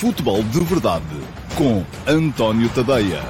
Futebol 0.00 0.42
de 0.44 0.60
Verdade 0.60 1.04
com 1.58 1.84
António 2.10 2.70
Tadeia. 2.74 3.20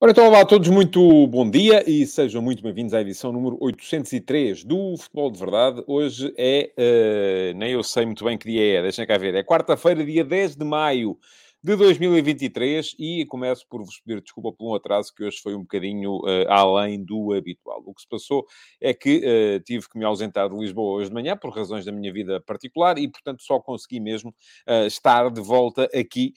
Ora, 0.00 0.10
então, 0.10 0.26
olá 0.26 0.40
a 0.40 0.46
todos, 0.46 0.70
muito 0.70 1.26
bom 1.26 1.50
dia 1.50 1.84
e 1.86 2.06
sejam 2.06 2.40
muito 2.40 2.62
bem-vindos 2.62 2.94
à 2.94 3.02
edição 3.02 3.30
número 3.30 3.58
803 3.60 4.64
do 4.64 4.96
Futebol 4.96 5.30
de 5.30 5.38
Verdade. 5.38 5.84
Hoje 5.86 6.32
é, 6.38 6.72
uh, 6.78 7.58
nem 7.58 7.72
eu 7.72 7.82
sei 7.82 8.06
muito 8.06 8.24
bem 8.24 8.38
que 8.38 8.50
dia 8.50 8.78
é, 8.78 8.82
deixem 8.82 9.06
cá 9.06 9.18
ver, 9.18 9.34
é 9.34 9.42
quarta-feira, 9.42 10.02
dia 10.02 10.24
10 10.24 10.56
de 10.56 10.64
maio 10.64 11.18
de 11.64 11.76
2023 11.76 12.94
e 12.98 13.24
começo 13.24 13.66
por 13.70 13.82
vos 13.82 13.98
pedir 13.98 14.20
desculpa 14.20 14.52
por 14.52 14.70
um 14.70 14.74
atraso 14.74 15.10
que 15.16 15.24
hoje 15.24 15.38
foi 15.42 15.54
um 15.54 15.60
bocadinho 15.60 16.18
uh, 16.18 16.46
além 16.46 17.02
do 17.02 17.32
habitual. 17.32 17.82
O 17.86 17.94
que 17.94 18.02
se 18.02 18.06
passou 18.06 18.44
é 18.78 18.92
que 18.92 19.22
uh, 19.24 19.60
tive 19.64 19.88
que 19.88 19.98
me 19.98 20.04
ausentar 20.04 20.50
de 20.50 20.54
Lisboa 20.54 20.98
hoje 20.98 21.08
de 21.08 21.14
manhã 21.14 21.34
por 21.34 21.56
razões 21.56 21.86
da 21.86 21.90
minha 21.90 22.12
vida 22.12 22.38
particular 22.38 22.98
e, 22.98 23.08
portanto, 23.08 23.42
só 23.42 23.58
consegui 23.58 23.98
mesmo 23.98 24.28
uh, 24.68 24.86
estar 24.86 25.30
de 25.30 25.40
volta 25.40 25.88
aqui 25.98 26.34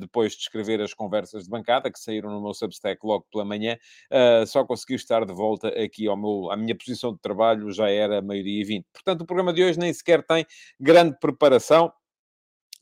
depois 0.00 0.32
de 0.32 0.40
escrever 0.40 0.82
as 0.82 0.92
conversas 0.92 1.44
de 1.44 1.48
bancada 1.48 1.90
que 1.90 1.98
saíram 1.98 2.30
no 2.30 2.42
meu 2.42 2.52
Substack 2.52 2.98
logo 3.02 3.24
pela 3.32 3.42
manhã. 3.42 3.78
só 4.46 4.66
consegui 4.66 4.96
estar 4.96 5.24
de 5.24 5.32
volta 5.32 5.68
aqui 5.68 6.06
ao 6.06 6.16
meu, 6.16 6.50
à 6.50 6.56
minha 6.56 6.76
posição 6.76 7.14
de 7.14 7.20
trabalho, 7.20 7.70
já 7.70 7.88
era 7.88 8.20
meio-dia 8.20 8.60
e 8.60 8.64
vinte. 8.64 8.86
Portanto, 8.92 9.22
o 9.22 9.24
programa 9.24 9.50
de 9.50 9.64
hoje 9.64 9.78
nem 9.78 9.90
sequer 9.94 10.26
tem 10.26 10.44
grande 10.78 11.16
preparação 11.18 11.90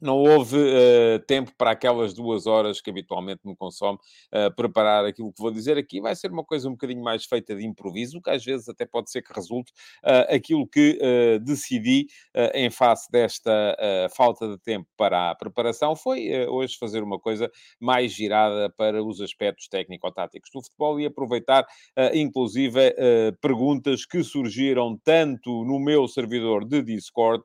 não 0.00 0.16
houve 0.16 0.56
uh, 0.56 1.18
tempo 1.26 1.52
para 1.58 1.72
aquelas 1.72 2.14
duas 2.14 2.46
horas 2.46 2.80
que 2.80 2.90
habitualmente 2.90 3.40
me 3.44 3.54
consome 3.54 3.98
uh, 4.32 4.54
preparar 4.54 5.04
aquilo 5.04 5.32
que 5.32 5.42
vou 5.42 5.50
dizer 5.50 5.76
aqui. 5.76 6.00
Vai 6.00 6.16
ser 6.16 6.30
uma 6.30 6.44
coisa 6.44 6.68
um 6.68 6.72
bocadinho 6.72 7.02
mais 7.02 7.24
feita 7.24 7.54
de 7.54 7.66
improviso, 7.66 8.20
que 8.22 8.30
às 8.30 8.44
vezes 8.44 8.68
até 8.68 8.86
pode 8.86 9.10
ser 9.10 9.22
que 9.22 9.32
resulte 9.32 9.72
uh, 10.04 10.34
aquilo 10.34 10.66
que 10.66 10.98
decidi 11.42 12.06
em 12.54 12.70
face 12.70 13.10
desta 13.10 13.76
falta 14.14 14.48
de 14.48 14.58
tempo 14.58 14.86
para 14.96 15.30
a 15.30 15.34
preparação 15.34 15.96
foi 15.96 16.46
hoje 16.46 16.76
fazer 16.78 17.02
uma 17.02 17.18
coisa 17.18 17.50
mais 17.78 18.12
girada 18.12 18.70
para 18.70 19.02
os 19.02 19.20
aspectos 19.20 19.68
técnico-táticos 19.68 20.50
do 20.52 20.62
futebol 20.62 21.00
e 21.00 21.06
aproveitar, 21.06 21.66
inclusive, 22.14 22.94
perguntas 23.40 24.06
que 24.06 24.22
surgiram 24.22 24.98
tanto 25.02 25.64
no 25.64 25.78
meu 25.78 26.06
servidor 26.06 26.64
de 26.64 26.82
Discord 26.82 27.42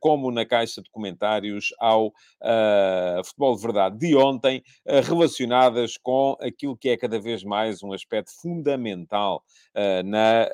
como 0.00 0.30
na 0.30 0.44
caixa 0.44 0.82
de 0.82 0.90
comentários 0.90 1.68
ao 1.78 1.93
ao 1.94 2.08
uh, 2.08 3.24
Futebol 3.24 3.56
de 3.56 3.62
Verdade 3.62 3.98
de 3.98 4.16
ontem, 4.16 4.62
uh, 4.86 5.00
relacionadas 5.02 5.96
com 5.96 6.36
aquilo 6.40 6.76
que 6.76 6.88
é 6.90 6.96
cada 6.96 7.20
vez 7.20 7.42
mais 7.42 7.82
um 7.82 7.92
aspecto 7.92 8.30
fundamental 8.40 9.42
uh, 9.74 10.02
na, 10.04 10.48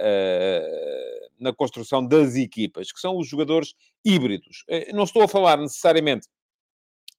na 1.39 1.53
construção 1.53 2.07
das 2.07 2.37
equipas, 2.37 2.93
que 2.93 3.01
são 3.01 3.17
os 3.17 3.27
jogadores 3.27 3.75
híbridos. 4.05 4.65
não 4.93 5.05
estou 5.05 5.23
a 5.23 5.29
falar 5.29 5.59
necessariamente 5.59 6.29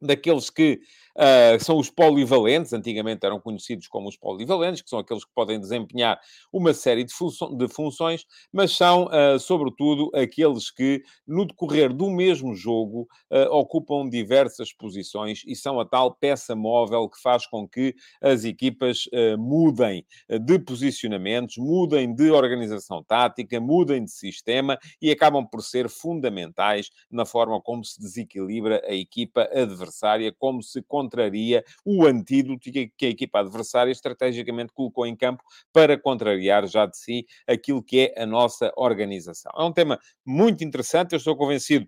daqueles 0.01 0.49
que 0.49 0.79
uh, 1.15 1.63
são 1.63 1.77
os 1.77 1.89
polivalentes, 1.89 2.73
antigamente 2.73 3.25
eram 3.25 3.39
conhecidos 3.39 3.87
como 3.87 4.07
os 4.07 4.17
polivalentes, 4.17 4.81
que 4.81 4.89
são 4.89 4.99
aqueles 4.99 5.25
que 5.25 5.31
podem 5.33 5.59
desempenhar 5.59 6.19
uma 6.51 6.73
série 6.73 7.03
de, 7.03 7.13
de 7.57 7.67
funções, 7.67 8.25
mas 8.51 8.75
são, 8.75 9.05
uh, 9.05 9.39
sobretudo, 9.39 10.11
aqueles 10.13 10.71
que, 10.71 11.01
no 11.27 11.45
decorrer 11.45 11.93
do 11.93 12.09
mesmo 12.09 12.55
jogo, 12.55 13.07
uh, 13.31 13.51
ocupam 13.51 14.07
diversas 14.07 14.73
posições 14.73 15.43
e 15.45 15.55
são 15.55 15.79
a 15.79 15.85
tal 15.85 16.13
peça 16.13 16.55
móvel 16.55 17.09
que 17.09 17.21
faz 17.21 17.45
com 17.45 17.67
que 17.67 17.95
as 18.21 18.43
equipas 18.43 19.05
mudem 19.37 20.05
de 20.29 20.59
posicionamentos, 20.59 21.57
mudem 21.57 22.13
de 22.13 22.31
organização 22.31 23.03
tática, 23.03 23.59
mudem 23.59 24.03
de 24.03 24.11
sistema 24.11 24.77
e 25.01 25.11
acabam 25.11 25.45
por 25.45 25.61
ser 25.61 25.89
fundamentais 25.89 26.89
na 27.09 27.25
forma 27.25 27.61
como 27.61 27.83
se 27.83 27.99
desequilibra 27.99 28.81
a 28.85 28.93
equipa 28.93 29.49
adversária, 29.53 30.33
como 30.37 30.61
se 30.61 30.81
contraria 31.01 31.63
o 31.85 32.05
antídoto 32.05 32.71
que 32.71 33.05
a 33.05 33.09
equipa 33.09 33.39
adversária 33.39 33.91
estrategicamente 33.91 34.73
colocou 34.73 35.05
em 35.05 35.15
campo 35.15 35.43
para 35.73 35.97
contrariar 35.99 36.67
já 36.67 36.85
de 36.85 36.97
si 36.97 37.25
aquilo 37.47 37.83
que 37.83 38.13
é 38.15 38.21
a 38.21 38.25
nossa 38.25 38.71
organização. 38.75 39.51
É 39.57 39.63
um 39.63 39.73
tema 39.73 39.99
muito 40.25 40.63
interessante, 40.63 41.13
eu 41.13 41.17
estou 41.17 41.35
convencido 41.35 41.87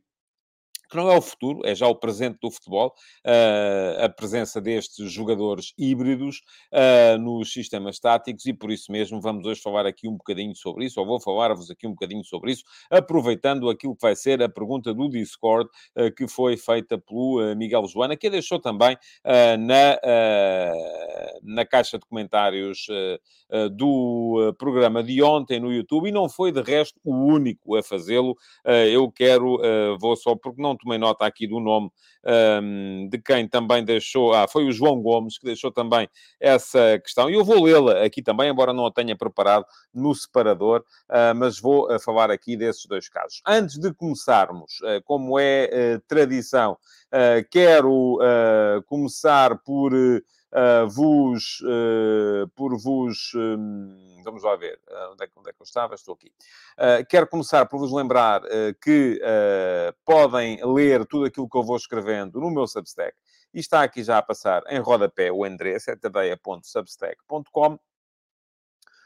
que 0.89 0.97
não 0.97 1.11
é 1.11 1.17
o 1.17 1.21
futuro, 1.21 1.61
é 1.66 1.73
já 1.73 1.88
o 1.88 1.95
presente 1.95 2.38
do 2.41 2.51
futebol, 2.51 2.94
uh, 3.25 4.03
a 4.03 4.09
presença 4.09 4.61
destes 4.61 5.11
jogadores 5.11 5.73
híbridos 5.77 6.41
uh, 6.71 7.17
nos 7.17 7.51
sistemas 7.51 7.99
táticos 7.99 8.45
e 8.45 8.53
por 8.53 8.71
isso 8.71 8.91
mesmo 8.91 9.19
vamos 9.21 9.45
hoje 9.45 9.61
falar 9.61 9.85
aqui 9.85 10.07
um 10.07 10.16
bocadinho 10.16 10.55
sobre 10.55 10.85
isso, 10.85 10.99
ou 10.99 11.05
vou 11.05 11.19
falar-vos 11.19 11.69
aqui 11.71 11.88
um 11.88 11.91
bocadinho 11.91 12.23
sobre 12.23 12.51
isso, 12.51 12.63
aproveitando 12.89 13.69
aquilo 13.69 13.95
que 13.95 14.01
vai 14.01 14.16
ser 14.16 14.41
a 14.41 14.49
pergunta 14.49 14.94
do 14.94 15.09
Discord 15.09 15.69
uh, 15.97 16.13
que 16.16 16.27
foi 16.27 16.57
feita 16.57 16.97
pelo 16.97 17.55
Miguel 17.55 17.85
Joana, 17.88 18.15
que 18.15 18.27
a 18.27 18.29
deixou 18.29 18.59
também 18.59 18.97
na, 19.59 20.00
na 21.41 21.65
caixa 21.65 21.97
de 21.97 22.05
comentários 22.05 22.88
do 23.71 24.53
programa 24.57 25.03
de 25.03 25.21
ontem 25.21 25.59
no 25.59 25.71
YouTube 25.71 26.09
e 26.09 26.11
não 26.11 26.29
foi 26.29 26.51
de 26.51 26.61
resto 26.61 27.00
o 27.03 27.15
único 27.15 27.75
a 27.75 27.83
fazê-lo. 27.83 28.35
eu 28.91 29.11
quero, 29.11 29.59
vou 30.00 30.15
só 30.15 30.35
porque 30.35 30.61
não 30.61 30.72
tomei 30.78 30.97
nota 30.97 31.25
aqui 31.25 31.47
do 31.47 31.59
nome 31.59 31.89
um, 32.61 33.07
de 33.09 33.17
quem 33.19 33.47
também 33.47 33.84
deixou. 33.84 34.34
Ah, 34.34 34.47
foi 34.47 34.66
o 34.66 34.72
João 34.72 35.01
Gomes 35.01 35.38
que 35.38 35.45
deixou 35.45 35.72
também 35.72 36.07
essa 36.39 37.00
questão. 37.00 37.29
E 37.29 37.34
eu 37.34 37.44
vou 37.44 37.63
lê-la 37.63 38.03
aqui 38.03 38.22
também, 38.22 38.50
embora 38.50 38.73
não 38.73 38.85
a 38.85 38.91
tenha 38.91 39.16
preparado 39.16 39.66
no 39.94 40.13
separador, 40.13 40.83
uh, 41.09 41.35
mas 41.35 41.59
vou 41.59 41.94
uh, 41.94 42.00
falar 42.00 42.31
aqui 42.31 42.56
desses 42.56 42.85
dois 42.85 43.09
casos. 43.09 43.41
Antes 43.45 43.78
de 43.78 43.94
começarmos, 43.94 44.79
uh, 44.81 45.03
como 45.03 45.38
é 45.39 46.00
tradição, 46.07 46.78
quero 47.51 48.17
começar 48.88 49.57
por. 49.59 49.94
Uh, 50.53 50.87
vos, 50.87 51.61
uh, 51.61 52.47
por 52.49 52.77
vos, 52.77 53.33
um, 53.33 54.21
vamos 54.23 54.43
lá 54.43 54.55
ver, 54.55 54.79
uh, 54.87 55.11
onde, 55.11 55.23
é, 55.23 55.29
onde, 55.35 55.49
é, 55.49 55.53
que 55.53 55.59
eu 55.59 55.63
estava? 55.63 55.95
Estou 55.95 56.13
aqui. 56.13 56.31
quero 57.09 57.27
começar 57.27 57.65
por 57.65 57.79
vos 57.79 57.91
lembrar 57.91 58.43
que 58.79 59.19
podem 60.05 60.63
ler 60.63 61.07
tudo 61.07 61.25
aquilo 61.25 61.49
que 61.49 61.57
eu 61.57 61.63
vou 61.63 61.75
escrevendo 61.75 62.39
no 62.39 62.51
meu 62.51 62.67
Substack. 62.67 63.17
E 63.51 63.59
está 63.59 63.81
aqui 63.81 64.03
já 64.03 64.19
a 64.19 64.21
passar 64.21 64.61
em 64.67 64.79
rodapé 64.79 65.31
o 65.31 65.43
endereço, 65.43 65.89
é 65.89 65.95
tadeia.substack.com. 65.95 67.79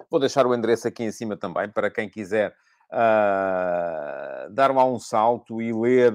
Vou 0.09 0.19
deixar 0.19 0.45
o 0.45 0.53
endereço 0.53 0.87
aqui 0.87 1.03
em 1.03 1.11
cima 1.13 1.37
também, 1.37 1.69
para 1.69 1.89
quem 1.89 2.09
quiser 2.09 2.53
uh, 2.91 4.51
dar 4.51 4.73
lá 4.73 4.85
um 4.85 4.99
salto 4.99 5.61
e 5.61 5.73
ler 5.73 6.13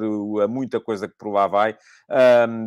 muita 0.49 0.81
coisa 0.81 1.09
que 1.09 1.17
por 1.17 1.33
lá 1.33 1.47
vai. 1.47 1.77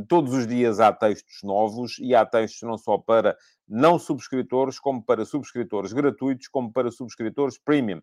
todos 0.08 0.34
os 0.34 0.48
dias 0.48 0.80
há 0.80 0.92
textos 0.92 1.44
novos 1.44 1.98
e 2.00 2.16
há 2.16 2.26
textos 2.26 2.62
não 2.62 2.78
só 2.78 2.98
para 2.98 3.36
não 3.68 3.98
subscritores, 3.98 4.80
como 4.80 5.04
para 5.04 5.26
subscritores 5.26 5.92
gratuitos, 5.92 6.48
como 6.48 6.72
para 6.72 6.92
subscritores 6.92 7.58
premium. 7.58 8.02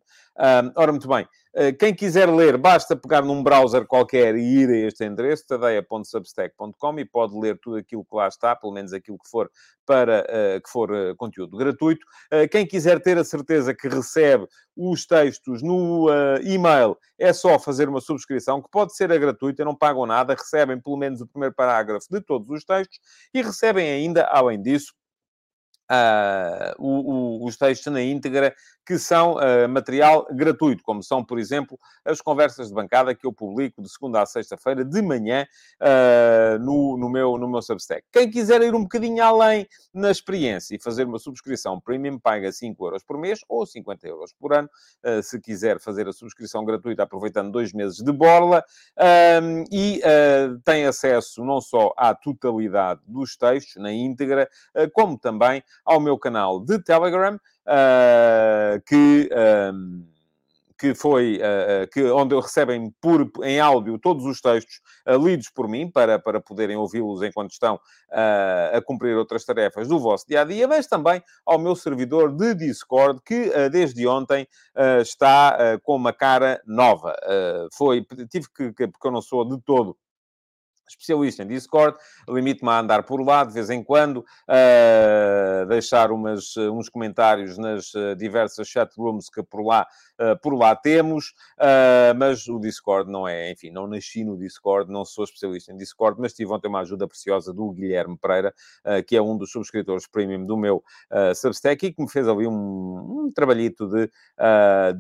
ora, 0.75 0.93
muito 0.93 1.09
bem, 1.09 1.25
uh, 1.55 1.77
quem 1.79 1.95
quiser 1.95 2.29
ler, 2.29 2.57
basta 2.57 2.97
pegar 2.97 3.23
num 3.23 3.43
browser 3.43 3.87
qualquer 3.87 4.35
e 4.35 4.43
ir 4.43 4.69
a 4.69 4.89
este 4.89 5.05
endereço, 5.05 5.47
tadeia.substack.com, 5.47 6.99
e 6.99 7.05
pode 7.05 7.39
ler 7.39 7.59
tudo 7.61 7.77
aquilo 7.77 8.05
que 8.05 8.15
lá 8.15 8.29
está, 8.29 8.57
pelo 8.57 8.73
menos 8.73 8.93
aquilo 8.93 9.19
que 9.19 9.29
for 9.29 9.51
para 9.87 10.21
uh, 10.21 10.63
que 10.63 10.71
for 10.71 10.91
uh, 10.91 11.15
conteúdo 11.17 11.57
gratuito. 11.57 12.05
quem 12.51 12.67
quiser 12.67 13.01
ter 13.01 13.19
a 13.19 13.25
certeza 13.25 13.75
que 13.75 13.89
recebe 13.89 14.47
os 14.77 15.07
textos 15.07 15.63
no 15.63 16.09
e-mail, 16.43 16.97
é 17.19 17.33
só 17.33 17.59
fazer 17.59 17.89
uma 17.89 18.01
subscrição, 18.01 18.63
que 18.63 18.71
pode 18.71 18.97
ser 18.97 19.13
a 19.13 19.19
gratuita, 19.19 19.65
não 19.65 19.77
pagam 19.77 20.07
nada, 20.07 20.35
recebem 20.35 20.81
pelo 20.81 20.97
menos 20.97 21.21
o 21.21 21.27
primeiro 21.27 21.55
parágrafo 21.55 22.07
de 22.11 22.21
todos 22.21 22.49
os 22.49 22.65
textos 22.65 22.99
e 23.35 23.43
recebem 23.43 23.89
ainda, 23.89 24.25
além 24.25 24.61
disso, 24.61 24.95
uh, 25.93 26.75
o, 26.79 27.43
o, 27.43 27.47
os 27.47 27.57
textos 27.57 27.93
na 27.93 28.03
íntegra, 28.03 28.55
que 28.85 28.99
são 28.99 29.37
uh, 29.37 29.69
material 29.69 30.27
gratuito, 30.33 30.83
como 30.83 31.03
são, 31.03 31.25
por 31.25 31.39
exemplo, 31.39 31.79
as 32.05 32.21
conversas 32.21 32.69
de 32.69 32.75
bancada 32.75 33.15
que 33.15 33.27
eu 33.27 33.33
publico 33.33 33.81
de 33.81 33.89
segunda 33.89 34.23
a 34.23 34.27
sexta-feira, 34.27 34.85
de 34.85 35.03
manhã, 35.03 35.47
uh, 35.81 36.59
no, 36.59 36.97
no, 36.97 37.09
meu, 37.09 37.39
no 37.39 37.49
meu 37.49 37.63
Substack. 37.63 38.05
Quem 38.11 38.31
quiser 38.31 38.63
ir 38.63 38.75
um 38.75 38.83
bocadinho 38.83 39.23
além 39.23 39.69
na 39.95 40.11
experiência 40.11 40.75
e 40.75 40.81
fazer 40.81 41.05
uma 41.07 41.19
subscrição 41.19 41.79
premium, 41.81 42.19
paga 42.19 42.51
5 42.51 42.85
euros 42.85 43.05
por 43.05 43.19
mês 43.19 43.41
ou 43.49 43.65
50 43.67 44.09
euros 44.09 44.33
por 44.33 44.53
ano, 44.53 44.69
se 45.23 45.41
quiser 45.41 45.79
fazer 45.79 46.09
a 46.09 46.13
subscrição 46.13 46.65
gratuita, 46.65 47.03
aproveitando 47.03 47.53
dois 47.53 47.73
meses 47.73 47.99
de 47.99 48.13
borla, 48.13 48.65
e 49.71 50.01
tem 50.65 50.87
acesso 50.87 51.45
não 51.45 51.61
só 51.61 51.93
à 51.97 52.15
totalidade 52.15 53.01
dos 53.07 53.37
textos, 53.37 53.81
na 53.81 53.93
íntegra, 53.93 54.49
como 54.93 55.19
também 55.19 55.63
ao 55.85 56.01
meu 56.01 56.19
canal 56.19 56.61
de 56.61 56.79
Telegram, 56.79 57.35
uh, 57.37 58.83
que, 58.87 59.29
um, 59.73 60.07
que 60.79 60.95
foi, 60.95 61.39
uh, 61.39 61.89
que, 61.93 62.03
onde 62.11 62.35
recebem 62.35 62.93
por, 63.01 63.31
em 63.43 63.61
áudio 63.61 63.99
todos 63.99 64.25
os 64.25 64.41
textos 64.41 64.81
lidos 65.23 65.49
por 65.49 65.69
mim, 65.69 65.91
para, 65.91 66.19
para 66.19 66.41
poderem 66.41 66.77
ouvi-los 66.77 67.23
enquanto 67.23 67.53
estão 67.53 67.79
a 68.11 68.81
cumprir 68.83 69.17
outras 69.17 69.45
tarefas 69.45 69.89
do 69.89 69.99
vosso 69.99 70.27
dia-a-dia, 70.29 70.69
mas 70.69 70.87
também 70.87 71.23
ao 71.47 71.59
meu 71.59 71.75
servidor 71.75 72.35
de 72.37 72.55
Discord, 72.55 73.21
que 73.25 73.51
desde 73.71 74.07
ontem 74.07 74.47
está 75.01 75.79
com 75.83 75.97
uma 75.97 76.13
cara 76.13 76.61
nova. 76.67 77.17
foi, 77.73 78.05
tive 78.31 78.47
que, 78.55 78.87
porque 78.87 79.07
eu 79.07 79.11
não 79.11 79.23
sou 79.23 79.45
de 79.45 79.61
todo 79.63 79.97
especialista 80.93 81.43
em 81.43 81.47
Discord, 81.47 81.99
limite-me 82.29 82.71
a 82.71 82.81
andar 82.81 83.03
por 83.03 83.21
lá 83.21 83.45
de 83.45 83.53
vez 83.53 83.71
em 83.71 83.83
quando, 83.83 84.25
a 84.49 85.65
deixar 85.65 86.11
umas, 86.11 86.57
uns 86.57 86.89
comentários 86.89 87.59
nas 87.59 87.95
eh, 87.95 88.15
diversas 88.15 88.69
chatrooms 88.69 89.29
que 89.29 89.43
por 89.43 89.63
lá, 89.65 89.87
eh, 90.19 90.35
por 90.37 90.55
lá 90.55 90.75
temos, 90.77 91.33
mas 92.17 92.47
o 92.49 92.59
Discord 92.59 93.11
não 93.11 93.27
é, 93.27 93.51
enfim, 93.53 93.71
não 93.71 93.87
nasci 93.87 94.25
no 94.25 94.37
Discord, 94.37 94.91
não 94.91 95.05
sou 95.05 95.25
especialista 95.25 95.73
em 95.73 95.77
Discord, 95.77 96.21
mas 96.21 96.33
tive 96.33 96.53
ontem 96.53 96.69
uma 96.69 96.81
ajuda 96.81 97.07
preciosa 97.07 97.53
do 97.53 97.71
Guilherme 97.71 98.17
Pereira, 98.19 98.53
que 99.07 99.17
é 99.17 99.23
um 99.23 99.37
dos 99.37 99.51
subscritores 99.51 100.07
premium 100.07 100.45
do 100.45 100.57
meu 100.57 100.83
Substack 101.35 101.87
e 101.87 101.93
que 101.93 102.03
me 102.03 102.11
fez 102.11 102.29
ali 102.29 102.47
um, 102.47 102.53
um 103.27 103.33
trabalhito 103.33 103.87
de, 103.89 104.11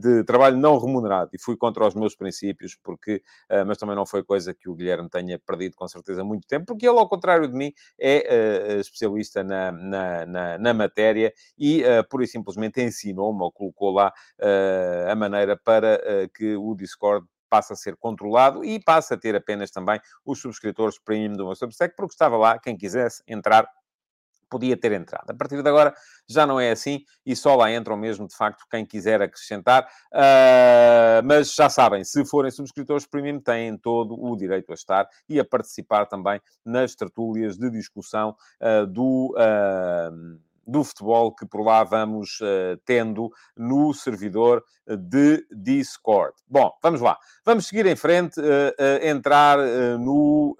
de 0.00 0.24
trabalho 0.24 0.56
não 0.56 0.78
remunerado. 0.78 1.30
E 1.32 1.38
fui 1.38 1.56
contra 1.56 1.86
os 1.86 1.94
meus 1.94 2.14
princípios, 2.14 2.76
porque, 2.82 3.22
mas 3.66 3.78
também 3.78 3.96
não 3.96 4.06
foi 4.06 4.22
coisa 4.22 4.54
que 4.54 4.68
o 4.68 4.74
Guilherme 4.74 5.08
tenha 5.08 5.38
perdido 5.38 5.76
com 5.82 5.88
certeza 5.88 6.22
muito 6.22 6.46
tempo, 6.46 6.66
porque 6.66 6.86
ele, 6.88 6.96
ao 6.96 7.08
contrário 7.08 7.48
de 7.48 7.54
mim, 7.54 7.72
é 7.98 8.76
uh, 8.76 8.80
especialista 8.80 9.42
na, 9.42 9.72
na, 9.72 10.26
na, 10.26 10.58
na, 10.58 10.74
matéria 10.74 11.32
e, 11.58 11.82
uh, 11.82 12.06
pura 12.08 12.22
e 12.22 12.28
simplesmente, 12.28 12.80
ensinou-me 12.80 13.42
ou 13.42 13.50
colocou 13.50 13.90
lá 13.90 14.12
uh, 14.40 15.10
a 15.10 15.14
maneira 15.16 15.56
para 15.56 16.00
que 16.34 16.54
o 16.54 16.74
Discord 16.76 17.26
passa 17.50 17.72
a 17.72 17.76
ser 17.76 17.96
controlado 17.96 18.64
e 18.64 18.80
passa 18.80 19.14
a 19.14 19.18
ter 19.18 19.34
apenas 19.34 19.70
também 19.72 20.00
os 20.24 20.40
subscritores 20.40 20.98
premium 21.00 21.32
do 21.32 21.46
meu 21.46 21.56
Substack, 21.56 21.96
porque 21.96 22.14
estava 22.14 22.36
lá, 22.36 22.58
quem 22.58 22.76
quisesse 22.76 23.22
entrar 23.26 23.66
podia 24.52 24.76
ter 24.76 24.92
entrado. 24.92 25.30
A 25.30 25.34
partir 25.34 25.62
de 25.62 25.66
agora 25.66 25.94
já 26.28 26.46
não 26.46 26.60
é 26.60 26.70
assim 26.70 27.02
e 27.24 27.34
só 27.34 27.56
lá 27.56 27.72
entram 27.72 27.96
mesmo, 27.96 28.28
de 28.28 28.36
facto, 28.36 28.66
quem 28.70 28.84
quiser 28.84 29.22
acrescentar. 29.22 29.88
Uh, 30.12 31.24
mas 31.24 31.54
já 31.54 31.70
sabem, 31.70 32.04
se 32.04 32.22
forem 32.26 32.50
subscritores 32.50 33.06
premium, 33.06 33.40
têm 33.40 33.78
todo 33.78 34.14
o 34.22 34.36
direito 34.36 34.70
a 34.70 34.74
estar 34.74 35.08
e 35.26 35.40
a 35.40 35.44
participar 35.44 36.04
também 36.04 36.38
nas 36.62 36.94
tertúlias 36.94 37.56
de 37.56 37.70
discussão 37.70 38.36
uh, 38.60 38.86
do. 38.86 39.34
Uh, 39.38 40.38
do 40.64 40.84
futebol 40.84 41.34
que 41.34 41.44
por 41.44 41.64
lá 41.64 41.82
vamos 41.82 42.38
uh, 42.40 42.80
tendo 42.84 43.32
no 43.56 43.92
servidor 43.92 44.62
de 44.86 45.44
Discord. 45.50 46.36
Bom, 46.46 46.70
vamos 46.80 47.00
lá. 47.00 47.18
Vamos 47.44 47.66
seguir 47.66 47.84
em 47.86 47.96
frente, 47.96 48.38
uh, 48.38 48.44
uh, 48.44 49.04
entrar 49.04 49.58
no, 49.98 50.56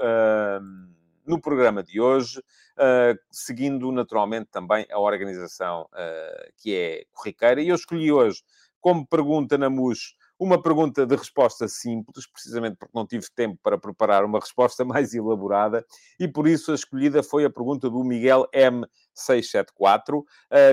no 1.25 1.41
programa 1.41 1.85
de 1.85 2.01
hoje. 2.01 2.43
Uh, 2.73 3.19
seguindo 3.31 3.93
naturalmente 3.93 4.49
também 4.51 4.87
a 4.91 4.99
organização 4.99 5.83
uh, 5.93 6.53
que 6.57 6.75
é 6.75 7.05
corriqueira. 7.13 7.61
E 7.61 7.69
eu 7.69 7.75
escolhi 7.75 8.11
hoje, 8.11 8.43
como 8.81 9.07
pergunta 9.07 9.59
na 9.59 9.69
MUS, 9.69 10.17
uma 10.43 10.61
pergunta 10.61 11.07
de 11.07 11.15
resposta 11.15 11.69
simples, 11.69 12.27
precisamente 12.27 12.77
porque 12.77 12.93
não 12.95 13.07
tive 13.07 13.27
tempo 13.35 13.59
para 13.63 13.79
preparar 13.79 14.25
uma 14.25 14.41
resposta 14.41 14.85
mais 14.85 15.15
elaborada, 15.15 15.85
e 16.19 16.27
por 16.27 16.49
isso 16.49 16.73
a 16.73 16.75
escolhida 16.75 17.23
foi 17.23 17.45
a 17.45 17.51
pergunta 17.51 17.89
do 17.89 18.03
Miguel 18.03 18.49
M674, 18.53 20.19
uh, 20.19 20.25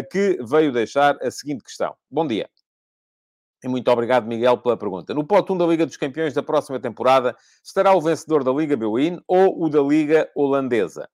que 0.10 0.40
veio 0.44 0.72
deixar 0.72 1.18
a 1.22 1.30
seguinte 1.30 1.64
questão. 1.64 1.96
Bom 2.10 2.26
dia. 2.26 2.50
E 3.64 3.68
muito 3.68 3.92
obrigado, 3.92 4.26
Miguel, 4.26 4.58
pela 4.58 4.78
pergunta. 4.78 5.14
No 5.14 5.28
pote 5.28 5.52
1 5.52 5.58
da 5.58 5.68
Liga 5.68 5.86
dos 5.86 5.98
Campeões 5.98 6.34
da 6.34 6.42
próxima 6.42 6.80
temporada, 6.80 7.36
estará 7.62 7.94
o 7.94 8.02
vencedor 8.02 8.44
da 8.44 8.52
Liga 8.52 8.78
Bwin 8.78 9.20
ou 9.28 9.62
o 9.62 9.70
da 9.70 9.82
Liga 9.82 10.32
Holandesa? 10.34 11.10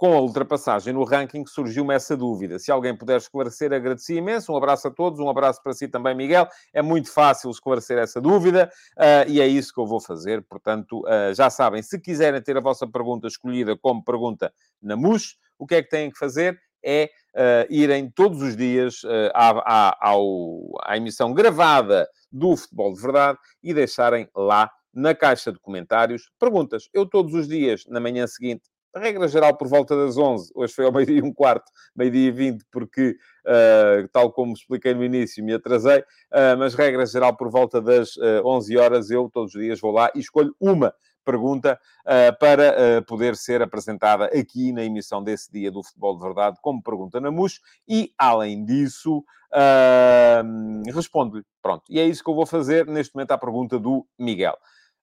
Com 0.00 0.14
a 0.14 0.20
ultrapassagem 0.22 0.94
no 0.94 1.04
ranking 1.04 1.44
surgiu-me 1.44 1.94
essa 1.94 2.16
dúvida. 2.16 2.58
Se 2.58 2.72
alguém 2.72 2.96
puder 2.96 3.18
esclarecer, 3.18 3.70
agradecia 3.70 4.16
imenso. 4.16 4.50
Um 4.50 4.56
abraço 4.56 4.88
a 4.88 4.90
todos, 4.90 5.20
um 5.20 5.28
abraço 5.28 5.62
para 5.62 5.74
si 5.74 5.86
também, 5.88 6.14
Miguel. 6.14 6.48
É 6.72 6.80
muito 6.80 7.12
fácil 7.12 7.50
esclarecer 7.50 7.98
essa 7.98 8.18
dúvida 8.18 8.72
uh, 8.96 9.28
e 9.30 9.42
é 9.42 9.46
isso 9.46 9.74
que 9.74 9.78
eu 9.78 9.86
vou 9.86 10.00
fazer. 10.00 10.42
Portanto, 10.48 11.00
uh, 11.00 11.34
já 11.34 11.50
sabem, 11.50 11.82
se 11.82 12.00
quiserem 12.00 12.40
ter 12.40 12.56
a 12.56 12.62
vossa 12.62 12.86
pergunta 12.86 13.28
escolhida 13.28 13.76
como 13.76 14.02
pergunta 14.02 14.50
na 14.80 14.96
MUS, 14.96 15.36
o 15.58 15.66
que 15.66 15.74
é 15.74 15.82
que 15.82 15.90
têm 15.90 16.10
que 16.10 16.18
fazer? 16.18 16.58
É 16.82 17.10
uh, 17.34 17.70
irem 17.70 18.10
todos 18.10 18.40
os 18.40 18.56
dias 18.56 19.02
à, 19.34 19.50
à, 19.50 20.08
ao, 20.08 20.78
à 20.82 20.96
emissão 20.96 21.34
gravada 21.34 22.08
do 22.32 22.56
Futebol 22.56 22.94
de 22.94 23.02
Verdade 23.02 23.38
e 23.62 23.74
deixarem 23.74 24.26
lá 24.34 24.70
na 24.94 25.14
caixa 25.14 25.52
de 25.52 25.58
comentários 25.58 26.30
perguntas. 26.38 26.88
Eu 26.94 27.04
todos 27.04 27.34
os 27.34 27.46
dias, 27.46 27.84
na 27.86 28.00
manhã 28.00 28.26
seguinte, 28.26 28.62
regra 28.94 29.28
geral, 29.28 29.56
por 29.56 29.68
volta 29.68 29.96
das 29.96 30.16
11, 30.16 30.52
hoje 30.54 30.74
foi 30.74 30.84
ao 30.84 30.92
meio-dia 30.92 31.18
e 31.18 31.22
um 31.22 31.32
quarto, 31.32 31.70
meio-dia 31.94 32.28
e 32.28 32.30
20, 32.30 32.64
porque, 32.70 33.16
uh, 33.46 34.08
tal 34.12 34.32
como 34.32 34.52
expliquei 34.52 34.94
no 34.94 35.04
início, 35.04 35.44
me 35.44 35.54
atrasei, 35.54 36.00
uh, 36.00 36.56
mas 36.58 36.74
regra 36.74 37.06
geral, 37.06 37.36
por 37.36 37.50
volta 37.50 37.80
das 37.80 38.16
uh, 38.16 38.24
eh, 38.24 38.42
11 38.44 38.76
horas, 38.76 39.10
eu 39.10 39.30
todos 39.32 39.54
os 39.54 39.60
dias 39.60 39.80
vou 39.80 39.92
lá 39.92 40.10
e 40.14 40.20
escolho 40.20 40.54
uma 40.60 40.94
pergunta 41.24 41.78
uh, 42.06 42.38
para 42.38 42.98
uh, 42.98 43.04
poder 43.04 43.36
ser 43.36 43.62
apresentada 43.62 44.26
aqui 44.26 44.72
na 44.72 44.82
emissão 44.82 45.22
desse 45.22 45.50
dia 45.52 45.70
do 45.70 45.82
Futebol 45.82 46.16
de 46.16 46.22
Verdade 46.22 46.58
como 46.60 46.82
pergunta 46.82 47.20
na 47.20 47.30
MUS 47.30 47.60
e, 47.88 48.12
além 48.18 48.64
disso, 48.64 49.18
uh, 49.52 50.92
respondo-lhe. 50.92 51.44
Pronto, 51.62 51.84
e 51.88 52.00
é 52.00 52.04
isso 52.04 52.24
que 52.24 52.30
eu 52.30 52.34
vou 52.34 52.46
fazer 52.46 52.86
neste 52.86 53.14
momento 53.14 53.32
à 53.32 53.38
pergunta 53.38 53.78
do 53.78 54.06
Miguel. 54.18 54.56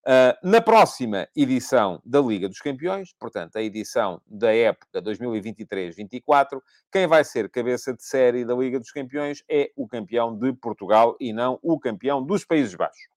Uh, 0.07 0.31
na 0.42 0.62
próxima 0.62 1.27
edição 1.36 2.01
da 2.06 2.21
Liga 2.21 2.48
dos 2.48 2.59
Campeões, 2.59 3.13
portanto, 3.19 3.57
a 3.57 3.62
edição 3.62 4.21
da 4.25 4.56
época 4.56 5.01
2023-24, 5.01 6.62
quem 6.89 7.06
vai 7.06 7.25
ser 7.25 7.50
cabeça 7.50 7.94
de 7.94 8.01
série 8.06 8.45
da 8.45 8.56
Liga 8.56 8.80
dos 8.80 8.89
Campeões 8.89 9.44
é 9.50 9.69
o 9.75 9.86
campeão 9.86 10.33
de 10.33 10.54
Portugal 10.54 11.18
e 11.19 11.33
não 11.33 11.59
o 11.62 11.77
campeão 11.77 12.24
dos 12.24 12.45
Países 12.45 12.74
Baixos. 12.74 13.09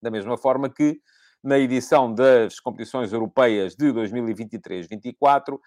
Da 0.00 0.10
mesma 0.10 0.38
forma 0.38 0.70
que 0.70 1.02
na 1.44 1.58
edição 1.58 2.14
das 2.14 2.58
competições 2.58 3.12
europeias 3.12 3.76
de 3.76 3.92
2023-24, 3.92 5.52
uh, 5.52 5.60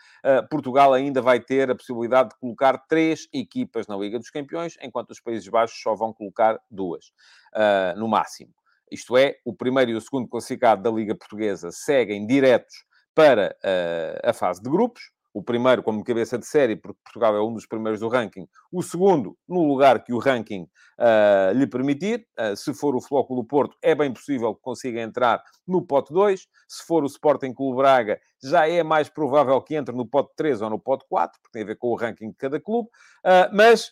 Portugal 0.50 0.94
ainda 0.94 1.22
vai 1.22 1.40
ter 1.40 1.70
a 1.70 1.76
possibilidade 1.76 2.30
de 2.30 2.40
colocar 2.40 2.80
três 2.88 3.28
equipas 3.32 3.86
na 3.86 3.96
Liga 3.96 4.18
dos 4.18 4.32
Campeões, 4.32 4.80
enquanto 4.82 5.12
os 5.12 5.22
Países 5.22 5.48
Baixos 5.48 5.80
só 5.80 5.94
vão 5.94 6.12
colocar 6.12 6.60
duas, 6.72 7.10
uh, 7.54 8.00
no 8.00 8.08
máximo. 8.08 8.52
Isto 8.92 9.18
é, 9.18 9.36
o 9.46 9.54
primeiro 9.54 9.92
e 9.92 9.96
o 9.96 10.02
segundo 10.02 10.28
classificado 10.28 10.84
da 10.84 10.92
Liga 10.92 11.16
Portuguesa 11.16 11.70
seguem 11.72 12.26
diretos 12.26 12.74
para 13.16 13.56
uh, 13.64 14.30
a 14.30 14.34
fase 14.34 14.62
de 14.62 14.70
grupos. 14.70 15.12
O 15.34 15.42
primeiro 15.42 15.82
como 15.82 16.04
cabeça 16.04 16.38
de 16.38 16.46
série, 16.46 16.76
porque 16.76 17.00
Portugal 17.04 17.36
é 17.36 17.42
um 17.42 17.52
dos 17.52 17.66
primeiros 17.66 18.00
do 18.00 18.08
ranking. 18.08 18.48
O 18.72 18.84
segundo, 18.84 19.36
no 19.50 19.64
lugar 19.64 20.04
que 20.04 20.14
o 20.14 20.20
ranking 20.20 20.68
uh, 21.00 21.58
lhe 21.58 21.66
permitir. 21.66 22.28
Uh, 22.40 22.56
se 22.56 22.72
for 22.72 22.96
o 22.96 23.02
Flóculo 23.02 23.44
Porto, 23.44 23.76
é 23.82 23.96
bem 23.96 24.14
possível 24.14 24.54
que 24.54 24.62
consiga 24.62 25.02
entrar 25.02 25.44
no 25.68 25.82
pote 25.82 26.14
2. 26.14 26.48
Se 26.68 26.86
for 26.86 27.04
o 27.04 27.08
Sporting 27.08 27.52
Clube 27.52 27.78
Braga, 27.78 28.20
já 28.44 28.68
é 28.68 28.84
mais 28.84 29.10
provável 29.10 29.60
que 29.62 29.76
entre 29.76 29.96
no 29.96 30.06
pote 30.06 30.32
3 30.36 30.62
ou 30.62 30.70
no 30.70 30.80
pote 30.80 31.06
4, 31.10 31.40
porque 31.42 31.54
tem 31.54 31.64
a 31.64 31.66
ver 31.66 31.78
com 31.78 31.88
o 31.88 31.96
ranking 31.96 32.30
de 32.30 32.36
cada 32.36 32.60
clube. 32.60 32.90
Uh, 33.24 33.50
mas 33.54 33.92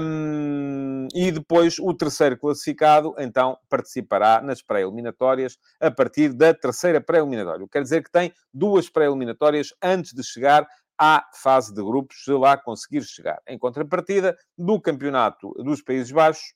um, 0.00 1.08
e 1.14 1.30
depois 1.30 1.78
o 1.78 1.94
terceiro 1.94 2.36
classificado, 2.36 3.14
então, 3.18 3.58
participará 3.68 4.40
nas 4.40 4.62
pré-eliminatórias 4.62 5.58
a 5.80 5.90
partir 5.90 6.32
da 6.32 6.52
terceira 6.52 7.00
pré-eliminatória. 7.00 7.66
Quer 7.70 7.82
dizer 7.82 8.02
que 8.02 8.10
tem 8.10 8.32
duas 8.52 8.88
pré-eliminatórias 8.88 9.74
antes 9.82 10.12
de 10.12 10.22
chegar 10.22 10.66
à 10.98 11.24
fase 11.34 11.74
de 11.74 11.82
grupos, 11.82 12.24
se 12.24 12.32
lá 12.32 12.56
conseguir 12.56 13.02
chegar. 13.02 13.40
Em 13.46 13.58
contrapartida, 13.58 14.36
do 14.56 14.80
Campeonato 14.80 15.50
dos 15.62 15.82
Países 15.82 16.10
Baixos, 16.10 16.54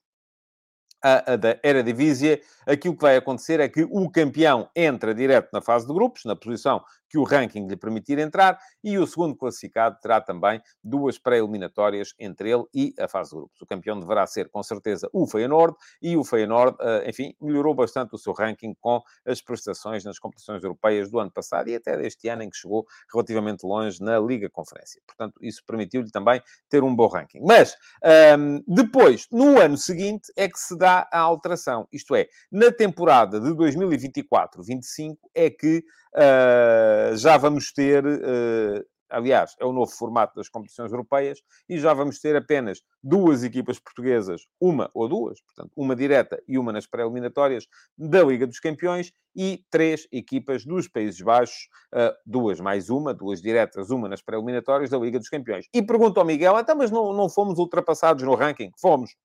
a, 1.02 1.32
a 1.32 1.36
da 1.36 1.58
Eredivisie, 1.64 2.42
aquilo 2.66 2.94
que 2.94 3.02
vai 3.02 3.16
acontecer 3.16 3.60
é 3.60 3.68
que 3.68 3.86
o 3.90 4.10
campeão 4.10 4.68
entra 4.76 5.14
direto 5.14 5.48
na 5.52 5.60
fase 5.60 5.86
de 5.86 5.92
grupos, 5.92 6.24
na 6.24 6.36
posição 6.36 6.82
que 7.10 7.18
o 7.18 7.24
ranking 7.24 7.66
lhe 7.66 7.76
permitir 7.76 8.18
entrar, 8.18 8.58
e 8.82 8.96
o 8.96 9.06
segundo 9.06 9.36
classificado 9.36 9.98
terá 10.00 10.20
também 10.20 10.62
duas 10.82 11.18
pré-eliminatórias 11.18 12.14
entre 12.18 12.50
ele 12.50 12.64
e 12.72 12.94
a 12.98 13.08
fase 13.08 13.30
de 13.30 13.36
grupos. 13.36 13.60
O 13.60 13.66
campeão 13.66 13.98
deverá 13.98 14.26
ser, 14.26 14.48
com 14.48 14.62
certeza, 14.62 15.10
o 15.12 15.26
Feyenoord, 15.26 15.76
e 16.00 16.16
o 16.16 16.24
Feyenoord, 16.24 16.76
eh, 16.80 17.10
enfim, 17.10 17.34
melhorou 17.40 17.74
bastante 17.74 18.14
o 18.14 18.18
seu 18.18 18.32
ranking 18.32 18.74
com 18.80 19.02
as 19.26 19.42
prestações 19.42 20.04
nas 20.04 20.18
competições 20.18 20.62
europeias 20.62 21.10
do 21.10 21.18
ano 21.18 21.30
passado 21.32 21.68
e 21.68 21.74
até 21.74 21.96
deste 21.96 22.28
ano, 22.28 22.44
em 22.44 22.50
que 22.50 22.56
chegou 22.56 22.86
relativamente 23.12 23.66
longe 23.66 24.00
na 24.00 24.18
Liga 24.18 24.48
Conferência. 24.48 25.02
Portanto, 25.06 25.34
isso 25.42 25.62
permitiu-lhe 25.66 26.10
também 26.10 26.40
ter 26.68 26.84
um 26.84 26.94
bom 26.94 27.08
ranking. 27.08 27.40
Mas, 27.42 27.74
um, 28.04 28.08
ehm, 28.08 28.62
depois, 28.68 29.26
no 29.32 29.60
ano 29.60 29.76
seguinte, 29.76 30.32
é 30.36 30.48
que 30.48 30.58
se 30.58 30.76
dá 30.78 31.08
a 31.12 31.18
alteração. 31.18 31.88
Isto 31.92 32.14
é, 32.14 32.28
na 32.52 32.70
temporada 32.70 33.40
de 33.40 33.50
2024-25 33.50 35.16
é 35.34 35.50
que 35.50 35.84
uh, 36.14 37.16
já 37.16 37.36
vamos 37.36 37.72
ter 37.72 38.04
uh, 38.04 38.84
Aliás, 39.10 39.56
é 39.58 39.64
o 39.64 39.72
novo 39.72 39.90
formato 39.90 40.36
das 40.36 40.48
competições 40.48 40.92
europeias 40.92 41.42
e 41.68 41.78
já 41.78 41.92
vamos 41.92 42.20
ter 42.20 42.36
apenas 42.36 42.80
duas 43.02 43.42
equipas 43.42 43.80
portuguesas, 43.80 44.42
uma 44.60 44.88
ou 44.94 45.08
duas, 45.08 45.40
portanto, 45.40 45.72
uma 45.74 45.96
direta 45.96 46.40
e 46.46 46.56
uma 46.56 46.72
nas 46.72 46.86
pré-eliminatórias 46.86 47.66
da 47.98 48.22
Liga 48.22 48.46
dos 48.46 48.60
Campeões 48.60 49.12
e 49.34 49.64
três 49.68 50.06
equipas 50.12 50.64
dos 50.64 50.86
Países 50.86 51.20
Baixos, 51.20 51.68
uh, 51.92 52.14
duas 52.24 52.60
mais 52.60 52.88
uma, 52.88 53.12
duas 53.12 53.42
diretas, 53.42 53.90
uma 53.90 54.08
nas 54.08 54.22
pré-eliminatórias 54.22 54.90
da 54.90 54.98
Liga 54.98 55.18
dos 55.18 55.28
Campeões. 55.28 55.66
E 55.74 55.82
pergunto 55.82 56.20
ao 56.20 56.26
Miguel, 56.26 56.56
então, 56.58 56.76
mas 56.76 56.92
não, 56.92 57.12
não 57.12 57.28
fomos 57.28 57.58
ultrapassados 57.58 58.22
no 58.22 58.36
ranking? 58.36 58.70
Fomos. 58.80 59.16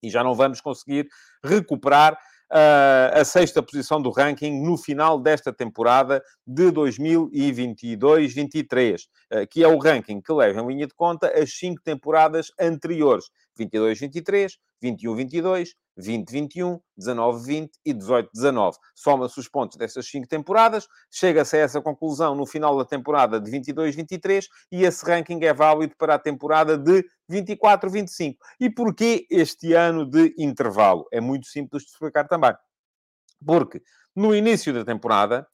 E 0.00 0.08
já 0.08 0.22
não 0.22 0.34
vamos 0.34 0.60
conseguir 0.60 1.08
recuperar 1.42 2.16
a 2.50 3.24
sexta 3.24 3.62
posição 3.62 4.00
do 4.00 4.10
ranking 4.10 4.62
no 4.62 4.78
final 4.78 5.18
desta 5.18 5.52
temporada 5.52 6.22
de 6.46 6.70
2022-23, 6.70 9.08
eh, 9.30 9.46
que 9.46 9.64
é 9.64 9.68
o 9.68 9.78
ranking 9.78 10.20
que 10.20 10.32
leva 10.32 10.60
em 10.60 10.66
linha 10.66 10.86
de 10.86 10.94
conta 10.94 11.28
as 11.28 11.52
cinco 11.52 11.82
temporadas 11.82 12.52
anteriores, 12.58 13.28
22-23, 13.58 14.52
21-22, 14.82 15.70
20-21, 15.98 16.80
19-20 16.98 17.70
e 17.84 17.94
18-19. 17.94 18.74
Soma-se 18.94 19.40
os 19.40 19.48
pontos 19.48 19.76
dessas 19.76 20.06
cinco 20.06 20.28
temporadas, 20.28 20.86
chega-se 21.10 21.56
a 21.56 21.60
essa 21.60 21.80
conclusão 21.80 22.34
no 22.34 22.46
final 22.46 22.76
da 22.76 22.84
temporada 22.84 23.40
de 23.40 23.50
22-23 23.50 24.46
e 24.70 24.84
esse 24.84 25.04
ranking 25.04 25.42
é 25.44 25.52
válido 25.52 25.94
para 25.96 26.14
a 26.14 26.18
temporada 26.18 26.76
de 26.76 27.04
24-25. 27.30 28.36
E 28.60 28.70
porquê 28.70 29.26
este 29.30 29.72
ano 29.72 30.08
de 30.08 30.34
intervalo? 30.38 31.06
É 31.12 31.20
muito 31.20 31.46
simples 31.46 31.84
de 31.84 31.90
explicar 31.90 32.28
também. 32.28 32.54
Porque 33.44 33.82
no 34.14 34.34
início 34.34 34.72
da 34.72 34.84
temporada 34.84 35.46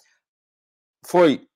foi 1.05 1.49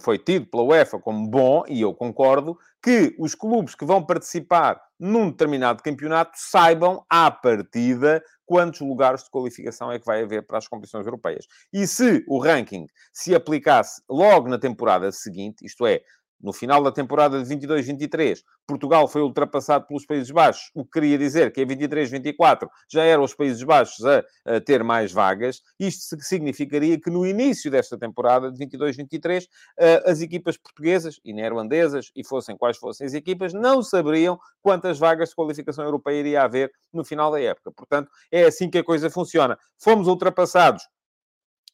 foi 0.00 0.18
tido 0.18 0.46
pela 0.46 0.62
UEFA 0.62 0.98
como 0.98 1.28
bom, 1.28 1.64
e 1.68 1.80
eu 1.80 1.94
concordo, 1.94 2.58
que 2.82 3.14
os 3.18 3.34
clubes 3.34 3.74
que 3.74 3.84
vão 3.84 4.04
participar 4.04 4.80
num 4.98 5.30
determinado 5.30 5.82
campeonato 5.82 6.32
saibam, 6.36 7.04
à 7.08 7.30
partida, 7.30 8.22
quantos 8.46 8.80
lugares 8.80 9.24
de 9.24 9.30
qualificação 9.30 9.90
é 9.90 9.98
que 9.98 10.06
vai 10.06 10.22
haver 10.22 10.46
para 10.46 10.58
as 10.58 10.66
competições 10.68 11.06
europeias. 11.06 11.46
E 11.72 11.86
se 11.86 12.24
o 12.26 12.38
ranking 12.38 12.86
se 13.12 13.34
aplicasse 13.34 14.02
logo 14.08 14.48
na 14.48 14.58
temporada 14.58 15.10
seguinte, 15.12 15.64
isto 15.64 15.86
é, 15.86 16.02
no 16.42 16.52
final 16.52 16.82
da 16.82 16.90
temporada 16.90 17.42
de 17.42 17.54
22-23, 17.54 18.40
Portugal 18.66 19.06
foi 19.06 19.22
ultrapassado 19.22 19.86
pelos 19.86 20.04
Países 20.04 20.30
Baixos, 20.30 20.70
o 20.74 20.84
que 20.84 20.92
queria 20.92 21.16
dizer 21.16 21.52
que 21.52 21.62
em 21.62 21.66
23-24 21.66 22.68
já 22.90 23.04
eram 23.04 23.22
os 23.22 23.34
Países 23.34 23.62
Baixos 23.62 24.04
a, 24.04 24.24
a, 24.44 24.60
ter 24.60 24.82
mais 24.82 25.12
vagas. 25.12 25.62
Isto 25.78 26.16
significaria 26.20 27.00
que 27.00 27.10
no 27.10 27.26
início 27.26 27.70
desta 27.70 27.96
temporada 27.96 28.50
de 28.50 28.66
22-23, 28.66 29.46
as 30.04 30.20
equipas 30.20 30.56
portuguesas 30.56 31.20
e 31.24 31.32
neerlandesas, 31.32 32.10
e 32.16 32.24
fossem 32.24 32.56
quais 32.56 32.76
fossem 32.76 33.06
as 33.06 33.14
equipas, 33.14 33.52
não 33.52 33.82
saberiam 33.82 34.38
quantas 34.60 34.98
vagas 34.98 35.30
de 35.30 35.34
qualificação 35.34 35.84
europeia 35.84 36.20
iria 36.20 36.42
haver 36.42 36.72
no 36.92 37.04
final 37.04 37.30
da 37.30 37.40
época. 37.40 37.70
Portanto, 37.72 38.10
é 38.30 38.44
assim 38.44 38.68
que 38.68 38.78
a 38.78 38.84
coisa 38.84 39.10
funciona. 39.10 39.58
Fomos 39.78 40.08
ultrapassados 40.08 40.82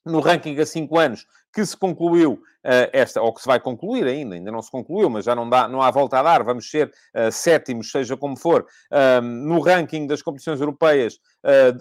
no 0.04 0.20
ranking 0.20 0.58
a 0.58 0.66
5 0.66 0.98
anos 0.98 1.26
que 1.58 1.66
se 1.66 1.76
concluiu 1.76 2.34
uh, 2.34 2.88
esta, 2.92 3.20
ou 3.20 3.34
que 3.34 3.40
se 3.40 3.48
vai 3.48 3.58
concluir 3.58 4.06
ainda, 4.06 4.36
ainda 4.36 4.52
não 4.52 4.62
se 4.62 4.70
concluiu, 4.70 5.10
mas 5.10 5.24
já 5.24 5.34
não, 5.34 5.50
dá, 5.50 5.66
não 5.66 5.82
há 5.82 5.90
volta 5.90 6.20
a 6.20 6.22
dar, 6.22 6.44
vamos 6.44 6.70
ser 6.70 6.86
uh, 6.86 7.32
sétimos, 7.32 7.90
seja 7.90 8.16
como 8.16 8.36
for, 8.36 8.64
uh, 8.92 9.20
no 9.20 9.58
ranking 9.58 10.06
das 10.06 10.22
competições 10.22 10.60
europeias 10.60 11.18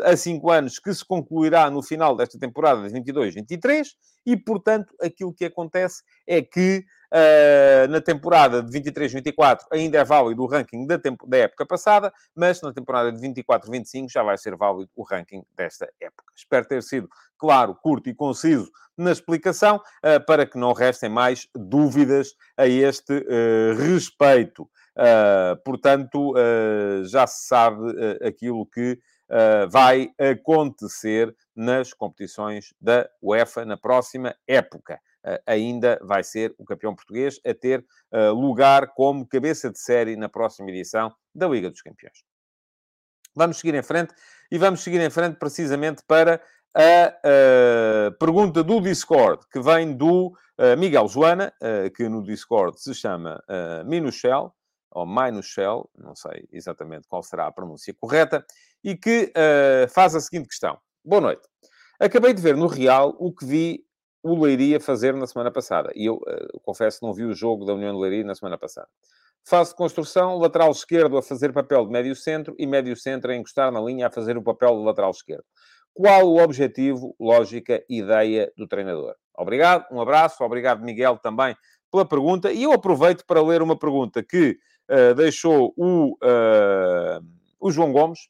a 0.05 0.15
5 0.15 0.51
anos, 0.51 0.79
que 0.79 0.93
se 0.93 1.03
concluirá 1.05 1.69
no 1.69 1.83
final 1.83 2.15
desta 2.15 2.39
temporada 2.39 2.87
de 2.87 2.93
22-23, 2.99 3.85
e, 4.25 4.35
portanto, 4.37 4.95
aquilo 5.01 5.33
que 5.33 5.45
acontece 5.45 6.01
é 6.25 6.41
que 6.41 6.85
Uh, 7.09 7.87
na 7.89 8.01
temporada 8.01 8.61
de 8.61 8.69
23-24 8.81 9.59
ainda 9.71 9.97
é 9.97 10.03
válido 10.03 10.43
o 10.43 10.45
ranking 10.45 10.85
da, 10.85 10.99
tempo, 10.99 11.25
da 11.25 11.37
época 11.37 11.65
passada, 11.65 12.11
mas 12.35 12.61
na 12.61 12.73
temporada 12.73 13.13
de 13.13 13.25
24-25 13.25 14.11
já 14.11 14.23
vai 14.23 14.37
ser 14.37 14.57
válido 14.57 14.89
o 14.93 15.03
ranking 15.03 15.41
desta 15.55 15.87
época. 16.01 16.33
Espero 16.35 16.67
ter 16.67 16.83
sido 16.83 17.07
claro, 17.37 17.73
curto 17.75 18.09
e 18.09 18.13
conciso 18.13 18.69
na 18.97 19.13
explicação, 19.13 19.77
uh, 19.77 20.25
para 20.25 20.45
que 20.45 20.57
não 20.57 20.73
restem 20.73 21.09
mais 21.09 21.47
dúvidas 21.55 22.35
a 22.57 22.67
este 22.67 23.13
uh, 23.13 23.75
respeito. 23.77 24.69
portanto, 25.63 26.33
já 27.05 27.27
se 27.27 27.47
sabe 27.47 27.79
aquilo 28.25 28.65
que 28.65 28.99
vai 29.69 30.09
acontecer 30.17 31.31
nas 31.55 31.93
competições 31.93 32.73
da 32.81 33.07
UEFA 33.21 33.63
na 33.63 33.77
próxima 33.77 34.35
época. 34.47 34.99
Ainda 35.45 35.99
vai 36.01 36.23
ser 36.23 36.55
o 36.57 36.63
campeão 36.63 36.95
português 36.95 37.39
a 37.45 37.53
ter 37.53 37.85
uh, 38.13 38.33
lugar 38.33 38.93
como 38.93 39.27
cabeça 39.27 39.69
de 39.69 39.79
série 39.79 40.15
na 40.15 40.29
próxima 40.29 40.69
edição 40.69 41.13
da 41.35 41.47
Liga 41.47 41.69
dos 41.69 41.81
Campeões. 41.81 42.23
Vamos 43.35 43.57
seguir 43.57 43.75
em 43.75 43.83
frente 43.83 44.13
e 44.49 44.57
vamos 44.57 44.81
seguir 44.81 45.01
em 45.01 45.09
frente 45.09 45.37
precisamente 45.37 46.01
para 46.07 46.41
a, 46.73 47.07
a 48.07 48.11
pergunta 48.19 48.63
do 48.63 48.79
Discord, 48.79 49.45
que 49.51 49.59
vem 49.59 49.95
do 49.95 50.27
uh, 50.27 50.77
Miguel 50.77 51.07
Joana, 51.07 51.53
que 51.95 52.07
no 52.07 52.23
Discord 52.23 52.79
se 52.79 52.93
chama 52.93 53.43
Minuchel, 53.85 54.53
ou 54.91 55.05
Minuchel, 55.05 55.89
não 55.97 56.15
sei 56.15 56.47
exatamente 56.51 57.07
qual 57.07 57.21
será 57.21 57.47
a 57.47 57.51
pronúncia 57.51 57.93
correta, 57.93 58.45
e 58.83 58.95
que 58.95 59.31
faz 59.89 60.15
a 60.15 60.19
seguinte 60.19 60.47
questão. 60.47 60.79
Boa 61.03 61.21
noite. 61.21 61.47
Acabei 61.99 62.33
de 62.33 62.41
ver 62.41 62.55
no 62.55 62.67
Real 62.67 63.15
o 63.19 63.33
que 63.33 63.45
vi 63.45 63.86
o 64.23 64.39
Leiria 64.41 64.79
fazer 64.79 65.13
na 65.13 65.27
semana 65.27 65.51
passada. 65.51 65.91
E 65.95 66.05
eu 66.05 66.15
uh, 66.15 66.59
confesso 66.61 66.99
não 67.03 67.13
vi 67.13 67.23
o 67.23 67.33
jogo 67.33 67.65
da 67.65 67.73
União 67.73 67.93
de 67.93 68.01
Leiria 68.01 68.23
na 68.23 68.35
semana 68.35 68.57
passada. 68.57 68.87
Fase 69.47 69.69
de 69.69 69.77
construção, 69.77 70.37
lateral 70.37 70.71
esquerdo 70.71 71.17
a 71.17 71.23
fazer 71.23 71.53
papel 71.53 71.85
de 71.85 71.91
médio 71.91 72.15
centro 72.15 72.53
e 72.57 72.67
médio 72.67 72.95
centro 72.97 73.31
a 73.31 73.35
encostar 73.35 73.71
na 73.71 73.79
linha 73.79 74.07
a 74.07 74.11
fazer 74.11 74.37
o 74.37 74.43
papel 74.43 74.77
de 74.77 74.83
lateral 74.83 75.11
esquerdo. 75.11 75.45
Qual 75.93 76.27
o 76.27 76.43
objetivo, 76.43 77.15
lógica, 77.19 77.83
ideia 77.89 78.51
do 78.57 78.67
treinador? 78.67 79.15
Obrigado, 79.35 79.85
um 79.91 80.01
abraço, 80.01 80.43
obrigado 80.43 80.83
Miguel 80.83 81.17
também 81.17 81.55
pela 81.91 82.05
pergunta. 82.05 82.51
E 82.51 82.63
eu 82.63 82.71
aproveito 82.71 83.25
para 83.25 83.41
ler 83.41 83.61
uma 83.61 83.77
pergunta 83.77 84.23
que 84.23 84.57
uh, 84.91 85.15
deixou 85.15 85.73
o, 85.77 86.13
uh, 86.23 87.25
o 87.59 87.71
João 87.71 87.91
Gomes, 87.91 88.27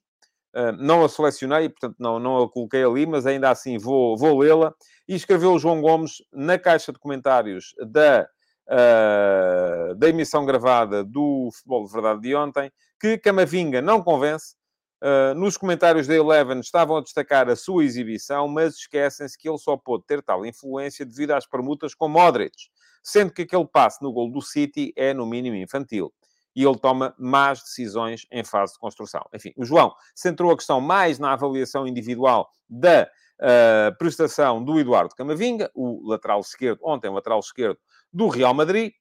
não 0.79 1.03
a 1.03 1.09
selecionei, 1.09 1.69
portanto 1.69 1.95
não, 1.99 2.19
não 2.19 2.43
a 2.43 2.49
coloquei 2.49 2.83
ali, 2.83 3.05
mas 3.05 3.25
ainda 3.25 3.49
assim 3.49 3.77
vou, 3.77 4.17
vou 4.17 4.39
lê-la 4.39 4.73
e 5.07 5.15
escreveu 5.15 5.53
o 5.53 5.59
João 5.59 5.81
Gomes 5.81 6.23
na 6.33 6.57
caixa 6.57 6.91
de 6.91 6.99
comentários 6.99 7.73
da, 7.91 8.27
uh, 8.67 9.95
da 9.95 10.09
emissão 10.09 10.45
gravada 10.45 11.03
do 11.03 11.49
Futebol 11.53 11.85
de 11.85 11.93
Verdade 11.93 12.21
de 12.21 12.35
ontem, 12.35 12.71
que 12.99 13.17
Camavinga 13.17 13.81
não 13.81 14.01
convence. 14.01 14.55
Uh, 14.99 15.35
nos 15.35 15.57
comentários 15.57 16.07
da 16.07 16.15
Eleven 16.15 16.59
estavam 16.59 16.97
a 16.97 17.01
destacar 17.01 17.47
a 17.49 17.55
sua 17.55 17.85
exibição, 17.85 18.47
mas 18.47 18.77
esquecem-se 18.77 19.37
que 19.37 19.47
ele 19.47 19.59
só 19.59 19.77
pôde 19.77 20.03
ter 20.07 20.23
tal 20.23 20.43
influência 20.43 21.05
devido 21.05 21.31
às 21.31 21.45
permutas 21.45 21.93
com 21.93 22.07
Modric, 22.07 22.55
sendo 23.03 23.31
que 23.31 23.43
aquele 23.43 23.67
passe 23.67 24.01
no 24.01 24.11
gol 24.11 24.31
do 24.31 24.41
City 24.41 24.91
é, 24.95 25.13
no 25.13 25.27
mínimo, 25.27 25.55
infantil 25.55 26.11
e 26.57 26.65
ele 26.65 26.79
toma 26.79 27.13
más 27.19 27.61
decisões 27.61 28.25
em 28.31 28.43
fase 28.43 28.73
de 28.73 28.79
construção. 28.79 29.23
Enfim, 29.31 29.53
o 29.55 29.63
João 29.63 29.93
centrou 30.15 30.51
a 30.51 30.57
questão 30.57 30.81
mais 30.81 31.19
na 31.19 31.33
avaliação 31.33 31.87
individual 31.87 32.49
da 32.67 33.03
uh, 33.03 33.95
prestação 33.99 34.63
do 34.63 34.79
Eduardo 34.79 35.13
Camavinga, 35.13 35.69
o 35.75 36.09
lateral 36.09 36.39
esquerdo, 36.39 36.79
ontem 36.81 37.09
o 37.09 37.13
lateral 37.13 37.39
esquerdo 37.39 37.77
do 38.11 38.27
Real 38.27 38.55
Madrid. 38.55 38.91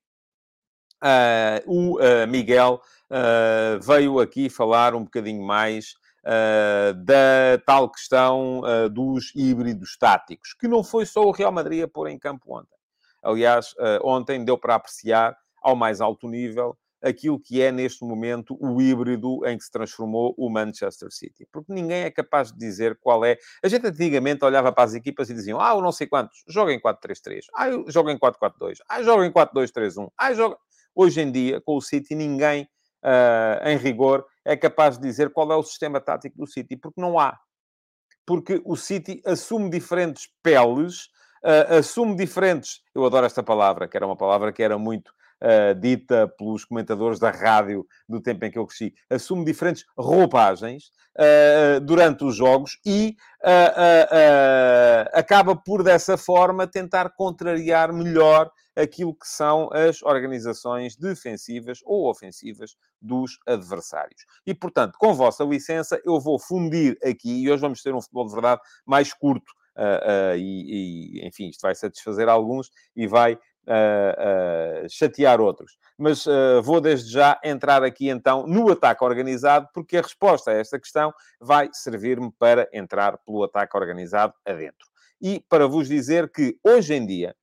Uh, 1.02 1.64
o 1.64 1.98
uh, 1.98 2.26
Miguel 2.28 2.78
veio 3.80 4.20
aqui 4.20 4.50
falar 4.50 4.94
um 4.94 5.04
bocadinho 5.04 5.42
mais 5.42 5.94
da 7.04 7.56
tal 7.64 7.88
questão 7.88 8.60
dos 8.90 9.32
híbridos 9.32 9.96
táticos, 9.96 10.54
que 10.54 10.66
não 10.66 10.82
foi 10.82 11.06
só 11.06 11.22
o 11.22 11.30
Real 11.30 11.52
Madrid 11.52 11.84
a 11.84 11.88
pôr 11.88 12.08
em 12.08 12.18
campo 12.18 12.58
ontem. 12.58 12.76
Aliás, 13.22 13.72
ontem 14.02 14.44
deu 14.44 14.58
para 14.58 14.74
apreciar 14.74 15.38
ao 15.62 15.76
mais 15.76 16.00
alto 16.00 16.26
nível 16.26 16.76
aquilo 17.02 17.38
que 17.38 17.60
é 17.62 17.70
neste 17.70 18.04
momento 18.04 18.56
o 18.60 18.80
híbrido 18.80 19.46
em 19.46 19.56
que 19.56 19.64
se 19.64 19.70
transformou 19.70 20.34
o 20.36 20.50
Manchester 20.50 21.10
City. 21.10 21.46
Porque 21.52 21.72
ninguém 21.72 22.02
é 22.02 22.10
capaz 22.10 22.50
de 22.50 22.58
dizer 22.58 22.98
qual 23.00 23.24
é. 23.24 23.36
A 23.62 23.68
gente 23.68 23.86
antigamente 23.86 24.44
olhava 24.44 24.72
para 24.72 24.84
as 24.84 24.94
equipas 24.94 25.30
e 25.30 25.34
diziam: 25.34 25.60
Ah, 25.60 25.74
eu 25.74 25.82
não 25.82 25.92
sei 25.92 26.06
quantos, 26.06 26.42
joga 26.48 26.72
em 26.72 26.80
4-3-3, 26.80 27.44
ah, 27.54 27.66
joga 27.88 28.12
em 28.12 28.18
4-4-2, 28.18 28.78
ah, 28.88 29.02
joga 29.02 29.26
em 29.26 29.32
4-2-3-1, 29.32 30.10
ah, 30.16 30.34
joga. 30.34 30.56
Hoje 30.94 31.20
em 31.20 31.30
dia, 31.30 31.60
com 31.60 31.76
o 31.76 31.80
City, 31.82 32.14
ninguém, 32.14 32.66
uh, 33.04 33.68
em 33.68 33.76
rigor, 33.76 34.24
é 34.42 34.56
capaz 34.56 34.96
de 34.96 35.06
dizer 35.06 35.30
qual 35.30 35.52
é 35.52 35.54
o 35.54 35.62
sistema 35.62 36.00
tático 36.00 36.38
do 36.38 36.46
City, 36.46 36.74
porque 36.74 36.98
não 36.98 37.18
há. 37.18 37.38
Porque 38.24 38.62
o 38.64 38.76
City 38.76 39.20
assume 39.26 39.68
diferentes 39.68 40.26
peles, 40.42 41.04
uh, 41.44 41.74
assume 41.78 42.16
diferentes. 42.16 42.80
Eu 42.94 43.04
adoro 43.04 43.26
esta 43.26 43.42
palavra, 43.42 43.86
que 43.86 43.94
era 43.94 44.06
uma 44.06 44.16
palavra 44.16 44.50
que 44.54 44.62
era 44.62 44.78
muito 44.78 45.12
uh, 45.42 45.74
dita 45.78 46.28
pelos 46.38 46.64
comentadores 46.64 47.18
da 47.18 47.30
rádio 47.30 47.86
do 48.08 48.20
tempo 48.20 48.44
em 48.44 48.50
que 48.50 48.58
eu 48.58 48.66
cresci, 48.66 48.94
assume 49.10 49.44
diferentes 49.44 49.84
roupagens 49.96 50.90
uh, 51.16 51.80
durante 51.80 52.24
os 52.24 52.36
jogos 52.36 52.78
e 52.84 53.16
uh, 53.42 55.08
acaba 55.12 55.56
por, 55.56 55.82
dessa 55.82 56.16
forma, 56.16 56.66
tentar 56.66 57.10
contrariar 57.10 57.92
melhor 57.92 58.50
aquilo 58.74 59.14
que 59.14 59.26
são 59.26 59.70
as 59.72 60.02
organizações 60.02 60.96
defensivas 60.96 61.80
ou 61.84 62.10
ofensivas 62.10 62.76
dos 63.00 63.38
adversários. 63.46 64.26
E, 64.46 64.54
portanto, 64.54 64.96
com 64.98 65.14
vossa 65.14 65.44
licença, 65.44 66.00
eu 66.04 66.20
vou 66.20 66.38
fundir 66.38 66.98
aqui, 67.02 67.42
e 67.42 67.50
hoje 67.50 67.62
vamos 67.62 67.82
ter 67.82 67.94
um 67.94 68.02
futebol 68.02 68.26
de 68.26 68.32
verdade 68.32 68.60
mais 68.84 69.12
curto, 69.12 69.50
Uh, 69.76 70.32
uh, 70.32 70.36
e, 70.38 71.20
e, 71.20 71.28
enfim, 71.28 71.50
isto 71.50 71.60
vai 71.60 71.74
satisfazer 71.74 72.30
alguns 72.30 72.70
e 72.96 73.06
vai 73.06 73.38
uh, 73.66 74.88
chatear 74.88 75.40
outros. 75.40 75.76
Mas 75.98 76.26
vou 76.62 76.80
desde 76.80 77.10
já 77.10 77.40
entrar 77.42 77.82
aqui 77.82 78.08
então 78.08 78.46
no 78.46 78.70
ataque 78.70 79.02
organizado, 79.02 79.68
porque 79.72 79.96
a 79.96 80.02
resposta 80.02 80.50
a 80.50 80.54
esta 80.54 80.78
questão 80.78 81.12
vai 81.40 81.70
servir-me 81.72 82.30
para 82.38 82.68
entrar 82.72 83.16
pelo 83.18 83.42
ataque 83.44 83.76
organizado 83.76 84.34
adentro. 84.44 84.86
E 85.20 85.40
para 85.48 85.66
vos 85.66 85.88
dizer 85.88 86.30
que 86.30 86.58
hoje 86.62 86.94
em 86.94 87.06
dia 87.06 87.34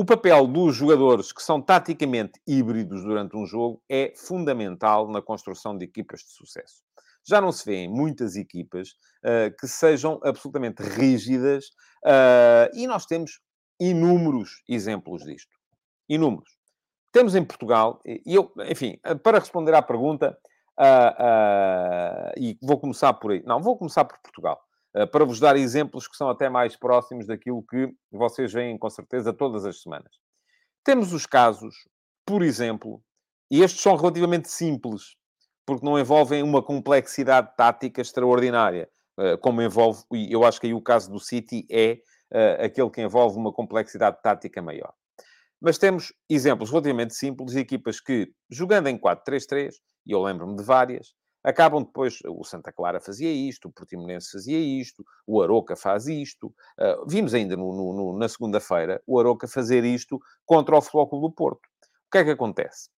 o 0.00 0.04
papel 0.04 0.46
dos 0.46 0.76
jogadores 0.76 1.30
que 1.30 1.42
são 1.42 1.60
taticamente 1.60 2.40
híbridos 2.46 3.02
durante 3.02 3.36
um 3.36 3.44
jogo 3.44 3.82
é 3.86 4.14
fundamental 4.16 5.06
na 5.06 5.20
construção 5.20 5.76
de 5.76 5.84
equipas 5.84 6.20
de 6.20 6.30
sucesso. 6.30 6.82
Já 7.26 7.40
não 7.40 7.52
se 7.52 7.64
vê 7.64 7.76
em 7.76 7.88
muitas 7.88 8.36
equipas 8.36 8.90
uh, 9.24 9.54
que 9.58 9.66
sejam 9.66 10.20
absolutamente 10.24 10.82
rígidas 10.82 11.66
uh, 12.04 12.70
e 12.74 12.86
nós 12.86 13.06
temos 13.06 13.40
inúmeros 13.78 14.62
exemplos 14.68 15.24
disto. 15.24 15.54
Inúmeros. 16.08 16.50
Temos 17.12 17.34
em 17.34 17.44
Portugal, 17.44 18.00
e 18.04 18.34
eu, 18.34 18.52
enfim, 18.68 18.98
para 19.24 19.40
responder 19.40 19.74
à 19.74 19.82
pergunta, 19.82 20.38
uh, 20.78 22.32
e 22.36 22.56
vou 22.62 22.78
começar 22.78 23.12
por 23.14 23.32
aí. 23.32 23.42
Não, 23.44 23.60
vou 23.60 23.76
começar 23.76 24.04
por 24.04 24.18
Portugal. 24.20 24.60
para 25.10 25.24
vos 25.24 25.40
dar 25.40 25.56
exemplos 25.56 26.06
que 26.06 26.16
são 26.16 26.28
até 26.28 26.48
mais 26.48 26.76
próximos 26.76 27.26
daquilo 27.26 27.64
que 27.68 27.92
vocês 28.12 28.52
veem, 28.52 28.78
com 28.78 28.88
certeza, 28.88 29.32
todas 29.32 29.64
as 29.64 29.82
semanas. 29.82 30.12
Temos 30.84 31.12
os 31.12 31.26
casos, 31.26 31.74
por 32.24 32.42
exemplo, 32.42 33.02
e 33.50 33.62
estes 33.62 33.82
são 33.82 33.96
relativamente 33.96 34.48
simples, 34.48 35.16
porque 35.70 35.86
não 35.86 35.96
envolvem 35.96 36.42
uma 36.42 36.60
complexidade 36.60 37.54
tática 37.56 38.00
extraordinária, 38.00 38.90
eh, 39.16 39.36
como 39.36 39.62
envolve, 39.62 40.02
e 40.12 40.32
eu 40.32 40.44
acho 40.44 40.60
que 40.60 40.66
aí 40.66 40.74
o 40.74 40.82
caso 40.82 41.08
do 41.08 41.20
City 41.20 41.64
é 41.70 42.00
uh, 42.32 42.64
aquele 42.64 42.90
que 42.90 43.00
envolve 43.00 43.38
uma 43.38 43.52
complexidade 43.52 44.20
tática 44.20 44.60
maior. 44.60 44.92
Mas 45.60 45.78
temos 45.78 46.12
exemplos 46.28 46.70
relativamente 46.70 47.14
simples 47.14 47.52
de 47.52 47.60
equipas 47.60 48.00
que, 48.00 48.32
jogando 48.50 48.88
em 48.88 48.98
4-3-3, 48.98 49.74
e 50.04 50.10
eu 50.10 50.20
lembro-me 50.20 50.56
de 50.56 50.64
várias, 50.64 51.14
acabam 51.44 51.84
depois, 51.84 52.18
o 52.26 52.42
Santa 52.42 52.72
Clara 52.72 53.00
fazia 53.00 53.30
isto, 53.30 53.68
o 53.68 53.72
Portimonense 53.72 54.32
fazia 54.32 54.58
isto, 54.58 55.04
o 55.24 55.40
Aroca 55.40 55.76
faz 55.76 56.08
isto. 56.08 56.48
Uh, 56.48 57.06
vimos 57.08 57.32
ainda 57.32 57.56
no, 57.56 57.72
no, 57.72 57.92
no, 57.92 58.18
na 58.18 58.28
segunda-feira 58.28 59.00
o 59.06 59.20
Aroca 59.20 59.46
fazer 59.46 59.84
isto 59.84 60.18
contra 60.44 60.76
o 60.76 60.82
Futebol 60.82 61.08
Clube 61.08 61.28
do 61.28 61.32
Porto. 61.32 61.64
O 62.08 62.10
que 62.10 62.18
é 62.18 62.24
que 62.24 62.30
acontece? 62.30 62.90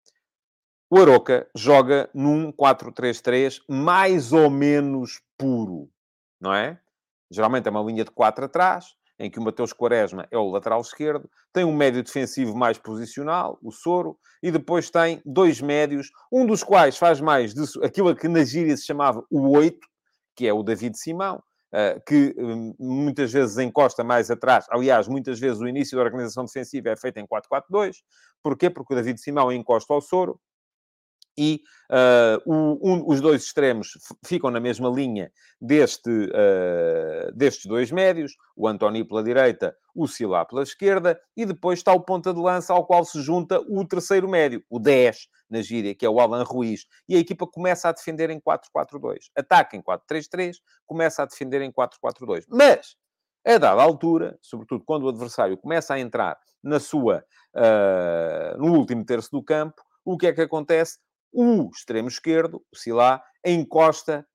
O 0.94 1.00
Aroca 1.00 1.48
joga 1.56 2.10
num 2.14 2.52
4-3-3 2.52 3.62
mais 3.70 4.34
ou 4.34 4.50
menos 4.50 5.22
puro, 5.38 5.90
não 6.38 6.54
é? 6.54 6.82
Geralmente 7.32 7.66
é 7.66 7.72
uma 7.72 7.82
linha 7.82 8.04
de 8.04 8.12
4 8.12 8.44
atrás, 8.44 8.88
em 9.18 9.32
que 9.32 9.40
o 9.40 9.42
Mateus 9.42 9.72
Quaresma 9.72 10.28
é 10.30 10.38
o 10.38 10.50
lateral 10.50 10.82
esquerdo, 10.82 11.30
tem 11.54 11.64
um 11.64 11.74
médio 11.74 12.04
defensivo 12.04 12.58
mais 12.58 12.78
posicional, 12.78 13.58
o 13.64 13.72
Soro, 13.72 14.18
e 14.44 14.52
depois 14.52 14.90
tem 14.90 15.22
dois 15.26 15.62
médios, 15.62 16.12
um 16.30 16.46
dos 16.46 16.62
quais 16.62 16.98
faz 16.98 17.22
mais 17.22 17.54
de, 17.54 17.64
aquilo 17.86 18.14
que 18.14 18.28
na 18.28 18.44
gíria 18.44 18.76
se 18.76 18.86
chamava 18.86 19.24
o 19.32 19.50
8, 19.50 19.80
que 20.36 20.46
é 20.46 20.52
o 20.52 20.62
David 20.62 20.98
Simão, 20.98 21.42
eh, 21.74 22.02
que 22.06 22.36
hum, 22.38 22.76
muitas 22.78 23.32
vezes 23.32 23.58
encosta 23.58 24.04
mais 24.04 24.30
atrás. 24.30 24.66
Aliás, 24.70 25.08
muitas 25.08 25.40
vezes 25.40 25.62
o 25.62 25.68
início 25.70 25.98
da 25.98 26.04
organização 26.04 26.44
defensiva 26.44 26.90
é 26.90 26.98
feito 26.98 27.18
em 27.18 27.26
4-4-2. 27.26 27.96
Porquê? 28.44 28.70
Porque 28.70 28.94
o 28.94 28.96
David 28.98 29.22
Simão 29.22 29.54
encosta 29.54 29.94
ao 29.94 30.02
Soro 30.02 30.38
e 31.38 31.62
uh, 31.90 32.52
um, 32.52 33.04
os 33.08 33.22
dois 33.22 33.44
extremos 33.44 33.92
ficam 34.26 34.52
na 34.52 34.60
mesma 34.60 34.90
linha 34.90 35.32
deste, 35.60 36.10
uh, 36.10 37.32
destes 37.34 37.66
dois 37.66 37.92
médios, 37.92 38.36
o 38.56 38.68
António 38.68 39.08
pela 39.08 39.24
direita, 39.24 39.76
o 39.96 40.08
Silá 40.08 40.46
pela 40.46 40.64
esquerda, 40.64 41.20
e 41.36 41.46
depois 41.46 41.80
está 41.80 41.94
o 41.94 42.02
ponta 42.02 42.34
de 42.34 42.40
lança 42.40 42.74
ao 42.74 42.86
qual 42.86 43.04
se 43.06 43.22
junta 43.22 43.60
o 43.60 43.86
terceiro 43.86 44.28
médio, 44.28 44.64
o 44.70 44.80
10, 44.80 45.28
na 45.50 45.62
gíria, 45.62 45.94
que 45.94 46.06
é 46.06 46.10
o 46.10 46.20
Alan 46.20 46.44
Ruiz. 46.44 46.86
E 47.08 47.16
a 47.16 47.20
equipa 47.20 47.46
começa 47.46 47.90
a 47.90 47.92
defender 47.92 48.30
em 48.30 48.40
4-4-2. 48.40 49.30
Ataca 49.36 49.76
em 49.76 49.82
4-3-3, 49.82 50.56
começa 50.86 51.24
a 51.24 51.26
defender 51.26 51.62
em 51.62 51.72
4-4-2. 51.72 52.46
Mas, 52.50 52.96
a 53.46 53.58
dada 53.58 53.82
altura, 53.82 54.38
sobretudo 54.42 54.84
quando 54.86 55.04
o 55.04 55.10
adversário 55.10 55.58
começa 55.58 55.94
a 55.94 56.00
entrar 56.00 56.38
na 56.64 56.80
sua, 56.80 57.24
uh, 57.56 58.58
no 58.58 58.74
último 58.78 59.04
terço 59.04 59.32
do 59.32 59.44
campo, 59.44 59.82
o 60.06 60.18
que 60.18 60.28
é 60.28 60.34
que 60.34 60.42
acontece? 60.42 61.00
O 61.32 61.70
extremo 61.74 62.08
esquerdo, 62.08 62.64
o 62.72 62.76
Silá, 62.76 63.24
encosta 63.46 64.26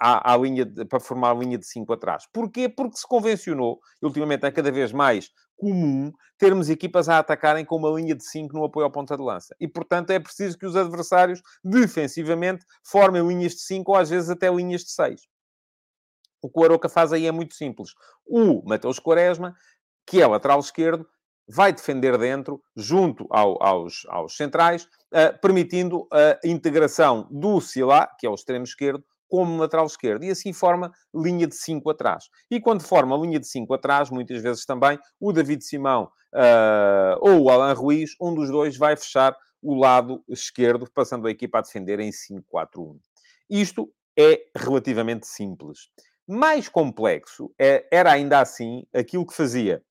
à, 0.00 0.32
à 0.32 0.36
linha 0.36 0.64
de, 0.64 0.84
para 0.84 0.98
formar 0.98 1.30
a 1.30 1.34
linha 1.34 1.58
de 1.58 1.66
5 1.66 1.92
atrás. 1.92 2.24
Porquê? 2.32 2.68
Porque 2.68 2.96
se 2.96 3.06
convencionou, 3.06 3.78
ultimamente 4.02 4.44
é 4.44 4.50
cada 4.50 4.72
vez 4.72 4.92
mais 4.92 5.30
comum, 5.56 6.12
termos 6.38 6.70
equipas 6.70 7.08
a 7.08 7.18
atacarem 7.18 7.64
com 7.64 7.76
uma 7.76 7.90
linha 7.90 8.14
de 8.14 8.24
5 8.24 8.56
no 8.56 8.64
apoio 8.64 8.84
ao 8.84 8.92
ponta 8.92 9.16
de 9.16 9.22
lança. 9.22 9.54
E, 9.60 9.66
portanto, 9.66 10.10
é 10.10 10.18
preciso 10.18 10.56
que 10.56 10.64
os 10.64 10.76
adversários, 10.76 11.42
defensivamente, 11.64 12.64
formem 12.84 13.26
linhas 13.26 13.52
de 13.52 13.62
5 13.62 13.90
ou 13.90 13.98
às 13.98 14.08
vezes 14.08 14.30
até 14.30 14.48
linhas 14.48 14.82
de 14.82 14.92
6. 14.92 15.20
O 16.40 16.48
que 16.48 16.60
o 16.60 16.64
Aroca 16.64 16.88
faz 16.88 17.12
aí 17.12 17.26
é 17.26 17.32
muito 17.32 17.54
simples. 17.54 17.90
O 18.24 18.62
Mateus 18.64 19.00
Quaresma, 19.00 19.56
que 20.06 20.22
é 20.22 20.26
lateral 20.26 20.60
esquerdo, 20.60 21.06
vai 21.48 21.72
defender 21.72 22.16
dentro, 22.18 22.62
junto 22.76 23.26
ao, 23.30 23.62
aos, 23.62 24.04
aos 24.08 24.36
centrais, 24.36 24.84
uh, 24.84 25.38
permitindo 25.40 26.06
a 26.12 26.38
integração 26.46 27.26
do 27.30 27.60
Silá, 27.60 28.06
que 28.18 28.26
é 28.26 28.30
o 28.30 28.34
extremo 28.34 28.64
esquerdo, 28.64 29.04
como 29.28 29.60
lateral 29.60 29.86
esquerdo. 29.86 30.24
E 30.24 30.30
assim 30.30 30.52
forma 30.52 30.92
linha 31.14 31.46
de 31.46 31.54
5 31.54 31.88
atrás. 31.90 32.24
E 32.50 32.60
quando 32.60 32.82
forma 32.82 33.16
linha 33.16 33.38
de 33.38 33.46
5 33.46 33.72
atrás, 33.74 34.10
muitas 34.10 34.42
vezes 34.42 34.64
também, 34.64 34.98
o 35.20 35.32
David 35.32 35.64
Simão 35.64 36.10
uh, 36.34 37.18
ou 37.20 37.42
o 37.44 37.50
Alan 37.50 37.74
Ruiz, 37.74 38.10
um 38.20 38.34
dos 38.34 38.50
dois 38.50 38.76
vai 38.76 38.96
fechar 38.96 39.36
o 39.62 39.74
lado 39.74 40.22
esquerdo, 40.28 40.88
passando 40.94 41.26
a 41.26 41.30
equipa 41.30 41.58
a 41.58 41.62
defender 41.62 42.00
em 42.00 42.10
5-4-1. 42.10 42.96
Isto 43.50 43.92
é 44.16 44.40
relativamente 44.56 45.26
simples. 45.26 45.88
Mais 46.26 46.68
complexo 46.68 47.52
é, 47.58 47.86
era 47.90 48.12
ainda 48.12 48.40
assim 48.40 48.84
aquilo 48.94 49.26
que 49.26 49.34
fazia 49.34 49.82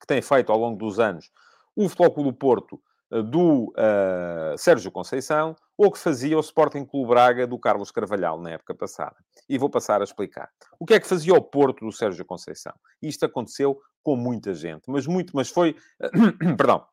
que 0.00 0.06
tem 0.06 0.22
feito 0.22 0.52
ao 0.52 0.58
longo 0.58 0.76
dos 0.76 0.98
anos 0.98 1.30
o 1.74 1.88
Futebol 1.88 2.10
Clube 2.10 2.30
do 2.30 2.36
Porto 2.36 2.80
eh, 3.12 3.22
do 3.22 3.72
uh, 3.72 4.58
Sérgio 4.58 4.90
Conceição 4.90 5.54
ou 5.76 5.92
que 5.92 5.98
fazia 5.98 6.36
o 6.36 6.40
Sporting 6.40 6.84
Clube 6.84 7.10
Braga 7.10 7.46
do 7.46 7.58
Carlos 7.58 7.92
Carvalhal 7.92 8.40
na 8.40 8.50
época 8.50 8.74
passada. 8.74 9.16
E 9.48 9.56
vou 9.56 9.70
passar 9.70 10.00
a 10.00 10.04
explicar. 10.04 10.50
O 10.78 10.84
que 10.84 10.94
é 10.94 11.00
que 11.00 11.06
fazia 11.06 11.32
o 11.34 11.40
Porto 11.40 11.86
do 11.86 11.92
Sérgio 11.92 12.24
Conceição? 12.24 12.74
Isto 13.00 13.26
aconteceu 13.26 13.80
com 14.02 14.16
muita 14.16 14.52
gente, 14.54 14.82
mas 14.88 15.06
muito, 15.06 15.36
mas 15.36 15.48
foi, 15.48 15.76
perdão, 16.58 16.84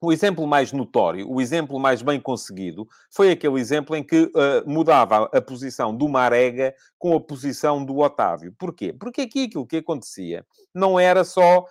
o 0.00 0.12
exemplo 0.12 0.46
mais 0.46 0.72
notório, 0.72 1.28
o 1.28 1.40
exemplo 1.40 1.80
mais 1.80 2.00
bem 2.00 2.20
conseguido, 2.20 2.86
foi 3.10 3.30
aquele 3.30 3.58
exemplo 3.58 3.96
em 3.96 4.04
que 4.04 4.24
uh, 4.24 4.30
mudava 4.64 5.28
a 5.32 5.40
posição 5.40 5.96
do 5.96 6.08
Marega 6.08 6.74
com 6.98 7.16
a 7.16 7.20
posição 7.20 7.84
do 7.84 7.98
Otávio. 7.98 8.54
Porquê? 8.58 8.92
Porque 8.92 9.22
aqui 9.22 9.44
aquilo 9.44 9.66
que 9.66 9.78
acontecia 9.78 10.46
não 10.74 11.00
era 11.00 11.24
só 11.24 11.66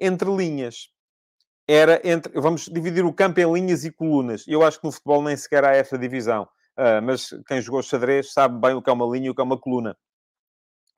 entre 0.00 0.30
linhas. 0.34 0.88
Era 1.68 2.00
entre. 2.02 2.32
Vamos 2.40 2.64
dividir 2.64 3.04
o 3.04 3.12
campo 3.12 3.38
em 3.38 3.52
linhas 3.52 3.84
e 3.84 3.92
colunas. 3.92 4.44
Eu 4.48 4.64
acho 4.64 4.80
que 4.80 4.86
no 4.86 4.92
futebol 4.92 5.22
nem 5.22 5.36
sequer 5.36 5.64
há 5.64 5.74
essa 5.74 5.98
divisão. 5.98 6.48
Uh, 6.78 7.02
mas 7.02 7.28
quem 7.46 7.60
jogou 7.60 7.82
xadrez 7.82 8.32
sabe 8.32 8.58
bem 8.58 8.74
o 8.74 8.80
que 8.80 8.88
é 8.88 8.92
uma 8.92 9.04
linha 9.04 9.26
e 9.26 9.30
o 9.30 9.34
que 9.34 9.40
é 9.40 9.44
uma 9.44 9.60
coluna. 9.60 9.96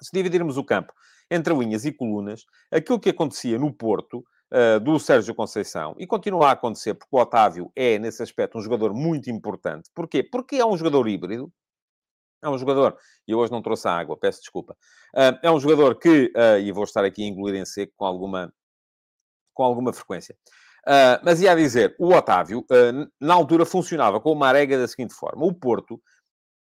Se 0.00 0.10
dividirmos 0.12 0.56
o 0.56 0.64
campo 0.64 0.92
entre 1.30 1.52
linhas 1.54 1.84
e 1.84 1.92
colunas, 1.92 2.44
aquilo 2.70 3.00
que 3.00 3.10
acontecia 3.10 3.58
no 3.58 3.72
Porto, 3.72 4.24
uh, 4.52 4.78
do 4.80 4.98
Sérgio 5.00 5.34
Conceição, 5.34 5.94
e 5.98 6.06
continua 6.06 6.48
a 6.48 6.52
acontecer, 6.52 6.94
porque 6.94 7.14
o 7.14 7.18
Otávio 7.18 7.72
é, 7.74 7.98
nesse 7.98 8.22
aspecto, 8.22 8.58
um 8.58 8.62
jogador 8.62 8.94
muito 8.94 9.30
importante. 9.30 9.90
Porquê? 9.94 10.22
Porque 10.22 10.56
é 10.56 10.64
um 10.64 10.76
jogador 10.76 11.08
híbrido, 11.08 11.50
é 12.42 12.48
um 12.48 12.58
jogador, 12.58 12.96
e 13.26 13.34
hoje 13.34 13.50
não 13.50 13.62
trouxe 13.62 13.88
a 13.88 13.96
água, 13.96 14.16
peço 14.16 14.40
desculpa. 14.40 14.76
Uh, 15.14 15.38
é 15.42 15.50
um 15.50 15.58
jogador 15.58 15.98
que, 15.98 16.32
e 16.62 16.70
vou 16.70 16.84
estar 16.84 17.04
aqui 17.04 17.24
a 17.24 17.26
engolir 17.26 17.60
em 17.60 17.64
seco 17.64 17.92
com 17.96 18.04
alguma 18.04 18.52
com 19.52 19.62
alguma 19.62 19.92
frequência. 19.92 20.36
Uh, 20.86 21.18
mas 21.24 21.40
ia 21.40 21.54
dizer, 21.54 21.94
o 21.98 22.12
Otávio, 22.12 22.60
uh, 22.60 23.10
na 23.20 23.34
altura, 23.34 23.64
funcionava 23.64 24.20
com 24.20 24.32
uma 24.32 24.48
arega 24.48 24.78
da 24.78 24.88
seguinte 24.88 25.14
forma: 25.14 25.44
o 25.44 25.54
Porto 25.54 26.00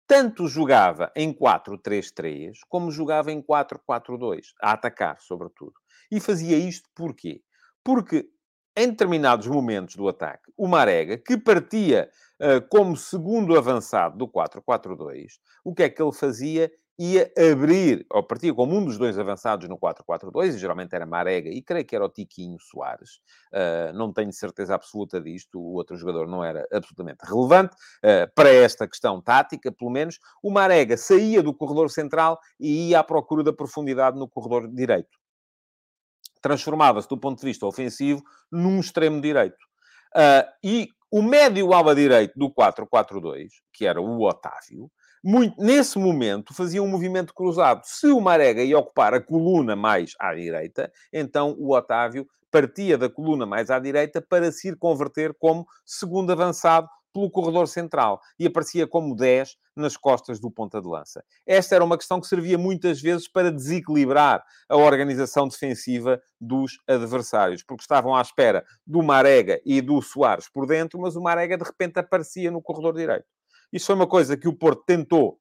tanto 0.07 0.49
jogava 0.49 1.13
em 1.15 1.35
4-3-3 1.35 2.53
como 2.69 2.91
jogava 2.91 3.31
em 3.31 3.43
4-4-2, 3.43 4.41
a 4.63 4.73
atacar, 4.73 5.19
sobretudo. 5.21 5.75
E 6.11 6.19
fazia 6.19 6.57
isto 6.57 6.89
porquê? 6.95 7.43
porque 7.89 8.29
em 8.77 8.91
determinados 8.91 9.47
momentos 9.47 9.97
do 9.97 10.07
ataque, 10.07 10.53
o 10.55 10.69
Marega, 10.69 11.17
que 11.17 11.39
partia 11.39 12.11
uh, 12.39 12.61
como 12.69 12.95
segundo 12.99 13.57
avançado 13.57 14.19
do 14.19 14.29
4-4-2, 14.29 15.39
o 15.65 15.75
que 15.75 15.85
é 15.85 15.89
que 15.89 16.03
ele 16.03 16.13
fazia? 16.13 16.71
Ia 16.99 17.31
abrir, 17.53 18.05
ou 18.11 18.25
partia 18.25 18.53
como 18.53 18.77
um 18.77 18.85
dos 18.85 18.99
dois 18.99 19.17
avançados 19.17 19.69
no 19.69 19.79
4-4-2, 19.79 20.55
e 20.55 20.59
geralmente 20.59 20.95
era 20.95 21.07
Marega, 21.07 21.49
e 21.49 21.63
creio 21.63 21.85
que 21.85 21.95
era 21.95 22.05
o 22.05 22.09
Tiquinho 22.09 22.59
Soares. 22.59 23.21
Uh, 23.53 23.93
não 23.95 24.13
tenho 24.13 24.33
certeza 24.33 24.75
absoluta 24.75 25.21
disto, 25.21 25.61
o 25.61 25.75
outro 25.75 25.97
jogador 25.97 26.27
não 26.27 26.45
era 26.45 26.67
absolutamente 26.73 27.25
relevante 27.25 27.77
uh, 27.99 28.33
para 28.35 28.51
esta 28.51 28.89
questão 28.89 29.23
tática, 29.23 29.71
pelo 29.71 29.93
menos. 29.93 30.19
O 30.43 30.51
Marega 30.51 30.97
saía 30.97 31.41
do 31.41 31.55
corredor 31.55 31.89
central 31.89 32.39
e 32.59 32.89
ia 32.89 32.99
à 32.99 33.05
procura 33.05 33.45
da 33.45 33.53
profundidade 33.53 34.19
no 34.19 34.29
corredor 34.29 34.67
direito. 34.69 35.17
Transformava-se, 36.43 37.09
do 37.09 37.19
ponto 37.19 37.39
de 37.39 37.47
vista 37.47 37.65
ofensivo, 37.65 38.23
num 38.51 38.81
extremo 38.81 39.21
direito. 39.21 39.59
Uh, 40.17 40.51
e 40.65 40.89
o 41.11 41.23
médio 41.23 41.73
ala 41.73 41.95
direito 41.95 42.33
do 42.37 42.53
4-4-2, 42.53 43.49
que 43.73 43.87
era 43.87 44.01
o 44.01 44.27
Otávio, 44.27 44.91
muito, 45.23 45.61
nesse 45.63 45.99
momento, 45.99 46.55
fazia 46.55 46.83
um 46.83 46.89
movimento 46.89 47.35
cruzado. 47.35 47.83
Se 47.85 48.07
o 48.09 48.21
Marega 48.21 48.63
ia 48.63 48.79
ocupar 48.79 49.15
a 49.15 49.21
coluna 49.21 49.75
mais 49.75 50.15
à 50.19 50.35
direita, 50.35 50.93
então 51.13 51.55
o 51.59 51.75
Otávio 51.75 52.27
partia 52.51 52.97
da 52.97 53.09
coluna 53.09 53.47
mais 53.47 53.71
à 53.71 53.79
direita 53.79 54.23
para 54.23 54.51
se 54.51 54.69
ir 54.69 54.77
converter 54.77 55.35
como 55.39 55.67
segundo 55.85 56.31
avançado 56.33 56.89
pelo 57.13 57.31
corredor 57.31 57.67
central 57.67 58.21
e 58.39 58.47
aparecia 58.47 58.87
como 58.87 59.15
10 59.17 59.57
nas 59.77 59.97
costas 59.97 60.41
do 60.41 60.51
ponta 60.51 60.81
de 60.81 60.89
lança. 60.89 61.25
Esta 61.47 61.75
era 61.75 61.85
uma 61.85 61.97
questão 61.97 62.21
que 62.21 62.27
servia 62.27 62.59
muitas 62.59 63.01
vezes 63.01 63.29
para 63.29 63.51
desequilibrar 63.51 64.45
a 64.69 64.77
organização 64.77 65.49
defensiva 65.49 66.21
dos 66.41 66.79
adversários, 66.87 67.63
porque 67.63 67.83
estavam 67.83 68.15
à 68.15 68.21
espera 68.21 68.65
do 68.87 69.03
Marega 69.03 69.61
e 69.65 69.81
do 69.81 70.01
Soares 70.03 70.49
por 70.49 70.67
dentro, 70.67 70.99
mas 71.01 71.17
o 71.17 71.23
Marega 71.23 71.57
de 71.57 71.65
repente 71.65 71.99
aparecia 71.99 72.51
no 72.51 72.63
corredor 72.63 72.95
direito. 72.95 73.27
Isso 73.73 73.87
foi 73.87 73.95
uma 73.95 74.07
coisa 74.07 74.37
que 74.37 74.49
o 74.49 74.53
Porto 74.53 74.83
tentou 74.87 75.39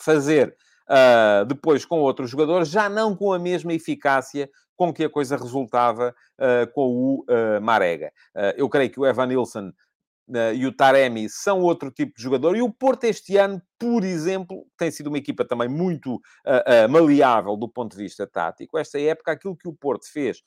fazer 0.00 0.56
uh, 0.88 1.44
depois 1.44 1.84
com 1.84 2.00
outros 2.00 2.30
jogadores, 2.30 2.68
já 2.68 2.88
não 2.88 3.14
com 3.14 3.32
a 3.32 3.38
mesma 3.38 3.72
eficácia 3.72 4.50
com 4.76 4.92
que 4.92 5.04
a 5.04 5.10
coisa 5.10 5.36
resultava 5.36 6.14
uh, 6.38 6.72
com 6.72 6.88
o 6.88 7.24
uh, 7.28 7.60
Marega. 7.62 8.12
eu 8.56 8.68
creio 8.68 8.90
que 8.90 8.98
o 8.98 9.06
Evan 9.06 9.26
Nilsson 9.26 9.72
e 10.54 10.66
o 10.66 10.72
Taremi 10.72 11.28
são 11.28 11.60
outro 11.60 11.90
tipo 11.90 12.16
de 12.16 12.22
jogador. 12.22 12.56
E 12.56 12.62
o 12.62 12.72
Porto 12.72 13.04
este 13.04 13.36
ano, 13.36 13.60
por 13.78 14.04
exemplo, 14.04 14.66
tem 14.76 14.90
sido 14.90 15.08
uma 15.08 15.18
equipa 15.18 15.44
também 15.44 15.68
muito 15.68 16.14
uh, 16.14 16.18
uh, 16.86 16.88
maleável 16.88 17.56
do 17.56 17.68
ponto 17.68 17.96
de 17.96 18.02
vista 18.02 18.26
tático. 18.26 18.78
Esta 18.78 18.98
época, 18.98 19.32
aquilo 19.32 19.56
que 19.56 19.68
o 19.68 19.72
Porto 19.72 20.10
fez 20.10 20.42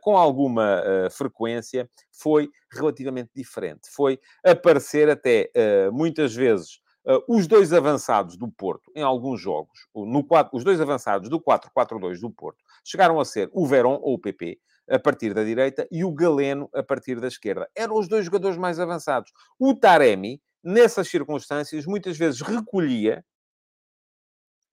com 0.00 0.16
alguma 0.16 0.82
frequência 1.10 1.88
foi 2.12 2.48
relativamente 2.72 3.30
diferente. 3.34 3.88
Foi 3.90 4.18
aparecer 4.44 5.10
até 5.10 5.50
muitas 5.92 6.34
vezes 6.34 6.80
os 7.28 7.46
dois 7.46 7.72
avançados 7.72 8.36
do 8.36 8.48
Porto 8.48 8.90
em 8.94 9.02
alguns 9.02 9.40
jogos, 9.40 9.86
no 9.94 10.24
4, 10.24 10.56
os 10.56 10.64
dois 10.64 10.80
avançados 10.80 11.28
do 11.28 11.40
4-4-2 11.40 12.20
do 12.20 12.30
Porto, 12.30 12.58
chegaram 12.84 13.20
a 13.20 13.24
ser 13.24 13.48
o 13.52 13.66
Verón 13.66 13.98
ou 14.02 14.14
o 14.14 14.18
PP 14.18 14.58
a 14.88 14.98
partir 14.98 15.34
da 15.34 15.44
direita 15.44 15.86
e 15.90 16.04
o 16.04 16.12
Galeno 16.12 16.68
a 16.74 16.82
partir 16.82 17.20
da 17.20 17.28
esquerda. 17.28 17.68
Eram 17.74 17.96
os 17.96 18.08
dois 18.08 18.24
jogadores 18.24 18.56
mais 18.56 18.78
avançados. 18.78 19.32
O 19.58 19.74
Taremi, 19.74 20.40
nessas 20.62 21.08
circunstâncias, 21.08 21.86
muitas 21.86 22.16
vezes 22.16 22.40
recolhia 22.40 23.24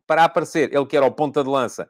para 0.05 0.25
aparecer, 0.25 0.73
ele 0.73 0.85
que 0.85 0.97
era 0.97 1.05
o 1.05 1.11
ponta 1.11 1.43
de 1.43 1.49
lança 1.49 1.89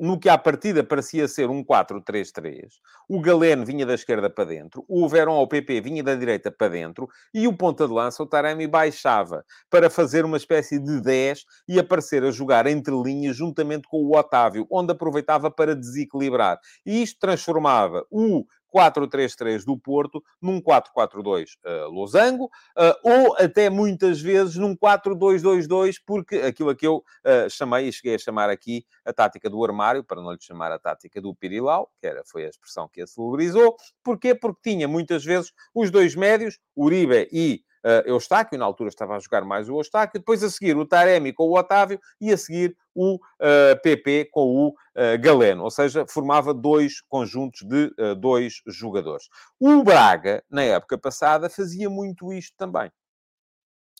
no 0.00 0.18
que 0.18 0.28
à 0.28 0.38
partida 0.38 0.82
parecia 0.82 1.28
ser 1.28 1.50
um 1.50 1.62
4-3-3, 1.62 2.70
o 3.08 3.20
Galeno 3.20 3.66
vinha 3.66 3.84
da 3.84 3.94
esquerda 3.94 4.30
para 4.30 4.46
dentro, 4.46 4.84
o 4.88 5.06
Verón 5.06 5.34
ao 5.34 5.46
PP 5.46 5.82
vinha 5.82 6.02
da 6.02 6.14
direita 6.14 6.50
para 6.50 6.68
dentro 6.68 7.06
e 7.34 7.46
o 7.46 7.56
ponta 7.56 7.86
de 7.86 7.92
lança, 7.92 8.22
o 8.22 8.26
Taremi, 8.26 8.66
baixava 8.66 9.44
para 9.68 9.90
fazer 9.90 10.24
uma 10.24 10.38
espécie 10.38 10.78
de 10.78 11.00
10 11.00 11.44
e 11.68 11.78
aparecer 11.78 12.24
a 12.24 12.30
jogar 12.30 12.66
entre 12.66 12.94
linhas 12.94 13.36
juntamente 13.36 13.86
com 13.88 13.98
o 13.98 14.16
Otávio, 14.16 14.66
onde 14.70 14.92
aproveitava 14.92 15.50
para 15.50 15.76
desequilibrar. 15.76 16.58
E 16.86 17.02
isto 17.02 17.18
transformava 17.20 18.06
o 18.10 18.44
4-3-3 18.74 19.64
do 19.64 19.78
Porto 19.78 20.22
num 20.40 20.60
4-4-2 20.60 21.56
uh, 21.64 21.90
losango, 21.90 22.44
uh, 22.44 22.94
ou 23.02 23.36
até 23.36 23.68
muitas 23.68 24.20
vezes 24.20 24.56
num 24.56 24.76
4-2-2-2, 24.76 25.96
porque 26.06 26.36
aquilo 26.36 26.70
a 26.70 26.74
que 26.74 26.86
eu 26.86 26.96
uh, 26.98 27.50
chamei 27.50 27.88
e 27.88 27.92
cheguei 27.92 28.14
a 28.14 28.18
chamar 28.18 28.50
aqui 28.50 28.84
a 29.04 29.12
tática 29.12 29.48
do 29.50 29.64
armário, 29.64 30.04
para 30.04 30.20
não 30.20 30.32
lhe 30.32 30.40
chamar 30.40 30.72
a 30.72 30.78
tática 30.78 31.20
do 31.20 31.34
Pirilau, 31.34 31.90
que 32.00 32.06
era, 32.06 32.22
foi 32.24 32.46
a 32.46 32.48
expressão 32.48 32.88
que 32.88 33.02
a 33.02 33.06
celebrizou. 33.06 33.76
Porquê? 34.02 34.34
Porque 34.34 34.70
tinha 34.70 34.86
muitas 34.86 35.24
vezes 35.24 35.52
os 35.74 35.90
dois 35.90 36.14
médios, 36.14 36.58
Uribe 36.76 37.28
e 37.32 37.62
uh, 37.84 38.08
Eustáquio, 38.08 38.58
na 38.58 38.64
altura 38.64 38.88
estava 38.88 39.16
a 39.16 39.20
jogar 39.20 39.44
mais 39.44 39.68
o 39.68 39.78
Eustáquio, 39.78 40.20
depois 40.20 40.42
a 40.42 40.50
seguir 40.50 40.76
o 40.76 40.86
Taremi 40.86 41.32
com 41.32 41.44
o 41.44 41.58
Otávio 41.58 42.00
e 42.20 42.32
a 42.32 42.36
seguir 42.36 42.76
o 42.94 43.14
uh, 43.14 43.20
eh, 43.40 43.74
PP 43.76 44.30
com 44.32 44.42
o 44.42 44.68
uh, 44.70 45.20
Galeno, 45.20 45.62
ou 45.62 45.70
seja, 45.70 46.04
formava 46.08 46.52
dois 46.52 47.00
conjuntos 47.08 47.62
de 47.62 47.90
dois 48.18 48.62
jogadores. 48.66 49.28
O 49.58 49.82
Braga, 49.84 50.42
na 50.50 50.62
época 50.62 50.98
passada, 50.98 51.48
fazia 51.48 51.88
muito 51.88 52.32
isto 52.32 52.56
também. 52.56 52.90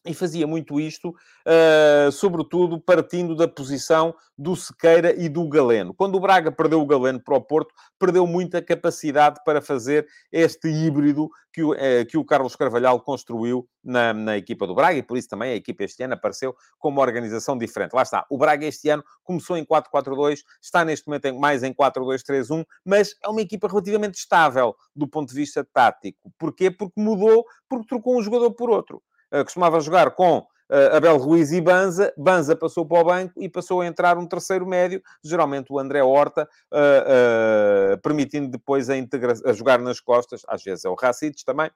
E 0.06 0.14
fazia 0.14 0.46
muito 0.46 0.80
isto, 0.80 1.10
uh, 1.10 2.10
sobretudo 2.10 2.80
partindo 2.80 3.36
da 3.36 3.46
posição 3.46 4.14
do 4.36 4.56
Sequeira 4.56 5.14
e 5.14 5.28
do 5.28 5.46
Galeno. 5.46 5.92
Quando 5.92 6.14
o 6.14 6.20
Braga 6.20 6.50
perdeu 6.50 6.80
o 6.80 6.86
Galeno 6.86 7.20
para 7.22 7.36
o 7.36 7.40
Porto, 7.42 7.74
perdeu 7.98 8.26
muita 8.26 8.62
capacidade 8.62 9.40
para 9.44 9.60
fazer 9.60 10.06
este 10.32 10.68
híbrido 10.68 11.28
que 11.52 11.62
o, 11.62 11.72
uh, 11.72 12.06
que 12.08 12.16
o 12.16 12.24
Carlos 12.24 12.56
Carvalhal 12.56 12.98
construiu 13.02 13.68
na, 13.84 14.14
na, 14.14 14.38
equipa 14.38 14.66
do 14.66 14.74
Braga, 14.74 14.98
e 14.98 15.02
por 15.02 15.18
isso 15.18 15.28
também 15.28 15.52
a 15.52 15.56
equipa 15.56 15.84
este 15.84 16.02
ano 16.02 16.14
apareceu 16.14 16.54
com 16.78 16.88
uma 16.88 17.02
organização 17.02 17.58
diferente. 17.58 17.92
Lá 17.92 18.02
está, 18.02 18.24
o 18.30 18.38
Braga 18.38 18.64
este 18.64 18.88
ano 18.88 19.04
começou 19.22 19.58
em 19.58 19.66
4-4-2, 19.66 20.38
está 20.62 20.82
neste 20.82 21.06
momento 21.08 21.26
em, 21.26 21.38
mais 21.38 21.62
em 21.62 21.74
4-2-3-1, 21.74 22.64
mas 22.86 23.14
é 23.22 23.28
uma 23.28 23.42
equipa 23.42 23.68
relativamente 23.68 24.14
estável 24.14 24.74
do 24.96 25.06
ponto 25.06 25.28
de 25.28 25.34
vista 25.34 25.62
tático. 25.62 26.32
Porquê? 26.38 26.70
Porque 26.70 26.98
mudou, 26.98 27.44
porque 27.68 27.86
trocou 27.86 28.18
um 28.18 28.22
jogador 28.22 28.52
por 28.52 28.70
outro. 28.70 29.02
Eh, 29.30 29.44
costumava 29.44 29.80
jogar 29.80 30.10
com 30.12 30.38
uh, 30.38 30.96
Abel 30.96 31.16
Ruiz 31.16 31.52
e 31.52 31.60
Banza. 31.60 32.12
Banza 32.16 32.56
passou 32.56 32.86
para 32.86 33.00
o 33.00 33.04
banco 33.04 33.42
e 33.42 33.48
passou 33.48 33.80
a 33.80 33.86
entrar 33.86 34.18
um 34.18 34.26
terceiro 34.26 34.66
médio, 34.66 35.02
geralmente 35.22 35.72
o 35.72 35.78
André 35.78 36.02
Horta, 36.02 36.48
uh, 36.72 37.98
permitindo 38.00 38.48
depois 38.48 38.90
a, 38.90 38.96
integra 38.96 39.34
a 39.44 39.52
jogar 39.52 39.78
nas 39.78 40.00
costas, 40.00 40.42
às 40.48 40.62
vezes 40.62 40.84
é 40.84 40.88
o 40.88 40.94
Racites 40.94 41.44
também, 41.44 41.70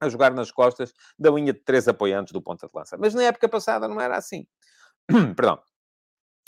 a 0.00 0.08
jogar 0.08 0.32
nas 0.32 0.50
costas 0.52 0.92
da 1.18 1.30
linha 1.30 1.52
de 1.52 1.60
três 1.60 1.88
apoiantes 1.88 2.32
do 2.32 2.40
ponta 2.40 2.66
de 2.66 2.72
lança. 2.74 2.96
Mas 2.96 3.14
na 3.14 3.24
época 3.24 3.48
passada 3.48 3.88
não 3.88 4.00
era 4.00 4.16
assim. 4.16 4.46
Perdão. 5.36 5.60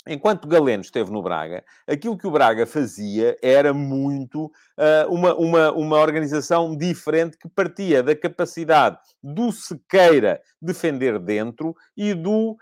Enquanto 0.07 0.47
Galeno 0.47 0.81
esteve 0.81 1.11
no 1.11 1.21
Braga, 1.21 1.63
aquilo 1.87 2.17
que 2.17 2.25
o 2.25 2.31
Braga 2.31 2.65
fazia 2.65 3.37
era 3.41 3.71
muito 3.71 4.45
uh, 4.45 5.07
uma, 5.09 5.35
uma, 5.35 5.71
uma 5.71 5.97
organização 5.99 6.75
diferente 6.75 7.37
que 7.37 7.47
partia 7.47 8.01
da 8.01 8.15
capacidade 8.15 8.97
do 9.21 9.51
Sequeira 9.51 10.41
defender 10.59 11.19
dentro 11.19 11.75
e 11.95 12.15
do 12.15 12.53
uh, 12.53 12.57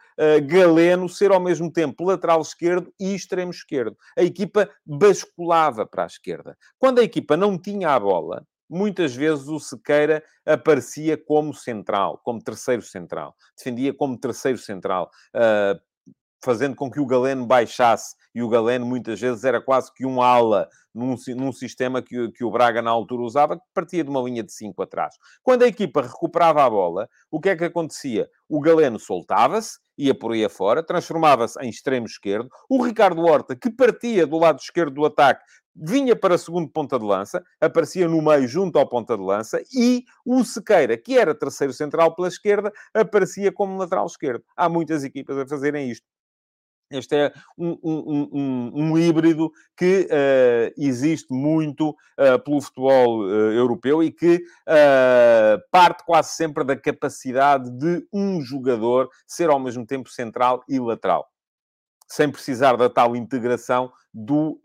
Galeno 0.45 1.07
ser 1.07 1.31
ao 1.31 1.39
mesmo 1.39 1.71
tempo 1.71 2.03
lateral 2.03 2.41
esquerdo 2.41 2.93
e 2.99 3.15
extremo 3.15 3.51
esquerdo. 3.51 3.95
A 4.17 4.23
equipa 4.23 4.69
basculava 4.85 5.85
para 5.85 6.03
a 6.03 6.07
esquerda. 6.07 6.57
Quando 6.77 6.99
a 6.99 7.03
equipa 7.03 7.37
não 7.37 7.57
tinha 7.57 7.95
a 7.95 7.99
bola, 7.99 8.45
muitas 8.69 9.15
vezes 9.15 9.47
o 9.47 9.59
Sequeira 9.59 10.23
aparecia 10.45 11.17
como 11.17 11.53
central, 11.53 12.19
como 12.23 12.43
terceiro 12.43 12.81
central. 12.81 13.33
Defendia 13.57 13.93
como 13.93 14.19
terceiro 14.19 14.57
central. 14.57 15.09
Uh, 15.33 15.79
fazendo 16.43 16.75
com 16.75 16.89
que 16.89 16.99
o 16.99 17.05
Galeno 17.05 17.45
baixasse. 17.45 18.15
E 18.33 18.41
o 18.41 18.49
Galeno, 18.49 18.85
muitas 18.85 19.19
vezes, 19.19 19.43
era 19.43 19.61
quase 19.61 19.93
que 19.93 20.05
um 20.05 20.21
ala 20.21 20.67
num, 20.93 21.15
num 21.35 21.51
sistema 21.51 22.01
que, 22.01 22.31
que 22.31 22.43
o 22.43 22.51
Braga, 22.51 22.81
na 22.81 22.91
altura, 22.91 23.23
usava, 23.23 23.57
que 23.57 23.63
partia 23.73 24.03
de 24.03 24.09
uma 24.09 24.21
linha 24.21 24.43
de 24.43 24.51
5 24.51 24.81
atrás. 24.81 25.15
Quando 25.43 25.63
a 25.63 25.67
equipa 25.67 26.01
recuperava 26.01 26.63
a 26.63 26.69
bola, 26.69 27.09
o 27.31 27.39
que 27.39 27.49
é 27.49 27.55
que 27.55 27.65
acontecia? 27.65 28.27
O 28.47 28.59
Galeno 28.59 28.99
soltava-se, 28.99 29.79
ia 29.97 30.17
por 30.17 30.31
aí 30.31 30.45
afora, 30.45 30.83
transformava-se 30.83 31.59
em 31.61 31.69
extremo 31.69 32.05
esquerdo. 32.05 32.49
O 32.69 32.83
Ricardo 32.83 33.21
Horta, 33.21 33.55
que 33.55 33.69
partia 33.69 34.25
do 34.25 34.37
lado 34.37 34.59
esquerdo 34.59 34.93
do 34.93 35.05
ataque, 35.05 35.43
vinha 35.75 36.15
para 36.15 36.37
segundo 36.37 36.69
ponta 36.69 36.99
de 36.99 37.05
lança, 37.05 37.43
aparecia 37.59 38.07
no 38.07 38.21
meio 38.21 38.47
junto 38.47 38.77
ao 38.77 38.87
ponta 38.87 39.15
de 39.15 39.23
lança, 39.23 39.61
e 39.73 40.03
o 40.25 40.43
Sequeira, 40.43 40.97
que 40.97 41.17
era 41.17 41.33
terceiro 41.33 41.73
central 41.73 42.15
pela 42.15 42.27
esquerda, 42.27 42.71
aparecia 42.93 43.51
como 43.51 43.77
lateral 43.77 44.05
esquerdo. 44.05 44.43
Há 44.55 44.67
muitas 44.67 45.03
equipas 45.03 45.37
a 45.37 45.47
fazerem 45.47 45.89
isto. 45.89 46.05
Este 46.91 47.15
é 47.15 47.33
um, 47.55 47.77
um, 47.83 48.29
um, 48.31 48.71
um 48.73 48.97
híbrido 48.97 49.51
que 49.77 50.07
uh, 50.07 50.73
existe 50.75 51.31
muito 51.31 51.89
uh, 51.89 52.39
pelo 52.43 52.59
futebol 52.61 53.19
uh, 53.19 53.51
europeu 53.51 54.01
e 54.01 54.11
que 54.11 54.43
parte 55.71 56.03
quase 56.05 56.35
sempre 56.35 56.63
da 56.63 56.75
capacidade 56.75 57.69
de 57.71 58.07
um 58.11 58.41
jogador 58.41 59.09
ser 59.27 59.49
ao 59.49 59.59
mesmo 59.59 59.85
tempo 59.85 60.09
central 60.09 60.63
e 60.67 60.79
lateral, 60.79 61.27
sem 62.07 62.29
precisar 62.31 62.75
da 62.75 62.89
tal 62.89 63.15
integração 63.15 63.91
do 64.13 64.59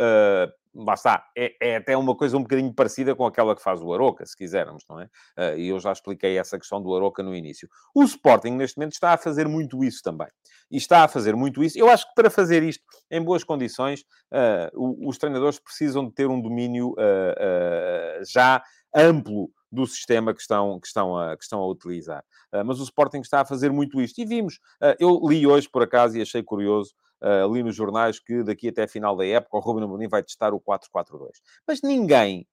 lá 0.75 0.95
está, 0.95 1.25
é, 1.37 1.55
é, 1.61 1.77
até 1.77 1.97
uma 1.97 2.17
coisa 2.17 2.37
um 2.37 2.43
bocadinho 2.43 2.73
parecida 2.75 3.15
com 3.15 3.25
aquela 3.25 3.55
que 3.55 3.63
faz 3.63 3.81
o 3.81 3.93
Aroca, 3.93 4.27
se 4.27 4.37
quisermos, 4.37 4.85
não 4.89 5.01
é? 5.01 5.05
Uh, 5.39 5.59
e 5.59 5.69
eu 5.69 5.79
já 5.79 5.93
expliquei 5.93 6.37
essa 6.37 6.59
questão 6.59 6.83
do 6.83 6.95
Aroca 6.95 7.23
no 7.23 7.35
início. 7.35 7.69
O 7.95 8.03
Sporting, 8.03 8.51
neste 8.51 8.77
momento, 8.79 8.93
está 8.93 9.13
a 9.13 9.17
fazer 9.17 9.47
muito 9.47 9.85
isso 9.85 10.01
também. 10.03 10.29
E 10.71 10.77
está 10.77 11.05
a 11.05 11.09
fazer 11.09 11.37
muito 11.37 11.63
isso. 11.63 11.79
Eu 11.79 11.89
acho 11.89 12.07
que 12.09 12.15
para 12.15 12.29
fazer 12.29 12.63
isto 12.63 12.83
em 13.11 13.23
boas 13.23 13.45
condições, 13.45 14.01
uh, 14.33 15.09
os 15.09 15.17
treinadores 15.17 15.61
precisam 15.61 16.07
de 16.07 16.13
ter 16.13 16.27
um 16.27 16.41
domínio 16.41 16.91
uh, 16.93 18.25
já 18.27 18.63
amplo 18.95 19.51
do 19.71 19.87
sistema 19.87 20.33
que 20.33 20.41
estão, 20.41 20.79
que 20.81 20.87
estão, 20.87 21.17
a, 21.17 21.37
que 21.37 21.43
estão 21.43 21.61
a 21.61 21.69
utilizar. 21.69 22.23
mas 22.65 22.79
o 22.79 22.85
Sporting 22.85 23.19
está 23.19 23.41
a 23.41 23.45
fazer 23.45 23.73
muito 23.73 24.01
isto. 24.01 24.21
E 24.21 24.25
vimos, 24.25 24.61
eu 25.01 25.21
li 25.29 25.45
hoje, 25.45 25.69
por 25.69 25.83
acaso, 25.83 26.17
e 26.17 26.23
achei 26.23 26.45
curioso, 26.45 26.95
uh, 27.25 27.53
li 27.53 27.63
nos 27.63 27.75
jornais 27.75 28.19
que 28.19 28.43
daqui 28.43 28.69
até 28.69 28.85
a 28.85 28.89
final 28.89 29.17
da 29.17 29.27
época 29.27 29.57
o 29.57 29.61
Ruben 29.61 29.85
Amorim 29.85 30.09
vai 30.09 30.23
testar 30.23 30.53
o 30.53 30.61
4-4-2. 30.61 31.31
Mas 31.67 31.81
ninguém 31.83 32.47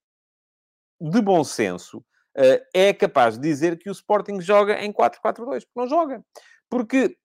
de 1.00 1.22
bom 1.22 1.44
senso 1.44 1.98
uh, 1.98 2.66
é 2.74 2.94
capaz 2.94 3.36
de 3.36 3.42
dizer 3.42 3.78
que 3.78 3.90
o 3.90 3.92
Sporting 3.92 4.40
joga 4.40 4.82
em 4.84 4.94
4-4-2, 4.94 5.16
porque 5.36 5.66
não 5.76 5.88
joga. 5.88 6.24
Porque 6.70 7.18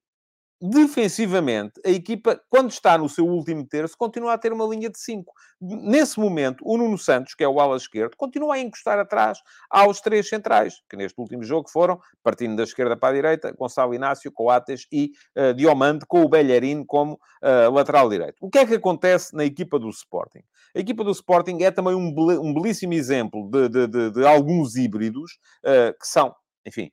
defensivamente, 0.61 1.79
a 1.85 1.89
equipa, 1.89 2.41
quando 2.49 2.71
está 2.71 2.97
no 2.97 3.07
seu 3.07 3.25
último 3.27 3.65
terço, 3.65 3.95
continua 3.95 4.33
a 4.33 4.37
ter 4.37 4.51
uma 4.51 4.65
linha 4.65 4.89
de 4.89 4.99
5. 4.99 5.31
Nesse 5.61 6.19
momento, 6.19 6.63
o 6.65 6.77
Nuno 6.77 6.97
Santos, 6.97 7.35
que 7.35 7.43
é 7.43 7.47
o 7.47 7.59
ala 7.59 7.77
esquerdo, 7.77 8.15
continua 8.17 8.55
a 8.55 8.59
encostar 8.59 8.97
atrás 8.97 9.39
aos 9.69 10.01
três 10.01 10.27
centrais, 10.27 10.81
que 10.89 10.97
neste 10.97 11.19
último 11.19 11.43
jogo 11.43 11.69
foram, 11.69 11.99
partindo 12.23 12.55
da 12.55 12.63
esquerda 12.63 12.97
para 12.97 13.09
a 13.09 13.13
direita, 13.13 13.51
Gonçalo 13.51 13.93
Inácio, 13.93 14.31
Coates 14.31 14.87
e 14.91 15.11
uh, 15.37 15.53
Diomande, 15.53 16.05
com 16.07 16.23
o 16.23 16.29
Bellerin 16.29 16.83
como 16.83 17.13
uh, 17.13 17.71
lateral 17.71 18.09
direito. 18.09 18.37
O 18.41 18.49
que 18.49 18.57
é 18.57 18.65
que 18.65 18.75
acontece 18.75 19.35
na 19.35 19.45
equipa 19.45 19.77
do 19.77 19.89
Sporting? 19.89 20.43
A 20.75 20.79
equipa 20.79 21.03
do 21.03 21.11
Sporting 21.11 21.61
é 21.61 21.69
também 21.69 21.93
um, 21.93 22.13
um 22.41 22.53
belíssimo 22.53 22.93
exemplo 22.93 23.47
de, 23.51 23.69
de, 23.69 23.87
de, 23.87 24.11
de 24.11 24.25
alguns 24.25 24.75
híbridos, 24.75 25.33
uh, 25.63 25.97
que 25.99 26.07
são, 26.07 26.35
enfim, 26.65 26.91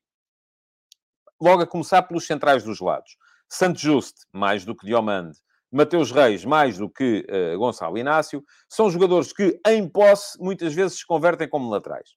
logo 1.41 1.63
a 1.63 1.67
começar 1.67 2.03
pelos 2.03 2.27
centrais 2.27 2.63
dos 2.63 2.81
lados. 2.81 3.17
Santos 3.49 3.83
Juste, 3.83 4.27
mais 4.33 4.65
do 4.65 4.75
que 4.75 4.87
Diomande. 4.87 5.37
Mateus 5.73 6.13
Reis, 6.13 6.45
mais 6.45 6.79
do 6.79 6.89
que 6.89 7.27
uh, 7.29 7.59
Gonçalo 7.59 7.99
Inácio. 7.99 8.45
São 8.69 8.89
jogadores 8.89 9.33
que, 9.33 9.61
em 9.67 9.89
posse, 9.89 10.39
muitas 10.41 10.73
vezes 10.73 10.99
se 10.99 11.07
convertem 11.07 11.49
como 11.49 11.69
laterais. 11.69 12.11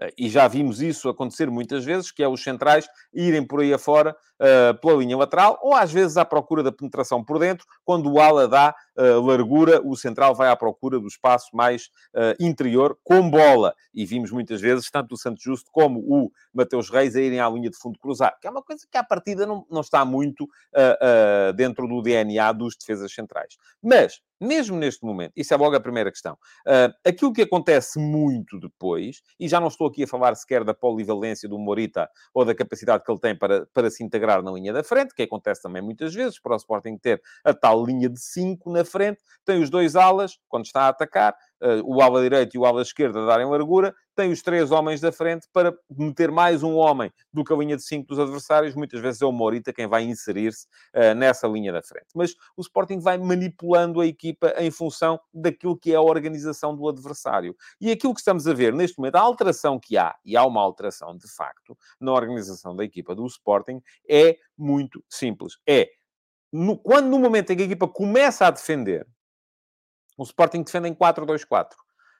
Uh, 0.00 0.12
e 0.16 0.28
já 0.28 0.46
vimos 0.46 0.80
isso 0.80 1.08
acontecer 1.08 1.50
muitas 1.50 1.84
vezes, 1.84 2.12
que 2.12 2.22
é 2.22 2.28
os 2.28 2.42
centrais 2.42 2.86
irem 3.12 3.44
por 3.44 3.60
aí 3.60 3.74
afora 3.74 4.16
uh, 4.42 4.78
pela 4.80 4.98
linha 4.98 5.16
lateral, 5.16 5.58
ou 5.62 5.74
às 5.74 5.92
vezes 5.92 6.16
à 6.16 6.24
procura 6.24 6.62
da 6.62 6.72
penetração 6.72 7.24
por 7.24 7.38
dentro, 7.38 7.64
quando 7.84 8.10
o 8.10 8.20
ala 8.20 8.48
dá 8.48 8.74
uh, 8.98 9.24
largura, 9.24 9.80
o 9.84 9.96
central 9.96 10.34
vai 10.34 10.48
à 10.48 10.56
procura 10.56 10.98
do 10.98 11.06
espaço 11.06 11.50
mais 11.54 11.84
uh, 12.14 12.34
interior, 12.40 12.98
com 13.04 13.30
bola. 13.30 13.74
E 13.94 14.04
vimos 14.04 14.30
muitas 14.30 14.60
vezes, 14.60 14.90
tanto 14.90 15.14
o 15.14 15.18
Santos 15.18 15.42
Justo 15.42 15.70
como 15.70 16.00
o 16.00 16.30
Mateus 16.52 16.90
Reis 16.90 17.14
a 17.14 17.20
irem 17.20 17.40
à 17.40 17.48
linha 17.48 17.70
de 17.70 17.76
fundo 17.76 17.98
cruzar, 17.98 18.36
que 18.40 18.46
é 18.46 18.50
uma 18.50 18.62
coisa 18.62 18.86
que 18.90 18.98
à 18.98 19.04
partida 19.04 19.46
não, 19.46 19.64
não 19.70 19.82
está 19.82 20.04
muito 20.04 20.48
dentro 21.54 21.86
do 21.86 22.00
DNA 22.00 22.52
dos 22.52 22.74
defesas 22.76 23.12
centrais. 23.12 23.56
Mas, 23.82 24.20
mesmo 24.40 24.76
neste 24.76 25.04
momento, 25.04 25.32
isso 25.36 25.52
é 25.52 25.56
logo 25.56 25.76
a 25.76 25.80
primeira 25.80 26.10
questão, 26.10 26.38
aquilo 27.04 27.32
que 27.32 27.42
acontece 27.42 27.98
muito 27.98 28.58
depois, 28.58 29.22
e 29.38 29.46
já 29.46 29.60
não 29.60 29.68
estou 29.68 29.88
aqui 29.88 30.04
a 30.04 30.06
falar 30.06 30.34
sequer 30.34 30.64
da 30.64 30.72
polivalência 30.72 31.48
do 31.48 31.58
Morita 31.58 32.08
ou 32.32 32.44
da 32.44 32.54
capacidade 32.54 33.04
que 33.04 33.12
ele 33.12 33.20
tem 33.20 33.36
para, 33.36 33.66
para 33.74 33.90
se 33.90 34.02
integrar 34.02 34.31
na 34.40 34.52
linha 34.52 34.72
da 34.72 34.84
frente, 34.84 35.14
que 35.14 35.22
acontece 35.22 35.60
também 35.60 35.82
muitas 35.82 36.14
vezes, 36.14 36.38
para 36.40 36.54
o 36.54 36.56
Sporting 36.56 36.96
ter 36.96 37.20
a 37.44 37.52
tal 37.52 37.84
linha 37.84 38.08
de 38.08 38.20
5 38.20 38.70
na 38.72 38.84
frente, 38.84 39.20
tem 39.44 39.60
os 39.60 39.68
dois 39.68 39.96
alas, 39.96 40.38
quando 40.48 40.64
está 40.64 40.82
a 40.82 40.88
atacar, 40.88 41.34
uh, 41.60 41.82
o 41.84 42.00
ala 42.00 42.22
direito 42.22 42.54
e 42.54 42.58
o 42.58 42.64
ala 42.64 42.82
esquerda 42.82 43.26
darem 43.26 43.46
largura, 43.46 43.92
tem 44.14 44.30
os 44.30 44.42
três 44.42 44.70
homens 44.70 45.00
da 45.00 45.10
frente 45.10 45.48
para 45.52 45.76
meter 45.90 46.30
mais 46.30 46.62
um 46.62 46.74
homem 46.74 47.12
do 47.32 47.44
que 47.44 47.52
a 47.52 47.56
linha 47.56 47.76
de 47.76 47.82
5 47.82 48.06
dos 48.06 48.18
adversários. 48.18 48.74
Muitas 48.74 49.00
vezes 49.00 49.22
é 49.22 49.26
o 49.26 49.32
Morita 49.32 49.72
quem 49.72 49.86
vai 49.86 50.04
inserir-se 50.04 50.66
uh, 50.94 51.14
nessa 51.14 51.46
linha 51.46 51.72
da 51.72 51.82
frente. 51.82 52.08
Mas 52.14 52.34
o 52.56 52.60
Sporting 52.60 52.98
vai 52.98 53.18
manipulando 53.18 54.00
a 54.00 54.06
equipa 54.06 54.54
em 54.58 54.70
função 54.70 55.20
daquilo 55.32 55.76
que 55.76 55.92
é 55.92 55.96
a 55.96 56.00
organização 56.00 56.76
do 56.76 56.88
adversário. 56.88 57.56
E 57.80 57.90
aquilo 57.90 58.14
que 58.14 58.20
estamos 58.20 58.46
a 58.46 58.52
ver 58.54 58.72
neste 58.72 58.98
momento, 58.98 59.16
a 59.16 59.20
alteração 59.20 59.78
que 59.78 59.96
há, 59.96 60.14
e 60.24 60.36
há 60.36 60.44
uma 60.44 60.60
alteração 60.60 61.16
de 61.16 61.28
facto, 61.28 61.76
na 62.00 62.12
organização 62.12 62.76
da 62.76 62.84
equipa 62.84 63.14
do 63.14 63.26
Sporting, 63.26 63.82
é 64.08 64.36
muito 64.56 65.02
simples. 65.08 65.58
É, 65.66 65.90
no, 66.52 66.76
quando 66.76 67.08
no 67.08 67.18
momento 67.18 67.50
em 67.50 67.56
que 67.56 67.62
a 67.62 67.66
equipa 67.66 67.88
começa 67.88 68.46
a 68.46 68.50
defender, 68.50 69.06
o 70.16 70.22
Sporting 70.22 70.62
defende 70.62 70.88
em 70.88 70.94
4-2-4. 70.94 71.70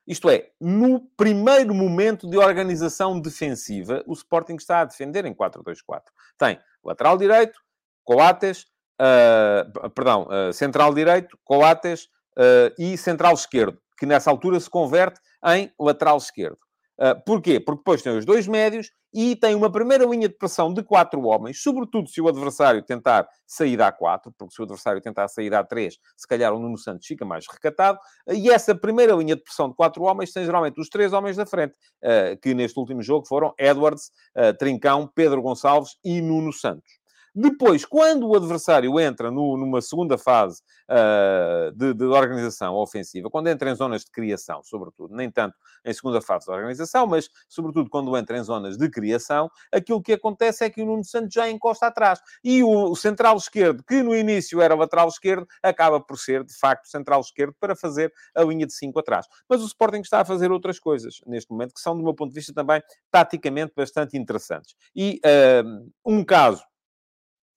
Isto 0.07 0.29
é, 0.31 0.51
no 0.61 1.01
primeiro 1.17 1.73
momento 1.75 2.29
de 2.29 2.37
organização 2.37 3.21
defensiva, 3.21 4.03
o 4.07 4.13
Sporting 4.13 4.57
está 4.57 4.81
a 4.81 4.85
defender 4.85 5.25
em 5.25 5.35
4-2-4. 5.35 6.03
Tem 6.37 6.59
lateral 6.85 7.17
direito, 7.17 7.59
Coates, 8.05 8.67
uh, 9.01 9.91
perdão, 9.91 10.27
uh, 10.29 10.53
central 10.53 10.93
direito, 10.93 11.39
Coates 11.45 12.05
uh, 12.37 12.75
e 12.77 12.97
central 12.97 13.35
esquerdo, 13.35 13.79
que 13.97 14.05
nessa 14.05 14.29
altura 14.29 14.59
se 14.59 14.69
converte 14.69 15.21
em 15.47 15.73
lateral 15.79 16.17
esquerdo. 16.17 16.59
Uh, 16.99 17.19
porquê? 17.25 17.59
Porque 17.59 17.79
depois 17.79 18.03
tem 18.03 18.17
os 18.17 18.25
dois 18.25 18.47
médios 18.47 18.91
e 19.15 19.37
tem 19.37 19.55
uma 19.55 19.71
primeira 19.71 20.05
linha 20.05 20.29
de 20.29 20.35
pressão 20.35 20.73
de 20.73 20.83
quatro 20.83 21.23
homens, 21.23 21.63
sobretudo 21.63 22.09
se 22.09 22.21
o 22.21 22.29
adversário 22.29 22.83
tentar 22.83 23.29
sair 23.47 23.81
a 23.83 23.93
quatro, 23.93 24.33
porque 24.39 24.55
se 24.55 24.61
o 24.61 24.65
adversário 24.65 25.01
tentar 25.01 25.29
sair 25.29 25.55
a 25.55 25.63
três, 25.63 25.97
se 26.17 26.27
calhar 26.27 26.53
o 26.53 26.59
Nuno 26.59 26.79
Santos 26.79 27.07
fica 27.07 27.25
mais 27.25 27.45
recatado. 27.51 27.99
E 28.29 28.51
essa 28.51 28.75
primeira 28.75 29.15
linha 29.15 29.37
de 29.37 29.43
pressão 29.43 29.69
de 29.69 29.75
quatro 29.75 30.03
homens 30.05 30.33
tem 30.33 30.45
geralmente 30.45 30.81
os 30.81 30.89
três 30.89 31.13
homens 31.13 31.37
da 31.37 31.45
frente, 31.45 31.75
uh, 32.03 32.39
que 32.41 32.55
neste 32.55 32.79
último 32.79 33.03
jogo 33.03 33.27
foram 33.27 33.53
Edwards, 33.59 34.11
uh, 34.37 34.57
Trincão, 34.57 35.11
Pedro 35.15 35.43
Gonçalves 35.43 35.97
e 36.05 36.21
Nuno 36.23 36.53
Santos. 36.53 37.02
Depois, 37.35 37.85
quando 37.87 38.29
o 38.29 38.37
adversário 38.37 39.01
entra 39.01 39.31
no, 39.31 39.57
numa 39.57 39.81
segunda 39.81 40.19
fase 40.19 40.61
uh, 40.91 41.73
de, 41.73 41.95
de, 41.95 42.05
organização 42.05 42.75
ofensiva, 42.75 43.31
quando 43.31 43.49
entra 43.49 43.71
em 43.71 43.75
zonas 43.75 44.05
de 44.05 44.11
criação, 44.11 44.63
sobretudo, 44.63 45.15
nem 45.15 45.31
tanto 45.31 45.57
em 45.85 45.93
segunda 45.95 46.21
fase 46.21 46.45
de 46.45 46.53
organização, 46.53 47.07
mas 47.07 47.31
sobretudo 47.49 47.89
quando 47.89 48.15
entra 48.19 48.37
em 48.37 48.43
zonas 48.43 48.77
de 48.77 48.89
criação, 48.91 49.51
aquilo 49.73 50.03
que 50.03 50.13
acontece 50.13 50.65
é 50.65 50.71
que 50.71 50.83
o 50.83 50.87
Nuno 50.87 51.05
Santos 51.05 51.33
já 51.33 51.49
encosta 51.49 51.87
atrás. 51.87 52.21
E 52.45 52.63
o, 52.63 52.91
o 52.91 52.97
central 52.97 53.37
esquerdo, 53.39 53.83
que 53.83 54.03
no 54.03 54.15
início 54.15 54.61
era 54.61 54.75
lateral 54.75 55.09
esquerdo, 55.09 55.47
acaba 55.63 56.01
por 56.01 56.19
ser, 56.19 56.45
de 56.45 56.55
facto, 56.59 56.87
central 56.87 57.21
esquerdo 57.23 57.55
para 57.59 57.75
fazer 57.75 58.13
a 58.37 58.43
linha 58.43 58.67
de 58.67 58.75
5 58.75 58.99
atrás. 58.99 59.27
Mas 59.49 59.63
o 59.63 59.67
Sporting 59.67 60.01
está 60.01 60.21
a 60.21 60.25
fazer 60.25 60.53
outras 60.53 60.79
coisas 60.79 61.21
neste 61.27 61.51
momento 61.51 61.73
que 61.73 61.81
são, 61.81 61.97
do 61.97 62.05
meu 62.05 62.15
ponto 62.15 62.31
de 62.31 62.35
vista, 62.35 62.53
também 62.53 62.83
taticamente 63.11 63.73
bastante 63.75 64.19
interessantes. 64.19 64.75
E 64.95 65.19
uh, 65.25 65.91
um 66.05 66.23
caso 66.23 66.63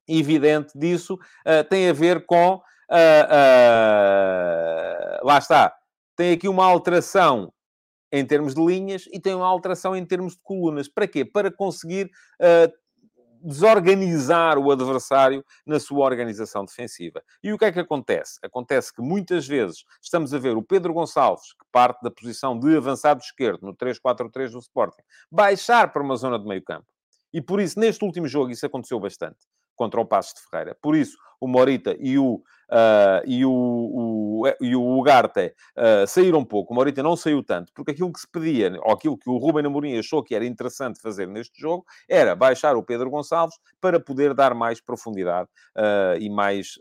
evidente 0.08 0.78
disso 0.78 1.15
uh, 1.15 1.63
tem 1.70 1.89
a 1.89 1.94
ver 1.94 2.26
com. 2.26 2.56
Uh, 2.56 3.26
uh, 3.32 5.26
lá 5.26 5.38
está. 5.38 5.76
Tem 6.15 6.34
aqui 6.34 6.48
uma 6.48 6.65
alteração 6.65 7.52
em 8.12 8.26
termos 8.26 8.54
de 8.56 8.63
linhas 8.63 9.10
e 9.12 9.20
tem 9.20 9.34
uma 9.36 9.48
alteração 9.48 9.96
em 9.96 10.06
termos 10.06 10.34
de 10.34 10.39
colunas. 10.44 10.88
Para 10.88 11.08
quê? 11.08 11.26
Para 11.26 11.52
conseguir 11.52 12.10
desorganizar 13.46 14.58
o 14.58 14.72
adversário 14.72 15.46
na 15.65 15.80
sua 15.80 16.04
organização 16.06 16.65
defensiva. 16.65 17.22
E 17.44 17.54
o 17.54 17.58
que 17.58 17.65
é 17.65 17.72
que 17.72 17.80
acontece? 17.80 18.39
Acontece 18.44 18.91
que 18.91 19.02
muitas 19.02 19.46
vezes 19.46 19.84
estamos 20.02 20.34
a 20.34 20.39
ver 20.39 20.58
o 20.58 20.63
Pedro 20.63 20.94
Gonçalves, 20.94 21.54
que 21.54 21.65
parte 21.72 22.02
da 22.02 22.10
posição 22.10 22.58
de 22.58 22.76
avançado 22.76 23.22
esquerdo 23.22 23.62
no 23.62 23.76
3-4-3 23.76 24.50
do 24.50 24.60
Sporting, 24.60 25.04
baixar 25.32 25.94
para 25.94 26.02
uma 26.02 26.15
zona 26.15 26.39
de 26.39 26.46
meio 26.48 26.63
campo. 26.63 26.88
E 27.32 27.39
por 27.39 27.60
isso, 27.60 27.80
neste 27.80 28.04
último 28.04 28.28
jogo, 28.28 28.50
isso 28.50 28.65
aconteceu 28.65 29.00
bastante 29.00 29.38
contra 29.76 30.00
o 30.00 30.06
Passos 30.06 30.34
de 30.34 30.50
Ferreira. 30.50 30.78
Por 30.82 30.96
isso, 30.96 31.18
o 31.40 31.48
Morita 31.48 31.96
e 32.00 32.18
o, 32.18 32.36
uh, 32.36 33.22
e 33.26 33.46
o, 33.46 33.52
o, 33.52 34.44
e 34.62 34.76
o 34.76 34.98
Ugarte 34.98 35.54
uh, 35.78 36.08
saíram 36.08 36.44
pouco. 36.44 36.74
O 36.74 36.76
Morita 36.76 37.04
não 37.04 37.16
saiu 37.16 37.44
tanto, 37.44 37.72
porque 37.74 37.92
aquilo 37.92 38.12
que 38.12 38.20
se 38.20 38.28
pedia, 38.28 38.72
ou 38.84 38.92
aquilo 38.92 39.18
que 39.18 39.30
o 39.30 39.38
Ruben 39.38 39.66
Amorim 39.66 39.98
achou 39.98 40.24
que 40.24 40.36
era 40.36 40.46
interessante 40.46 41.02
fazer 41.02 41.28
neste 41.28 41.60
jogo, 41.60 41.86
era 42.10 42.36
baixar 42.36 42.76
o 42.76 42.84
Pedro 42.84 43.10
Gonçalves 43.10 43.58
para 43.80 44.00
poder 44.00 44.34
dar 44.34 44.54
mais 44.54 44.82
profundidade 44.82 45.50
uh, 45.76 46.18
e 46.20 46.30
mais 46.30 46.76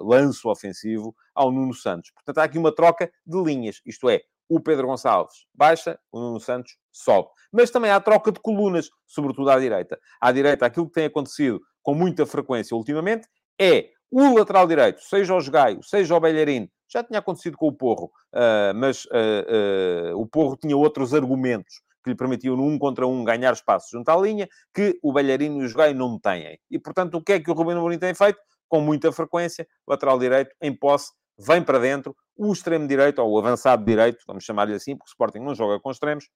lanço 0.00 0.48
ofensivo 0.48 1.14
ao 1.34 1.50
Nuno 1.50 1.74
Santos. 1.74 2.10
Portanto, 2.10 2.38
há 2.38 2.44
aqui 2.44 2.58
uma 2.58 2.74
troca 2.74 3.10
de 3.26 3.42
linhas, 3.42 3.80
isto 3.84 4.08
é, 4.08 4.22
o 4.48 4.60
Pedro 4.60 4.86
Gonçalves 4.86 5.46
baixa, 5.54 5.98
o 6.10 6.18
Nuno 6.18 6.40
Santos 6.40 6.76
sobe. 6.90 7.28
Mas 7.52 7.70
também 7.70 7.90
há 7.90 8.00
troca 8.00 8.32
de 8.32 8.40
colunas, 8.40 8.90
sobretudo 9.06 9.50
à 9.50 9.58
direita. 9.58 9.98
À 10.20 10.32
direita, 10.32 10.66
aquilo 10.66 10.86
que 10.86 10.94
tem 10.94 11.04
acontecido 11.04 11.60
com 11.88 11.94
muita 11.94 12.26
frequência 12.26 12.76
ultimamente, 12.76 13.26
é 13.58 13.88
o 14.10 14.36
lateral 14.36 14.66
direito, 14.66 15.00
seja 15.00 15.34
o 15.34 15.50
Gaio, 15.50 15.82
seja 15.82 16.14
o 16.14 16.20
Belharino, 16.20 16.68
já 16.86 17.02
tinha 17.02 17.18
acontecido 17.18 17.56
com 17.56 17.66
o 17.66 17.72
Porro, 17.72 18.12
uh, 18.34 18.74
mas 18.76 19.06
uh, 19.06 20.12
uh, 20.12 20.20
o 20.20 20.26
Porro 20.26 20.54
tinha 20.54 20.76
outros 20.76 21.14
argumentos 21.14 21.80
que 22.04 22.10
lhe 22.10 22.14
permitiam 22.14 22.54
no 22.54 22.66
um 22.66 22.78
contra 22.78 23.06
um 23.06 23.24
ganhar 23.24 23.54
espaço 23.54 23.88
junto 23.90 24.10
à 24.10 24.16
linha, 24.18 24.46
que 24.74 24.98
o 25.02 25.14
Belharino 25.14 25.62
e 25.62 25.66
o 25.66 25.74
Gaio 25.74 25.94
não 25.94 26.18
têm. 26.18 26.58
E, 26.70 26.78
portanto, 26.78 27.14
o 27.14 27.22
que 27.22 27.32
é 27.32 27.40
que 27.40 27.50
o 27.50 27.54
Rubem 27.54 27.74
Amorim 27.74 27.98
tem 27.98 28.12
feito? 28.12 28.38
Com 28.68 28.82
muita 28.82 29.10
frequência, 29.10 29.66
lateral 29.86 30.18
direito 30.18 30.54
em 30.60 30.76
posse 30.76 31.12
vem 31.38 31.62
para 31.62 31.78
dentro, 31.78 32.14
o 32.36 32.52
extremo 32.52 32.86
direito, 32.86 33.22
ou 33.22 33.32
o 33.32 33.38
avançado 33.38 33.82
direito, 33.82 34.22
vamos 34.26 34.44
chamar-lhe 34.44 34.74
assim, 34.74 34.94
porque 34.94 35.08
o 35.08 35.12
Sporting 35.12 35.38
não 35.38 35.54
joga 35.54 35.80
com 35.80 35.90
extremos, 35.90 36.28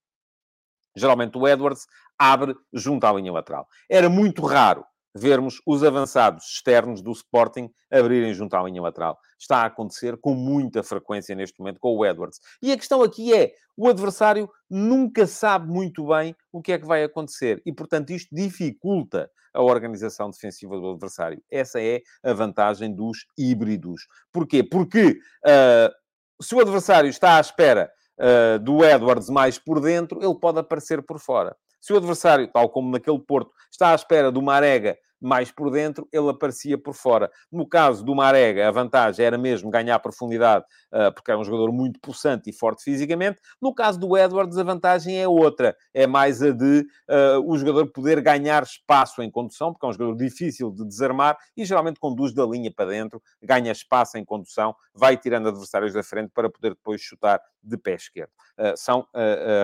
geralmente 0.96 1.36
o 1.36 1.46
Edwards 1.46 1.86
abre 2.18 2.54
junto 2.72 3.04
à 3.04 3.12
linha 3.12 3.32
lateral. 3.32 3.68
Era 3.90 4.08
muito 4.08 4.46
raro 4.46 4.82
vermos 5.14 5.61
os 5.66 5.83
avançados 5.85 6.44
externos 6.44 7.03
do 7.03 7.12
Sporting 7.12 7.70
abrirem 7.90 8.33
junto 8.33 8.55
à 8.55 8.62
linha 8.62 8.81
lateral. 8.81 9.18
Está 9.38 9.59
a 9.59 9.66
acontecer 9.66 10.16
com 10.16 10.35
muita 10.35 10.83
frequência 10.83 11.35
neste 11.35 11.59
momento 11.59 11.79
com 11.81 11.96
o 11.96 12.07
Edwards. 12.07 12.40
E 12.62 12.72
a 12.72 12.77
questão 12.77 13.03
aqui 13.03 13.35
é, 13.35 13.53
o 13.77 13.88
adversário 13.88 14.51
nunca 14.68 15.27
sabe 15.27 15.68
muito 15.68 16.07
bem 16.07 16.35
o 16.51 16.62
que 16.62 16.72
é 16.72 16.79
que 16.79 16.87
vai 16.87 17.05
acontecer. 17.05 17.61
E, 17.66 17.72
portanto, 17.72 18.11
isto 18.11 18.35
dificulta 18.35 19.31
a 19.55 19.62
organização 19.62 20.31
defensiva 20.31 20.79
do 20.79 20.90
adversário. 20.90 21.42
Essa 21.51 21.81
é 21.81 22.01
a 22.22 22.33
vantagem 22.33 22.94
dos 22.94 23.27
híbridos. 23.37 24.07
Porquê? 24.33 24.62
Porque 24.62 25.18
uh, 25.44 26.42
se 26.42 26.55
o 26.55 26.61
adversário 26.61 27.11
está 27.11 27.37
à 27.37 27.40
espera 27.40 27.90
uh, 28.18 28.59
do 28.59 28.85
Edwards 28.85 29.29
mais 29.29 29.59
por 29.59 29.81
dentro, 29.81 30.22
ele 30.22 30.38
pode 30.38 30.59
aparecer 30.59 31.03
por 31.03 31.18
fora. 31.18 31.55
Se 31.83 31.92
o 31.92 31.97
adversário, 31.97 32.47
tal 32.47 32.71
como 32.71 32.92
naquele 32.92 33.18
Porto, 33.18 33.51
está 33.68 33.90
à 33.90 33.95
espera 33.97 34.31
do 34.31 34.40
Marega 34.40 34.97
mais 35.22 35.50
por 35.52 35.70
dentro, 35.70 36.08
ele 36.12 36.28
aparecia 36.28 36.76
por 36.76 36.94
fora. 36.94 37.30
No 37.50 37.66
caso 37.66 38.04
do 38.04 38.14
Marega, 38.14 38.68
a 38.68 38.70
vantagem 38.70 39.24
era 39.24 39.38
mesmo 39.38 39.70
ganhar 39.70 39.98
profundidade, 40.00 40.64
uh, 40.92 41.12
porque 41.14 41.30
é 41.30 41.37
um 41.37 41.44
jogador 41.44 41.72
muito 41.72 42.00
possante 42.00 42.50
e 42.50 42.52
forte 42.52 42.82
fisicamente. 42.82 43.40
No 43.61 43.72
caso 43.72 44.00
do 44.00 44.16
Edwards, 44.16 44.58
a 44.58 44.64
vantagem 44.64 45.20
é 45.20 45.28
outra. 45.28 45.76
É 45.94 46.06
mais 46.06 46.42
a 46.42 46.50
de 46.50 46.80
uh, 47.08 47.40
o 47.46 47.56
jogador 47.56 47.87
poder 47.92 48.20
ganhar 48.20 48.62
espaço 48.62 49.22
em 49.22 49.30
condução, 49.30 49.72
porque 49.72 49.87
é 49.87 49.88
um 49.88 49.92
jogador 49.92 50.16
difícil 50.16 50.70
de 50.70 50.85
desarmar 50.85 51.38
e 51.56 51.64
geralmente 51.64 52.00
conduz 52.00 52.35
da 52.35 52.44
linha 52.44 52.72
para 52.74 52.90
dentro, 52.90 53.22
ganha 53.40 53.70
espaço 53.70 54.18
em 54.18 54.24
condução, 54.24 54.74
vai 54.92 55.16
tirando 55.16 55.48
adversários 55.48 55.92
da 55.92 56.02
frente 56.02 56.30
para 56.35 56.50
poder 56.50 56.70
depois 56.70 57.00
chutar 57.00 57.40
de 57.62 57.76
pé 57.76 57.94
esquerdo. 57.94 58.30
Uh, 58.58 58.76
são 58.76 59.06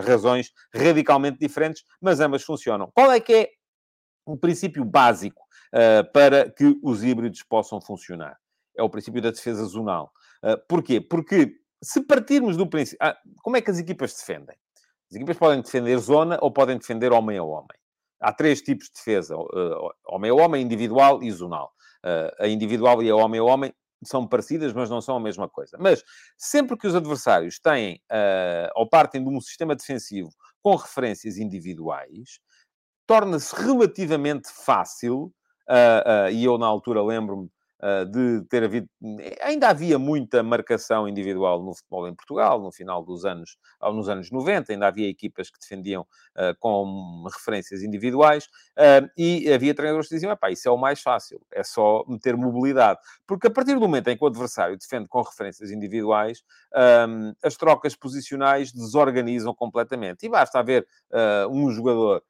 razões 0.07 0.53
radicalmente 0.73 1.39
diferentes, 1.39 1.83
mas 2.01 2.21
ambas 2.21 2.43
funcionam. 2.43 2.91
Qual 2.95 3.11
é 3.11 3.19
que 3.19 3.33
é 3.33 3.51
o 4.29 4.37
princípio 4.37 4.85
básico 4.85 5.43
uh, 5.43 5.48
para 6.13 6.51
que 6.51 6.79
os 6.83 7.03
híbridos 7.05 7.43
possam 7.43 7.81
funcionar. 7.81 8.39
É 8.77 8.83
o 8.83 8.89
princípio 8.89 9.21
da 9.21 9.31
defesa 9.31 9.65
zonal. 9.65 10.13
Uh, 10.43 10.57
porquê? 10.69 11.01
Porque 11.01 11.61
se 11.83 12.01
partirmos 12.01 12.57
do 12.57 12.67
princípio... 12.67 12.99
Ah, 13.03 13.17
como 13.43 13.57
é 13.57 13.61
que 13.61 13.71
as 13.71 13.79
equipas 13.79 14.15
defendem? 14.15 14.57
As 15.11 15.17
equipas 15.17 15.37
podem 15.37 15.61
defender 15.61 15.99
zona 15.99 16.39
ou 16.41 16.53
podem 16.53 16.79
defender 16.79 17.13
homem 17.13 17.39
a 17.39 17.43
homem. 17.43 17.77
Há 18.21 18.33
três 18.33 18.63
tipos 18.63 18.87
de 18.87 18.93
defesa. 18.95 19.37
Uh, 19.37 19.91
homem 20.07 20.31
a 20.31 20.35
homem, 20.35 20.63
individual 20.63 21.23
e 21.23 21.31
zonal. 21.31 21.73
A 22.39 22.47
individual 22.47 23.03
e 23.03 23.11
a 23.11 23.17
homem 23.17 23.41
a 23.41 23.45
homem 23.45 23.75
são 24.05 24.27
parecidas, 24.27 24.73
mas 24.73 24.89
não 24.89 25.01
são 25.01 25.17
a 25.17 25.21
mesma 25.21 25.49
coisa. 25.49 25.77
Mas 25.81 26.05
sempre 26.37 26.77
que 26.77 26.87
os 26.87 26.95
adversários 26.95 27.59
têm 27.59 28.01
ou 28.77 28.89
partem 28.89 29.23
de 29.23 29.29
um 29.29 29.41
sistema 29.41 29.75
defensivo 29.75 30.31
com 30.63 30.77
referências 30.77 31.37
individuais, 31.37 32.39
torna-se 33.05 33.55
relativamente 33.57 34.49
fácil 34.49 35.35
e 36.33 36.45
eu, 36.45 36.59
na 36.59 36.67
altura, 36.67 37.03
lembro-me 37.03 37.51
uh, 37.83 38.05
de 38.07 38.45
ter 38.49 38.65
havido... 38.65 38.89
Ainda 39.43 39.69
havia 39.69 39.99
muita 39.99 40.43
marcação 40.43 41.09
individual 41.09 41.63
no 41.63 41.75
futebol 41.75 42.09
em 42.09 42.15
Portugal, 42.15 42.61
no 42.61 42.73
final 42.73 43.03
dos 43.05 43.25
anos... 43.25 43.57
Nos 43.83 44.09
anos 44.09 44.31
90, 44.31 44.73
ainda 44.73 44.89
havia 44.89 45.09
equipas 45.09 45.51
que 45.51 45.59
defendiam 45.59 46.07
com 46.59 47.25
referências 47.33 47.83
individuais 47.83 48.49
e 49.17 49.53
havia 49.53 49.75
treinadores 49.75 50.09
que 50.09 50.15
diziam, 50.15 50.37
isso 50.51 50.69
é 50.69 50.71
o 50.71 50.77
mais 50.77 51.01
fácil, 51.01 51.41
é 51.53 51.63
só 51.63 52.05
meter 52.09 52.37
mobilidade. 52.37 52.99
Porque 53.27 53.47
a 53.47 53.51
partir 53.51 53.75
do 53.75 53.81
momento 53.81 54.09
em 54.09 54.17
que 54.17 54.25
o 54.25 54.27
adversário 54.27 54.77
defende 54.77 55.09
com 55.09 55.23
referências 55.23 55.71
individuais, 55.71 56.43
as 57.43 57.57
trocas 57.57 57.95
posicionais 57.95 58.73
desorganizam 58.73 59.55
completamente. 59.55 60.27
E 60.27 60.29
basta 60.29 60.59
haver 60.59 60.87
um 61.51 61.71
jogador 61.71 62.19
uh, 62.19 62.23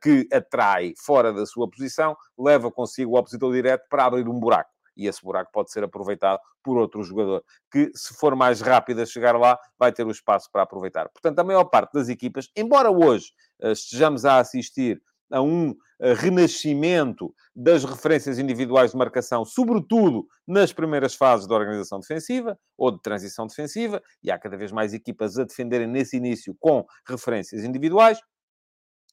que 0.00 0.28
atrai 0.32 0.94
fora 1.04 1.32
da 1.32 1.44
sua 1.44 1.68
posição, 1.68 2.16
leva 2.38 2.70
consigo 2.70 3.12
o 3.12 3.18
opositor 3.18 3.52
direto 3.52 3.84
para 3.88 4.04
abrir 4.04 4.28
um 4.28 4.38
buraco. 4.38 4.70
E 4.96 5.06
esse 5.06 5.22
buraco 5.22 5.50
pode 5.52 5.70
ser 5.70 5.84
aproveitado 5.84 6.40
por 6.62 6.78
outro 6.78 7.02
jogador, 7.02 7.44
que, 7.70 7.90
se 7.94 8.14
for 8.14 8.34
mais 8.34 8.60
rápido 8.60 9.00
a 9.00 9.06
chegar 9.06 9.38
lá, 9.38 9.58
vai 9.78 9.92
ter 9.92 10.06
o 10.06 10.10
espaço 10.10 10.50
para 10.50 10.62
aproveitar. 10.62 11.08
Portanto, 11.10 11.38
a 11.38 11.44
maior 11.44 11.64
parte 11.64 11.92
das 11.92 12.08
equipas, 12.08 12.50
embora 12.56 12.90
hoje 12.90 13.30
uh, 13.62 13.70
estejamos 13.70 14.24
a 14.24 14.38
assistir 14.38 15.00
a 15.30 15.40
um 15.42 15.70
uh, 15.70 15.76
renascimento 16.16 17.32
das 17.54 17.84
referências 17.84 18.38
individuais 18.38 18.92
de 18.92 18.96
marcação, 18.96 19.44
sobretudo 19.44 20.26
nas 20.46 20.72
primeiras 20.72 21.14
fases 21.14 21.46
da 21.46 21.54
organização 21.54 22.00
defensiva 22.00 22.58
ou 22.76 22.90
de 22.90 23.00
transição 23.02 23.46
defensiva, 23.46 24.02
e 24.22 24.30
há 24.30 24.38
cada 24.38 24.56
vez 24.56 24.72
mais 24.72 24.94
equipas 24.94 25.38
a 25.38 25.44
defenderem 25.44 25.86
nesse 25.86 26.16
início 26.16 26.56
com 26.58 26.84
referências 27.06 27.62
individuais 27.62 28.18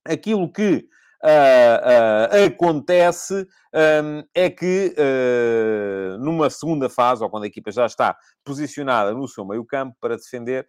aquilo 0.05 0.51
que 0.51 0.87
Uh, 1.25 2.43
uh, 2.43 2.47
acontece 2.47 3.47
um, 3.73 4.23
é 4.35 4.49
que 4.49 4.93
uh, 4.93 6.17
numa 6.17 6.49
segunda 6.49 6.89
fase, 6.89 7.23
ou 7.23 7.29
quando 7.29 7.43
a 7.45 7.47
equipa 7.47 7.71
já 7.71 7.85
está 7.85 8.13
posicionada 8.43 9.13
no 9.13 9.25
seu 9.25 9.45
meio 9.45 9.63
campo 9.63 9.95
para 10.01 10.17
defender, 10.17 10.67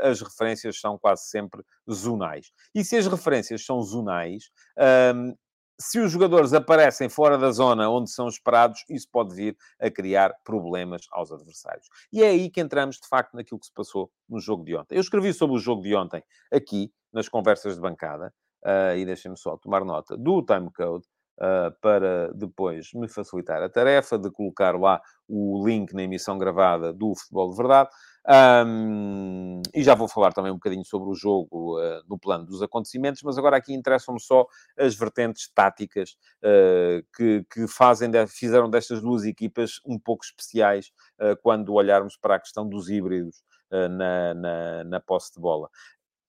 as 0.00 0.22
referências 0.22 0.80
são 0.80 0.96
quase 0.98 1.24
sempre 1.28 1.62
zonais. 1.90 2.50
E 2.74 2.82
se 2.82 2.96
as 2.96 3.06
referências 3.06 3.62
são 3.62 3.82
zonais, 3.82 4.44
um, 5.14 5.34
se 5.78 5.98
os 5.98 6.12
jogadores 6.12 6.54
aparecem 6.54 7.10
fora 7.10 7.36
da 7.36 7.50
zona 7.50 7.90
onde 7.90 8.10
são 8.10 8.26
esperados, 8.26 8.84
isso 8.88 9.08
pode 9.10 9.34
vir 9.34 9.56
a 9.78 9.90
criar 9.90 10.34
problemas 10.44 11.02
aos 11.10 11.30
adversários. 11.30 11.86
E 12.10 12.22
é 12.22 12.28
aí 12.28 12.50
que 12.50 12.60
entramos, 12.60 12.96
de 12.96 13.06
facto, 13.08 13.34
naquilo 13.34 13.60
que 13.60 13.66
se 13.66 13.72
passou 13.72 14.10
no 14.28 14.40
jogo 14.40 14.64
de 14.64 14.74
ontem. 14.76 14.94
Eu 14.94 15.00
escrevi 15.00 15.32
sobre 15.34 15.56
o 15.56 15.58
jogo 15.58 15.82
de 15.82 15.94
ontem 15.94 16.22
aqui, 16.50 16.90
nas 17.12 17.28
conversas 17.28 17.74
de 17.74 17.80
bancada, 17.80 18.32
uh, 18.64 18.96
e 18.96 19.04
deixem-me 19.04 19.38
só 19.38 19.56
tomar 19.56 19.84
nota 19.84 20.16
do 20.16 20.42
timecode, 20.42 21.06
uh, 21.40 21.74
para 21.80 22.32
depois 22.34 22.92
me 22.94 23.08
facilitar 23.08 23.62
a 23.62 23.68
tarefa 23.68 24.18
de 24.18 24.30
colocar 24.30 24.78
lá 24.78 25.00
o 25.28 25.66
link 25.66 25.92
na 25.94 26.02
emissão 26.02 26.38
gravada 26.38 26.92
do 26.92 27.14
Futebol 27.14 27.50
de 27.50 27.56
Verdade. 27.56 27.90
Um, 28.66 29.62
e 29.74 29.82
já 29.82 29.94
vou 29.94 30.06
falar 30.06 30.32
também 30.32 30.52
um 30.52 30.56
bocadinho 30.56 30.84
sobre 30.84 31.08
o 31.08 31.14
jogo 31.14 31.80
uh, 31.80 32.02
no 32.06 32.18
plano 32.18 32.44
dos 32.44 32.62
acontecimentos, 32.62 33.22
mas 33.22 33.38
agora 33.38 33.56
aqui 33.56 33.72
interessam-me 33.72 34.20
só 34.20 34.46
as 34.78 34.94
vertentes 34.94 35.50
táticas 35.54 36.16
uh, 36.44 37.02
que, 37.16 37.44
que 37.50 37.66
fazem 37.66 38.10
de, 38.10 38.26
fizeram 38.26 38.68
destas 38.68 39.00
duas 39.00 39.24
equipas 39.24 39.80
um 39.86 39.98
pouco 39.98 40.22
especiais 40.22 40.92
uh, 41.18 41.34
quando 41.42 41.72
olharmos 41.72 42.16
para 42.18 42.34
a 42.34 42.40
questão 42.40 42.68
dos 42.68 42.90
híbridos 42.90 43.42
na, 43.72 44.34
na, 44.34 44.82
na 44.82 44.98
posse 44.98 45.32
de 45.32 45.40
bola 45.40 45.70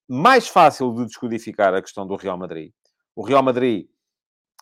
mais 0.08 0.48
fácil 0.48 0.94
de 0.94 1.06
descodificar 1.06 1.74
a 1.74 1.82
questão 1.82 2.06
do 2.06 2.16
Real 2.16 2.36
Madrid. 2.36 2.72
O 3.14 3.24
Real 3.24 3.42
Madrid. 3.42 3.86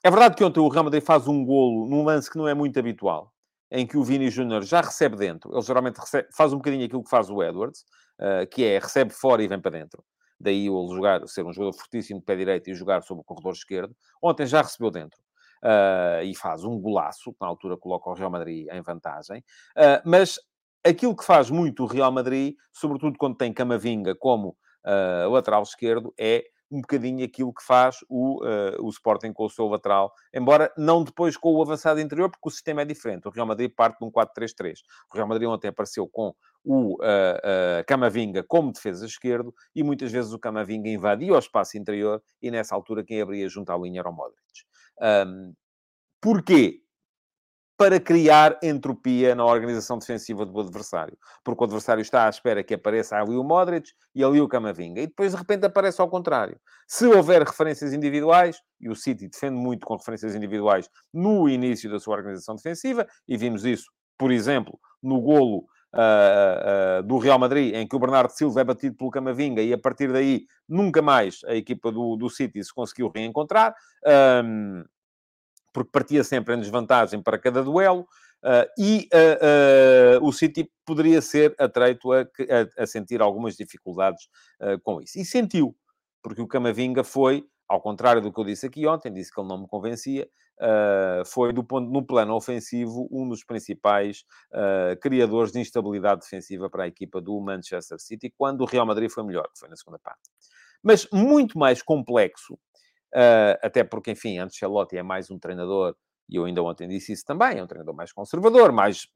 É 0.03 0.11
verdade 0.11 0.35
que 0.35 0.45
ontem 0.45 0.61
o 0.61 0.69
Real 0.69 0.85
Madrid 0.85 1.03
faz 1.03 1.29
um 1.29 1.45
golo 1.45 1.89
num 1.89 2.05
lance 2.05 2.31
que 2.31 2.39
não 2.39 2.49
é 2.49 2.55
muito 2.55 2.79
habitual, 2.79 3.33
em 3.71 3.87
que 3.87 3.99
o 3.99 4.05
Vini 4.05 4.31
Júnior 4.31 4.63
já 4.63 4.81
recebe 4.81 5.17
dentro. 5.17 5.53
Ele 5.53 5.63
geralmente 5.63 5.99
recebe, 5.99 6.29
faz 6.35 6.53
um 6.53 6.57
bocadinho 6.57 6.87
aquilo 6.87 7.05
que 7.05 7.11
faz 7.11 7.29
o 7.29 7.43
Edwards, 7.43 7.85
uh, 8.19 8.47
que 8.51 8.65
é 8.65 8.79
recebe 8.79 9.13
fora 9.13 9.43
e 9.43 9.49
vem 9.49 9.61
para 9.61 9.73
dentro. 9.73 10.03
Daí 10.41 10.67
ele 10.67 10.95
jogar, 10.95 11.27
ser 11.29 11.45
um 11.45 11.53
jogador 11.53 11.77
fortíssimo 11.77 12.19
de 12.19 12.25
pé 12.25 12.35
direito 12.35 12.71
e 12.71 12.75
jogar 12.75 13.03
sobre 13.03 13.21
o 13.21 13.25
corredor 13.25 13.53
esquerdo. 13.53 13.95
Ontem 14.23 14.47
já 14.47 14.63
recebeu 14.63 14.91
dentro. 14.91 15.21
Uh, 15.63 16.25
e 16.25 16.35
faz 16.35 16.65
um 16.65 16.81
golaço, 16.81 17.37
na 17.39 17.47
altura 17.47 17.77
coloca 17.77 18.09
o 18.09 18.15
Real 18.15 18.31
Madrid 18.31 18.67
em 18.73 18.81
vantagem. 18.81 19.45
Uh, 19.77 20.01
mas 20.07 20.39
aquilo 20.83 21.15
que 21.15 21.25
faz 21.25 21.51
muito 21.51 21.83
o 21.83 21.87
Real 21.87 22.11
Madrid, 22.11 22.55
sobretudo 22.73 23.19
quando 23.19 23.37
tem 23.37 23.53
Camavinga 23.53 24.15
como 24.15 24.57
uh, 24.85 25.31
lateral 25.31 25.63
esquerdo, 25.63 26.13
é 26.19 26.45
um 26.71 26.81
bocadinho 26.81 27.25
aquilo 27.25 27.53
que 27.53 27.65
faz 27.65 27.97
o, 28.09 28.45
uh, 28.45 28.85
o 28.85 28.89
Sporting 28.91 29.33
com 29.33 29.45
o 29.45 29.51
seu 29.51 29.67
lateral, 29.67 30.13
embora 30.33 30.73
não 30.77 31.03
depois 31.03 31.37
com 31.37 31.53
o 31.53 31.63
avançado 31.63 32.01
interior, 32.01 32.31
porque 32.31 32.49
o 32.49 32.51
sistema 32.51 32.83
é 32.83 32.85
diferente. 32.85 33.27
O 33.27 33.31
Real 33.31 33.47
Madrid 33.47 33.73
parte 33.75 33.99
de 33.99 34.05
um 34.05 34.11
4-3-3. 34.11 34.75
O 35.13 35.17
Real 35.17 35.27
Madrid 35.27 35.49
ontem 35.49 35.69
apareceu 35.69 36.07
com 36.07 36.33
o 36.65 36.95
uh, 36.95 36.97
uh, 36.97 37.85
Camavinga 37.87 38.45
como 38.45 38.73
defesa 38.73 39.05
esquerdo 39.05 39.53
e 39.75 39.83
muitas 39.83 40.13
vezes 40.13 40.33
o 40.33 40.39
Camavinga 40.39 40.89
invadia 40.89 41.33
o 41.33 41.39
espaço 41.39 41.77
interior 41.77 42.23
e 42.41 42.51
nessa 42.51 42.75
altura 42.75 43.03
quem 43.03 43.21
abria 43.21 43.49
junto 43.49 43.73
à 43.73 43.79
linha 43.79 44.01
era 44.01 44.09
o 44.09 44.13
Modric. 44.13 44.41
Um, 45.01 45.55
porquê? 46.21 46.83
Para 47.81 47.99
criar 47.99 48.59
entropia 48.63 49.35
na 49.35 49.43
organização 49.43 49.99
defensiva 49.99 50.45
do 50.45 50.61
adversário. 50.61 51.17
Porque 51.43 51.63
o 51.63 51.65
adversário 51.65 52.03
está 52.03 52.27
à 52.27 52.29
espera 52.29 52.63
que 52.63 52.75
apareça 52.75 53.17
ali 53.17 53.35
o 53.35 53.43
Modric 53.43 53.93
e 54.15 54.23
ali 54.23 54.39
o 54.39 54.47
Camavinga. 54.47 55.01
E 55.01 55.07
depois, 55.07 55.33
de 55.33 55.39
repente, 55.39 55.65
aparece 55.65 55.99
ao 55.99 56.07
contrário. 56.07 56.61
Se 56.87 57.07
houver 57.07 57.43
referências 57.43 57.95
individuais, 57.95 58.61
e 58.79 58.91
o 58.91 58.95
City 58.95 59.29
defende 59.29 59.57
muito 59.57 59.87
com 59.87 59.97
referências 59.97 60.35
individuais 60.35 60.91
no 61.11 61.49
início 61.49 61.91
da 61.91 61.99
sua 61.99 62.17
organização 62.17 62.55
defensiva, 62.55 63.07
e 63.27 63.39
vimos 63.39 63.65
isso, 63.65 63.87
por 64.19 64.31
exemplo, 64.31 64.79
no 65.03 65.19
golo 65.19 65.65
Uh, 65.93 67.01
uh, 67.01 67.03
do 67.03 67.19
Real 67.19 67.37
Madrid, 67.37 67.75
em 67.75 67.85
que 67.85 67.97
o 67.97 67.99
Bernardo 67.99 68.31
Silva 68.31 68.61
é 68.61 68.65
batido 68.65 68.95
pelo 68.97 69.11
Camavinga 69.11 69.61
e 69.61 69.73
a 69.73 69.77
partir 69.77 70.13
daí 70.13 70.45
nunca 70.69 71.03
mais 71.03 71.41
a 71.45 71.57
equipa 71.57 71.91
do, 71.91 72.15
do 72.15 72.31
City 72.31 72.63
se 72.63 72.73
conseguiu 72.73 73.11
reencontrar. 73.13 73.75
Um, 74.45 74.85
porque 75.73 75.91
partia 75.91 76.25
sempre 76.25 76.55
em 76.55 76.61
desvantagem 76.61 77.23
para 77.23 77.39
cada 77.39 77.63
duelo. 77.63 78.07
Uh, 78.43 78.65
e 78.79 79.09
uh, 79.13 80.23
uh, 80.23 80.27
o 80.27 80.33
City 80.33 80.71
poderia 80.87 81.21
ser 81.21 81.55
atreito 81.59 82.11
a, 82.11 82.21
a, 82.23 82.83
a 82.83 82.87
sentir 82.87 83.21
algumas 83.21 83.55
dificuldades 83.55 84.29
com 84.83 85.01
isso. 85.01 85.19
E 85.19 85.25
sentiu, 85.25 85.77
porque 86.23 86.41
o 86.41 86.49
Camavinga 86.49 87.05
foi, 87.05 87.45
ao 87.69 87.81
contrário 87.81 88.23
do 88.23 88.33
que 88.33 88.41
eu 88.41 88.45
disse 88.45 88.67
aqui 88.67 88.87
ontem, 88.87 89.13
disse 89.13 89.33
que 89.33 89.41
ele 89.41 89.49
não 89.49 89.59
me 89.59 89.69
convencia, 89.69 90.29
foi, 91.27 91.53
do 91.53 91.65
ponto, 91.65 91.91
no 91.91 92.05
plano 92.05 92.35
ofensivo, 92.35 93.09
um 93.11 93.29
dos 93.29 93.45
principais 93.45 94.25
criadores 95.01 95.53
de 95.53 95.61
instabilidade 95.61 96.21
defensiva 96.21 96.69
para 96.69 96.85
a 96.85 96.87
equipa 96.87 97.21
do 97.21 97.41
Manchester 97.41 97.99
City, 97.99 98.33
quando 98.37 98.63
o 98.63 98.67
Real 98.67 98.85
Madrid 98.85 99.11
foi 99.11 99.23
melhor, 99.23 99.49
que 99.53 99.59
foi 99.59 99.69
na 99.69 99.77
segunda 99.77 99.99
parte. 99.99 100.29
Mas 100.83 101.07
muito 101.13 101.59
mais 101.59 101.83
complexo, 101.83 102.59
até 103.63 103.85
porque, 103.85 104.13
enfim, 104.13 104.39
Ancelotti 104.39 104.97
é 104.97 105.03
mais 105.03 105.31
um 105.31 105.39
treinador 105.39 105.95
e 106.31 106.37
eu 106.37 106.45
ainda 106.45 106.63
ontem 106.63 106.87
disse 106.87 107.13
isso 107.13 107.25
também, 107.25 107.59
é 107.59 107.63
um 107.63 107.67
treinador 107.67 107.95
mais 107.95 108.13
conservador, 108.13 108.71
mais 108.71 109.09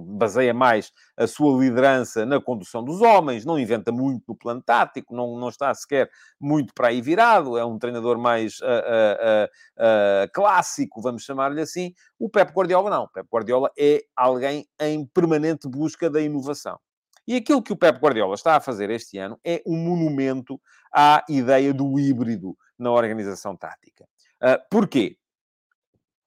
baseia 0.00 0.54
mais 0.54 0.90
a 1.14 1.26
sua 1.26 1.62
liderança 1.62 2.24
na 2.24 2.40
condução 2.40 2.82
dos 2.82 3.02
homens, 3.02 3.44
não 3.44 3.58
inventa 3.58 3.92
muito 3.92 4.24
no 4.26 4.34
plano 4.34 4.62
tático, 4.62 5.14
não, 5.14 5.38
não 5.38 5.50
está 5.50 5.72
sequer 5.74 6.08
muito 6.40 6.72
para 6.72 6.88
aí 6.88 7.02
virado, 7.02 7.58
é 7.58 7.64
um 7.64 7.78
treinador 7.78 8.18
mais 8.18 8.60
uh, 8.60 8.64
uh, 8.64 9.44
uh, 9.44 10.32
clássico, 10.32 11.02
vamos 11.02 11.22
chamar-lhe 11.22 11.60
assim. 11.60 11.92
O 12.18 12.30
Pep 12.30 12.50
Guardiola 12.50 12.88
não. 12.88 13.04
O 13.04 13.08
Pep 13.08 13.28
Guardiola 13.30 13.70
é 13.78 14.00
alguém 14.16 14.66
em 14.80 15.04
permanente 15.04 15.68
busca 15.68 16.08
da 16.08 16.22
inovação. 16.22 16.78
E 17.26 17.36
aquilo 17.36 17.62
que 17.62 17.72
o 17.72 17.76
Pep 17.76 17.98
Guardiola 17.98 18.34
está 18.34 18.56
a 18.56 18.60
fazer 18.60 18.88
este 18.88 19.18
ano 19.18 19.38
é 19.44 19.62
um 19.66 19.76
monumento 19.76 20.58
à 20.94 21.22
ideia 21.28 21.74
do 21.74 21.98
híbrido 21.98 22.56
na 22.78 22.90
organização 22.90 23.56
tática. 23.56 24.04
Uh, 24.42 24.58
porquê? 24.70 25.16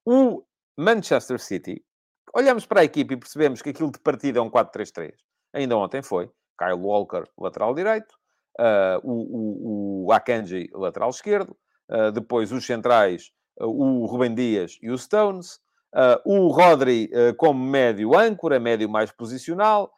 O 0.05 0.43
Manchester 0.77 1.39
City, 1.39 1.83
olhamos 2.33 2.65
para 2.65 2.81
a 2.81 2.83
equipe 2.83 3.13
e 3.13 3.17
percebemos 3.17 3.61
que 3.61 3.69
aquilo 3.69 3.91
de 3.91 3.99
partida 3.99 4.39
é 4.39 4.41
um 4.41 4.49
4-3-3. 4.49 5.13
Ainda 5.53 5.77
ontem 5.77 6.01
foi. 6.01 6.29
Kyle 6.57 6.79
Walker, 6.79 7.23
lateral 7.37 7.75
direito. 7.75 8.15
Uh, 8.59 8.99
o, 9.03 9.11
o, 9.11 10.05
o 10.05 10.11
Akanji, 10.11 10.69
lateral 10.73 11.09
esquerdo. 11.09 11.55
Uh, 11.89 12.11
depois 12.11 12.51
os 12.51 12.65
centrais, 12.65 13.31
o 13.59 14.05
Rubem 14.05 14.33
Dias 14.33 14.77
e 14.81 14.89
o 14.89 14.97
Stones. 14.97 15.59
o 16.25 16.49
Rodri 16.49 17.09
como 17.37 17.63
médio 17.63 18.15
âncora, 18.15 18.59
médio 18.59 18.87
mais 18.87 19.11
posicional. 19.11 19.91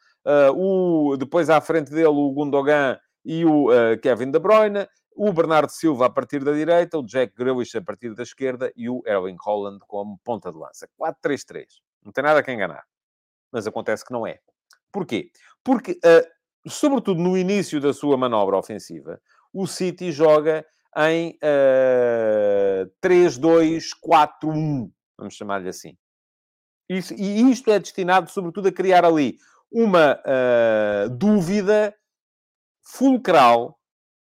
o, 0.56 1.18
depois 1.18 1.50
à 1.50 1.60
frente 1.60 1.92
dele 1.92 2.08
o 2.08 2.32
Gundogan 2.32 2.98
e 3.26 3.44
o 3.44 3.68
Kevin 4.02 4.32
De 4.32 4.40
Bruyne 4.40 4.88
o 5.16 5.34
Bernardo 5.34 5.70
Silva 5.70 6.06
a 6.06 6.10
partir 6.10 6.44
da 6.44 6.54
direita, 6.54 6.98
o 6.98 7.06
Jack 7.06 7.34
Grealish 7.36 7.78
a 7.78 7.82
partir 7.82 8.14
da 8.14 8.24
esquerda 8.24 8.72
e 8.76 8.90
o 8.90 9.02
Erling 9.06 9.38
Holland 9.40 9.80
como 9.88 10.20
ponta 10.24 10.52
de 10.52 10.58
lança. 10.58 10.90
4-3-3. 11.00 11.66
Não 12.04 12.12
tem 12.12 12.24
nada 12.24 12.44
a 12.46 12.54
enganar. 12.54 12.84
Mas 13.52 13.68
acontece 13.68 14.06
que 14.06 14.14
não 14.14 14.26
é. 14.26 14.40
Porquê? 14.92 15.32
Porque, 15.64 15.94
uh, 15.94 16.70
sobretudo 16.70 17.22
no 17.22 17.38
início 17.38 17.80
da 17.82 17.94
sua 17.94 18.18
manobra 18.18 18.58
ofensiva, 18.58 19.22
o 19.54 19.68
City 19.68 20.12
joga 20.12 20.66
em 20.98 21.38
uh, 21.44 22.92
3-2-4-1, 23.04 24.92
vamos 25.18 25.34
chamar-lhe 25.36 25.70
assim. 25.70 25.98
Isso, 26.88 27.14
e 27.14 27.52
isto 27.52 27.70
é 27.70 27.78
destinado, 27.78 28.32
sobretudo, 28.32 28.68
a 28.68 28.72
criar 28.72 29.06
ali 29.06 29.38
uma 29.72 30.14
uh, 30.14 31.10
dúvida 31.10 31.96
fulcral 32.82 33.79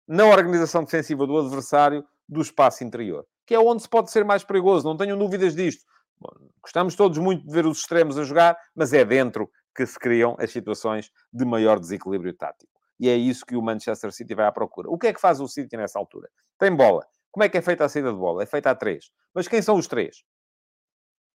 na 0.06 0.26
organização 0.26 0.84
defensiva 0.84 1.26
do 1.26 1.38
adversário 1.38 2.04
do 2.28 2.40
espaço 2.40 2.84
interior, 2.84 3.26
que 3.46 3.54
é 3.54 3.58
onde 3.58 3.82
se 3.82 3.88
pode 3.88 4.10
ser 4.10 4.24
mais 4.24 4.44
perigoso, 4.44 4.86
não 4.86 4.96
tenham 4.96 5.18
dúvidas 5.18 5.54
disto. 5.54 5.84
Bom, 6.18 6.30
gostamos 6.62 6.94
todos 6.94 7.18
muito 7.18 7.46
de 7.46 7.52
ver 7.52 7.66
os 7.66 7.78
extremos 7.78 8.18
a 8.18 8.24
jogar, 8.24 8.56
mas 8.74 8.92
é 8.92 9.04
dentro 9.04 9.50
que 9.74 9.84
se 9.84 9.98
criam 9.98 10.36
as 10.38 10.50
situações 10.50 11.10
de 11.32 11.44
maior 11.44 11.78
desequilíbrio 11.78 12.34
tático. 12.34 12.72
E 12.98 13.08
é 13.08 13.16
isso 13.16 13.44
que 13.44 13.56
o 13.56 13.62
Manchester 13.62 14.12
City 14.12 14.34
vai 14.34 14.46
à 14.46 14.52
procura. 14.52 14.88
O 14.88 14.96
que 14.96 15.08
é 15.08 15.12
que 15.12 15.20
faz 15.20 15.40
o 15.40 15.48
City 15.48 15.76
nessa 15.76 15.98
altura? 15.98 16.30
Tem 16.58 16.74
bola. 16.74 17.04
Como 17.30 17.42
é 17.42 17.48
que 17.48 17.58
é 17.58 17.62
feita 17.62 17.84
a 17.84 17.88
saída 17.88 18.12
de 18.12 18.18
bola? 18.18 18.44
É 18.44 18.46
feita 18.46 18.70
a 18.70 18.74
três. 18.74 19.10
Mas 19.34 19.48
quem 19.48 19.60
são 19.60 19.76
os 19.76 19.88
três? 19.88 20.22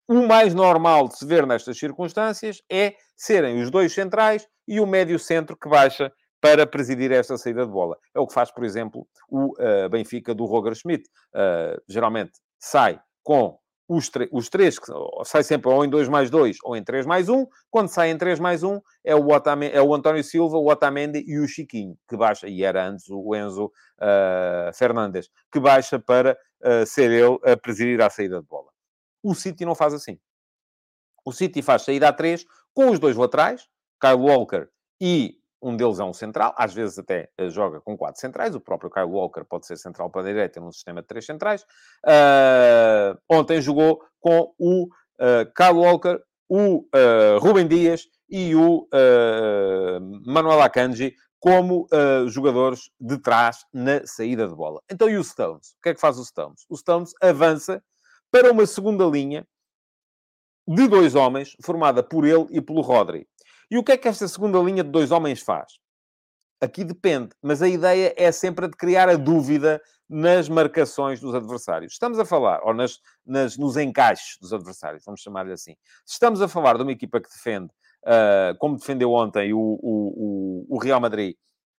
O 0.07 0.27
mais 0.27 0.55
normal 0.55 1.09
de 1.09 1.19
se 1.19 1.27
ver 1.27 1.47
nestas 1.47 1.79
circunstâncias 1.79 2.63
é 2.71 2.95
serem 3.17 3.61
os 3.61 3.71
dois 3.71 3.93
centrais 3.93 4.47
e 4.67 4.81
o 4.81 4.87
médio 4.87 5.19
centro 5.19 5.57
que 5.57 5.69
baixa 5.69 6.13
para 6.41 6.67
presidir 6.67 7.11
esta 7.13 7.37
saída 7.37 7.65
de 7.65 7.73
bola. 7.73 7.97
É 8.15 8.21
o 8.21 8.27
que 8.27 8.35
faz, 8.35 8.51
por 8.51 8.65
exemplo, 8.65 9.07
o 9.29 9.53
uh, 9.61 9.89
Benfica 9.91 10.35
do 10.35 10.45
Roger 10.45 10.75
Schmidt. 10.75 11.09
Uh, 11.35 11.81
geralmente 11.89 12.33
sai 12.59 13.01
com 13.23 13.59
os, 13.89 14.11
os 14.31 14.49
três, 14.51 14.79
que 14.79 14.87
sai 15.25 15.43
sempre 15.43 15.71
ou 15.71 15.85
em 15.85 15.89
2 15.89 16.09
mais 16.09 16.29
2 16.29 16.59
ou 16.63 16.77
em 16.77 16.85
3 16.85 17.07
mais 17.07 17.29
1. 17.29 17.47
Quando 17.71 17.89
sai 17.89 18.11
em 18.11 18.19
3 18.19 18.39
mais 18.39 18.63
1, 18.63 18.81
é 19.03 19.15
o, 19.17 19.29
é 19.73 19.83
o 19.83 19.95
António 19.95 20.23
Silva, 20.23 20.59
o 20.59 20.69
Otamendi 20.69 21.25
e 21.27 21.39
o 21.39 21.49
Chiquinho, 21.49 21.97
que 22.07 22.17
baixa, 22.17 22.47
e 22.47 22.63
era 22.63 22.87
antes 22.87 23.07
o 23.09 23.35
Enzo 23.35 23.67
uh, 23.67 24.73
Fernandes, 24.75 25.31
que 25.51 25.59
baixa 25.59 25.99
para 25.99 26.37
uh, 26.61 26.87
ser 26.87 27.11
ele 27.11 27.39
a 27.45 27.57
presidir 27.57 28.01
a 28.03 28.11
saída 28.11 28.41
de 28.41 28.47
bola. 28.47 28.69
O 29.23 29.35
City 29.35 29.65
não 29.65 29.75
faz 29.75 29.95
assim. 29.95 30.19
O 31.25 31.33
City 31.33 31.63
faz 31.63 31.83
saída 31.83 32.09
a 32.09 32.13
3 32.13 32.45
com 32.75 32.91
os 32.91 32.99
dois 32.99 33.17
laterais, 33.17 33.67
Kyle 34.01 34.15
Walker 34.15 34.69
e 35.01 35.38
um 35.63 35.77
deles 35.77 35.99
é 35.99 36.05
um 36.05 36.13
central, 36.13 36.55
às 36.57 36.73
vezes 36.73 36.99
até 36.99 37.29
uh, 37.41 37.51
joga 37.51 37.81
com 37.81 37.97
quatro 37.97 38.21
centrais. 38.21 38.55
O 38.55 38.61
próprio 38.61 38.91
Kyle 38.91 39.07
Walker 39.07 39.45
pode 39.45 39.67
ser 39.67 39.77
central 39.77 40.11
para 40.11 40.23
a 40.23 40.25
direita 40.25 40.61
num 40.61 40.73
sistema 40.73 41.01
de 41.03 41.09
três 41.09 41.27
centrais. 41.27 41.63
Uh, 42.05 43.19
ontem 43.29 43.61
jogou 43.61 44.01
com 44.21 44.53
o 44.59 44.85
uh, 44.85 45.53
Kyle 45.57 45.79
Walker, 45.79 46.21
o 46.49 46.89
Rubem 47.41 47.69
Dias 47.69 48.07
e 48.31 48.57
o 48.57 48.89
Manuel 50.25 50.63
Akanji 50.63 51.15
como 51.39 51.87
jogadores 52.27 52.91
de 52.99 53.19
trás 53.19 53.67
na 53.71 54.01
saída 54.07 54.49
de 54.49 54.55
bola. 54.55 54.81
Então, 54.91 55.11
e 55.11 55.19
o 55.19 55.23
Stones? 55.23 55.73
O 55.73 55.83
que 55.83 55.91
é 55.91 55.95
que 55.95 56.01
faz 56.01 56.19
o 56.19 56.25
Stones? 56.25 56.65
O 56.71 56.75
Stones 56.75 57.13
avança 57.21 57.83
para 58.31 58.51
uma 58.51 58.65
segunda 58.65 59.05
linha 59.05 59.47
de 60.67 60.87
dois 60.87 61.15
homens, 61.15 61.57
formada 61.63 62.03
por 62.03 62.27
ele 62.27 62.47
e 62.51 62.63
pelo 62.63 62.81
Rodri. 62.83 63.27
E 63.71 63.77
o 63.77 63.85
que 63.85 63.93
é 63.93 63.97
que 63.97 64.09
esta 64.09 64.27
segunda 64.27 64.59
linha 64.59 64.83
de 64.83 64.91
dois 64.91 65.11
homens 65.11 65.41
faz? 65.41 65.79
Aqui 66.61 66.83
depende, 66.85 67.31
mas 67.43 67.63
a 67.63 67.69
ideia 67.69 68.15
é 68.17 68.33
sempre 68.33 68.65
a 68.65 68.69
de 68.69 68.77
criar 68.77 69.09
a 69.09 69.17
dúvida 69.17 69.81
nas 70.09 70.49
marcações 70.49 71.21
dos 71.21 71.35
adversários. 71.35 71.93
Estamos 71.93 72.19
a 72.19 72.25
falar, 72.25 72.61
ou 72.65 72.73
nas, 72.73 72.99
nas, 73.25 73.57
nos 73.59 73.77
encaixes 73.77 74.39
dos 74.41 74.53
adversários, 74.53 75.05
vamos 75.05 75.21
chamar-lhe 75.21 75.53
assim. 75.53 75.77
Estamos 76.07 76.41
a 76.41 76.49
falar 76.49 76.77
de 76.77 76.83
uma 76.83 76.93
equipa 76.93 77.21
que 77.21 77.29
defende, 77.29 77.67
uh, 78.05 78.57
como 78.59 78.77
defendeu 78.77 79.13
ontem 79.13 79.53
o, 79.53 79.59
o, 79.59 80.67
o, 80.71 80.77
o 80.77 80.79
Real 80.79 81.01
Madrid, 81.01 81.37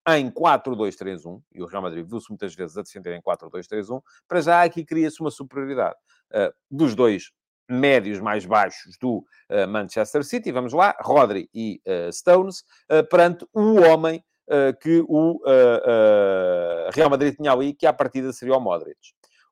em 0.08 0.30
4-2-3-1, 0.32 1.42
e 1.52 1.62
o 1.62 1.66
Real 1.66 1.82
Madrid 1.82 2.08
viu-se 2.08 2.30
muitas 2.30 2.56
vezes 2.56 2.78
a 2.78 2.84
defender 2.84 3.16
em 3.16 3.22
4-2-3-1, 3.22 4.02
para 4.28 4.42
já 4.42 4.64
aqui 4.64 4.86
cria-se 4.86 5.20
uma 5.20 5.32
superioridade 5.32 5.96
uh, 6.32 6.54
dos 6.70 6.96
dois 6.96 7.32
médios 7.70 8.20
mais 8.20 8.46
baixos 8.46 8.98
do 8.98 9.18
uh, 9.18 9.68
Manchester 9.68 10.24
City, 10.24 10.52
vamos 10.52 10.74
lá, 10.74 10.96
Rodri 11.00 11.50
e 11.54 11.82
uh, 11.86 12.12
Stones, 12.12 12.62
uh, 12.92 13.08
perante 13.10 13.46
o 13.54 13.80
homem 13.82 14.24
que 14.82 15.06
o 15.08 15.40
Real 16.92 17.08
Madrid 17.08 17.36
tinha 17.36 17.52
ali, 17.52 17.72
que 17.72 17.86
à 17.86 17.94
partida 17.94 18.34
seria 18.34 18.58
o 18.58 18.60
Modric. 18.60 18.98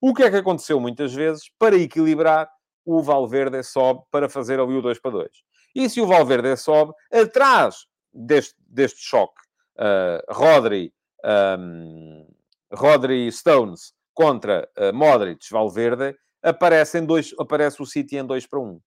O 0.01 0.11
que 0.11 0.23
é 0.23 0.29
que 0.31 0.37
aconteceu 0.37 0.79
muitas 0.79 1.13
vezes? 1.13 1.51
Para 1.59 1.75
equilibrar, 1.75 2.49
o 2.83 2.99
Valverde 3.03 3.61
sobe 3.61 4.01
para 4.09 4.27
fazer 4.27 4.59
ali 4.59 4.75
o 4.75 4.81
2 4.81 4.99
para 4.99 5.11
2. 5.11 5.29
E 5.75 5.87
se 5.87 6.01
o 6.01 6.07
Valverde 6.07 6.57
sobe, 6.57 6.93
atrás 7.13 7.85
deste, 8.11 8.55
deste 8.67 8.99
choque, 9.01 9.39
Rodri, 10.27 10.91
um, 11.59 12.25
Rodri 12.73 13.31
Stones 13.31 13.93
contra 14.15 14.67
Modric, 14.95 15.45
Valverde, 15.51 16.17
aparecem 16.43 17.05
dois, 17.05 17.33
aparece 17.39 17.81
o 17.81 17.85
City 17.85 18.17
em 18.17 18.25
2 18.25 18.47
para 18.47 18.59
1. 18.59 18.63
Um. 18.63 18.81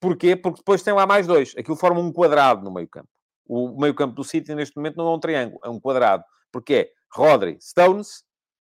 Porquê? 0.00 0.34
Porque 0.34 0.58
depois 0.58 0.82
tem 0.82 0.94
lá 0.94 1.06
mais 1.06 1.26
dois. 1.26 1.54
Aquilo 1.56 1.76
forma 1.76 2.00
um 2.00 2.12
quadrado 2.12 2.64
no 2.64 2.72
meio 2.72 2.88
campo. 2.88 3.08
O 3.46 3.78
meio 3.78 3.94
campo 3.94 4.14
do 4.14 4.24
City, 4.24 4.54
neste 4.54 4.76
momento, 4.76 4.96
não 4.96 5.08
é 5.08 5.14
um 5.14 5.20
triângulo, 5.20 5.60
é 5.62 5.68
um 5.68 5.78
quadrado. 5.78 6.24
Porque 6.50 6.74
é 6.74 6.90
Rodri, 7.12 7.58
Stones, 7.60 8.24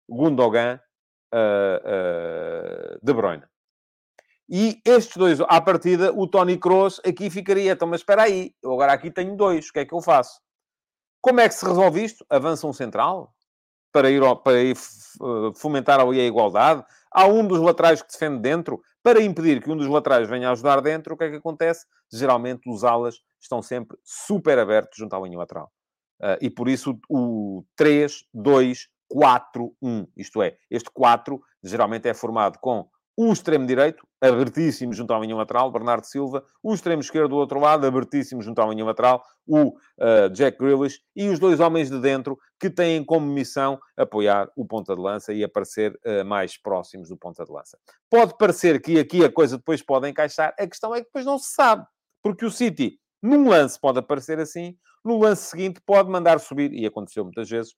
Gundogan, 0.07 0.79
uh, 1.33 2.95
uh, 2.95 2.99
De 3.01 3.13
Bruyne. 3.13 3.43
E 4.47 4.81
estes 4.85 5.17
dois, 5.17 5.39
à 5.41 5.59
partida, 5.61 6.13
o 6.13 6.27
Tony 6.27 6.57
Kroos 6.57 7.01
aqui 7.05 7.29
ficaria. 7.29 7.71
Então, 7.71 7.87
mas 7.87 8.01
espera 8.01 8.23
aí, 8.23 8.53
eu 8.61 8.73
agora 8.73 8.93
aqui 8.93 9.09
tenho 9.09 9.35
dois, 9.35 9.69
o 9.69 9.73
que 9.73 9.79
é 9.79 9.85
que 9.85 9.93
eu 9.93 10.01
faço? 10.01 10.39
Como 11.21 11.39
é 11.39 11.47
que 11.47 11.55
se 11.55 11.65
resolve 11.65 12.03
isto? 12.03 12.25
Avança 12.29 12.67
um 12.67 12.73
central 12.73 13.33
para 13.93 14.09
ir, 14.09 14.21
para 14.43 14.61
ir 14.61 14.75
eh, 14.75 15.51
fomentar 15.55 15.99
ali 15.99 16.19
a 16.19 16.25
igualdade? 16.25 16.83
Há 17.11 17.27
um 17.27 17.47
dos 17.47 17.59
laterais 17.59 18.01
que 18.01 18.11
defende 18.11 18.41
dentro. 18.41 18.81
Para 19.03 19.21
impedir 19.21 19.61
que 19.61 19.69
um 19.69 19.77
dos 19.77 19.87
laterais 19.87 20.27
venha 20.27 20.49
ajudar 20.51 20.81
dentro, 20.81 21.13
o 21.13 21.17
que 21.17 21.25
é 21.25 21.29
que 21.29 21.35
acontece? 21.35 21.85
Geralmente 22.11 22.69
os 22.69 22.83
alas 22.83 23.21
estão 23.39 23.61
sempre 23.61 23.97
super 24.03 24.57
abertos 24.57 24.97
junto 24.97 25.15
à 25.15 25.19
linha 25.19 25.37
lateral. 25.37 25.71
Uh, 26.21 26.37
e 26.41 26.49
por 26.49 26.67
isso 26.69 26.97
o 27.09 27.63
3, 27.75 28.23
2, 28.33 28.87
4, 29.09 29.75
1. 29.81 30.07
Isto 30.17 30.41
é, 30.41 30.57
este 30.71 30.89
4 30.91 31.39
geralmente 31.61 32.07
é 32.07 32.13
formado 32.13 32.57
com 32.59 32.87
o 33.15 33.31
extremo 33.31 33.65
direito, 33.67 34.05
abertíssimo 34.19 34.91
junto 34.93 35.13
à 35.13 35.19
linha 35.19 35.35
lateral, 35.35 35.71
Bernardo 35.71 36.05
Silva, 36.05 36.43
o 36.63 36.73
extremo 36.73 37.01
esquerdo 37.01 37.29
do 37.29 37.35
outro 37.35 37.59
lado, 37.59 37.85
abertíssimo 37.85 38.41
junto 38.41 38.59
à 38.61 38.65
linha 38.65 38.83
lateral, 38.83 39.23
o 39.45 39.69
uh, 39.69 40.29
Jack 40.31 40.57
Grealish, 40.57 40.99
e 41.15 41.29
os 41.29 41.37
dois 41.37 41.59
homens 41.59 41.89
de 41.89 41.99
dentro 41.99 42.37
que 42.59 42.69
têm 42.69 43.03
como 43.03 43.27
missão 43.27 43.79
apoiar 43.95 44.49
o 44.55 44.65
ponta 44.65 44.95
de 44.95 45.01
lança 45.01 45.31
e 45.31 45.43
aparecer 45.43 45.93
uh, 46.05 46.25
mais 46.25 46.57
próximos 46.57 47.09
do 47.09 47.17
ponta 47.17 47.43
de 47.45 47.51
lança. 47.51 47.77
Pode 48.09 48.35
parecer 48.37 48.81
que 48.81 48.99
aqui 48.99 49.23
a 49.23 49.31
coisa 49.31 49.57
depois 49.57 49.81
pode 49.81 50.09
encaixar, 50.09 50.53
a 50.57 50.67
questão 50.67 50.95
é 50.95 50.99
que 50.99 51.05
depois 51.05 51.25
não 51.25 51.37
se 51.37 51.53
sabe, 51.53 51.85
porque 52.23 52.45
o 52.45 52.51
City, 52.51 52.99
num 53.21 53.47
lance 53.47 53.79
pode 53.79 53.99
aparecer 53.99 54.39
assim, 54.39 54.75
no 55.05 55.19
lance 55.19 55.49
seguinte 55.49 55.79
pode 55.85 56.09
mandar 56.09 56.39
subir, 56.39 56.73
e 56.73 56.85
aconteceu 56.85 57.23
muitas 57.23 57.49
vezes, 57.49 57.75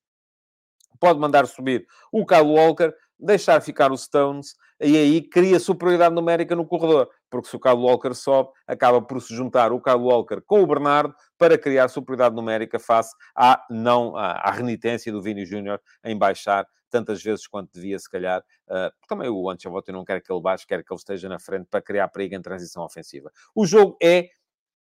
pode 0.99 1.19
mandar 1.19 1.45
subir 1.47 1.85
o 2.11 2.25
Kyle 2.25 2.41
Walker, 2.41 2.93
deixar 3.19 3.61
ficar 3.61 3.91
os 3.91 4.03
Stones 4.03 4.55
e 4.79 4.97
aí 4.97 5.21
cria 5.21 5.59
superioridade 5.59 6.13
numérica 6.13 6.55
no 6.55 6.65
corredor, 6.65 7.09
porque 7.29 7.47
se 7.47 7.55
o 7.55 7.59
Kyle 7.59 7.75
Walker 7.75 8.13
sobe, 8.13 8.49
acaba 8.67 9.01
por 9.01 9.21
se 9.21 9.33
juntar 9.33 9.71
o 9.71 9.81
Kyle 9.81 9.95
Walker 9.95 10.41
com 10.41 10.61
o 10.61 10.67
Bernardo 10.67 11.15
para 11.37 11.57
criar 11.57 11.87
superioridade 11.87 12.35
numérica 12.35 12.77
face 12.77 13.15
à, 13.35 13.63
não, 13.69 14.15
à, 14.17 14.51
renitência 14.51 15.11
do 15.11 15.21
Vini 15.21 15.45
Júnior 15.45 15.81
em 16.03 16.17
baixar 16.17 16.67
tantas 16.89 17.21
vezes 17.23 17.47
quanto 17.47 17.73
devia, 17.73 17.97
se 17.97 18.09
calhar. 18.09 18.41
Uh, 18.67 18.91
também 19.07 19.29
o 19.29 19.49
Ancelotti 19.49 19.91
não 19.91 20.05
quer 20.05 20.21
que 20.21 20.31
ele 20.31 20.41
baixe, 20.41 20.67
quer 20.67 20.83
que 20.83 20.93
ele 20.93 20.97
esteja 20.97 21.27
na 21.27 21.39
frente 21.39 21.67
para 21.69 21.81
criar 21.81 22.07
perigo 22.09 22.35
em 22.35 22.41
transição 22.41 22.83
ofensiva. 22.83 23.31
O 23.53 23.65
jogo 23.65 23.97
é, 24.01 24.29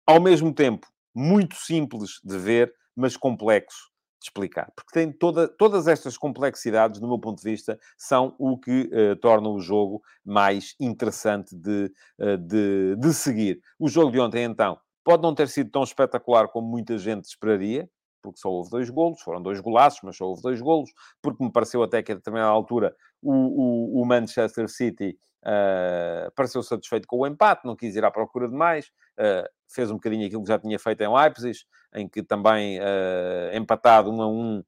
ao 0.05 0.19
mesmo 0.19 0.53
tempo, 0.53 0.87
muito 1.13 1.55
simples 1.55 2.19
de 2.23 2.37
ver, 2.37 2.73
mas 2.95 3.17
complexo 3.17 3.90
explicar. 4.25 4.71
Porque 4.75 4.91
tem 4.93 5.11
toda, 5.11 5.47
todas 5.47 5.87
estas 5.87 6.17
complexidades, 6.17 6.99
do 6.99 7.07
meu 7.07 7.19
ponto 7.19 7.41
de 7.41 7.49
vista, 7.49 7.79
são 7.97 8.35
o 8.37 8.57
que 8.57 8.89
uh, 8.93 9.15
torna 9.17 9.49
o 9.49 9.59
jogo 9.59 10.01
mais 10.23 10.75
interessante 10.79 11.55
de, 11.55 11.91
uh, 12.19 12.37
de, 12.37 12.95
de 12.97 13.13
seguir. 13.13 13.61
O 13.79 13.87
jogo 13.87 14.11
de 14.11 14.19
ontem, 14.19 14.43
então, 14.43 14.77
pode 15.03 15.23
não 15.23 15.33
ter 15.33 15.47
sido 15.47 15.69
tão 15.71 15.83
espetacular 15.83 16.47
como 16.47 16.67
muita 16.67 16.97
gente 16.97 17.25
esperaria, 17.25 17.89
porque 18.21 18.39
só 18.39 18.49
houve 18.49 18.69
dois 18.69 18.89
golos, 18.89 19.21
foram 19.21 19.41
dois 19.41 19.59
golaços, 19.59 19.99
mas 20.03 20.15
só 20.15 20.25
houve 20.25 20.41
dois 20.41 20.61
golos, 20.61 20.91
porque 21.21 21.43
me 21.43 21.51
pareceu 21.51 21.81
até 21.81 22.03
que 22.03 22.11
a 22.11 22.15
determinada 22.15 22.51
altura 22.51 22.95
o, 23.21 23.33
o, 23.33 24.01
o 24.01 24.05
Manchester 24.05 24.69
City 24.69 25.17
uh, 25.43 26.31
pareceu 26.35 26.63
satisfeito 26.63 27.07
com 27.07 27.19
o 27.19 27.27
empate, 27.27 27.65
não 27.65 27.75
quis 27.75 27.95
ir 27.95 28.05
à 28.05 28.11
procura 28.11 28.47
de 28.47 28.55
mais, 28.55 28.87
uh, 29.19 29.47
fez 29.67 29.89
um 29.89 29.95
bocadinho 29.95 30.25
aquilo 30.25 30.43
que 30.43 30.49
já 30.49 30.59
tinha 30.59 30.77
feito 30.79 31.01
em 31.01 31.13
Leipzig, 31.13 31.59
em 31.95 32.07
que 32.07 32.23
também 32.23 32.79
uh, 32.79 33.55
empatado 33.55 34.11
um 34.11 34.21
a 34.21 34.27
um, 34.27 34.63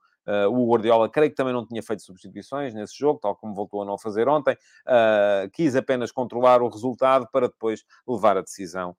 o 0.50 0.72
Guardiola, 0.72 1.10
creio 1.10 1.30
que 1.30 1.36
também 1.36 1.54
não 1.54 1.68
tinha 1.68 1.84
feito 1.84 2.02
substituições 2.02 2.74
nesse 2.74 2.98
jogo, 2.98 3.20
tal 3.20 3.36
como 3.36 3.54
voltou 3.54 3.82
a 3.82 3.86
não 3.86 3.98
fazer 3.98 4.30
ontem. 4.30 4.56
Quis 5.52 5.76
apenas 5.76 6.14
controlar 6.14 6.62
o 6.62 6.70
resultado 6.70 7.28
para 7.30 7.50
depois 7.50 7.84
levar 8.08 8.38
a 8.38 8.42
decisão 8.42 8.96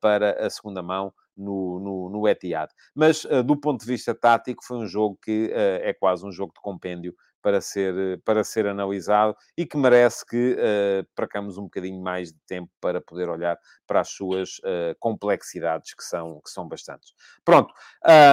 para 0.00 0.46
a 0.46 0.48
segunda 0.48 0.80
mão 0.80 1.12
no, 1.36 1.80
no, 1.80 2.10
no 2.10 2.28
Etihad. 2.28 2.70
Mas, 2.94 3.26
do 3.44 3.56
ponto 3.56 3.80
de 3.80 3.86
vista 3.86 4.14
tático, 4.14 4.64
foi 4.64 4.76
um 4.76 4.86
jogo 4.86 5.18
que 5.20 5.50
é 5.52 5.92
quase 5.92 6.24
um 6.24 6.30
jogo 6.30 6.52
de 6.54 6.60
compêndio 6.60 7.12
para 7.48 7.62
ser, 7.62 8.20
para 8.26 8.44
ser 8.44 8.66
analisado 8.66 9.34
e 9.56 9.64
que 9.64 9.78
merece 9.78 10.22
que 10.26 10.52
uh, 10.52 11.08
percamos 11.16 11.56
um 11.56 11.62
bocadinho 11.62 11.98
mais 11.98 12.30
de 12.30 12.38
tempo 12.46 12.70
para 12.78 13.00
poder 13.00 13.26
olhar 13.30 13.58
para 13.86 14.02
as 14.02 14.10
suas 14.10 14.58
uh, 14.58 14.94
complexidades, 15.00 15.94
que 15.94 16.04
são, 16.04 16.42
que 16.44 16.50
são 16.50 16.68
bastantes. 16.68 17.14
Pronto, 17.42 17.72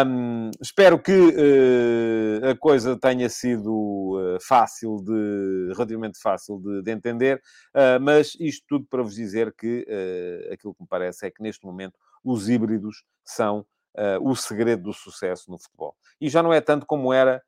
um, 0.05 0.51
espero 0.61 1.01
que 1.01 1.13
uh, 1.13 2.49
a 2.49 2.57
coisa 2.57 2.99
tenha 2.99 3.30
sido 3.30 4.38
fácil 4.41 4.97
de, 4.97 5.72
relativamente 5.74 6.20
fácil 6.20 6.59
de, 6.59 6.82
de 6.82 6.91
entender, 6.91 7.41
mas 8.01 8.36
isto 8.39 8.66
tudo 8.68 8.86
para 8.89 9.01
vos 9.01 9.16
dizer 9.16 9.53
que 9.53 9.86
aquilo 10.51 10.74
que 10.74 10.82
me 10.82 10.88
parece 10.88 11.26
é 11.26 11.32
que 11.32 11.41
neste 11.41 11.66
momento 11.66 11.97
os 12.24 12.49
híbridos 12.49 13.03
são 13.24 13.66
o 14.22 14.36
segredo 14.36 14.84
do 14.84 14.93
sucesso 14.93 15.49
no 15.49 15.59
futebol. 15.59 15.95
E 16.20 16.30
já 16.30 16.41
não 16.41 16.51
é 16.53 16.61
tanto 16.61 16.86
como 16.86 17.13
era 17.13 17.41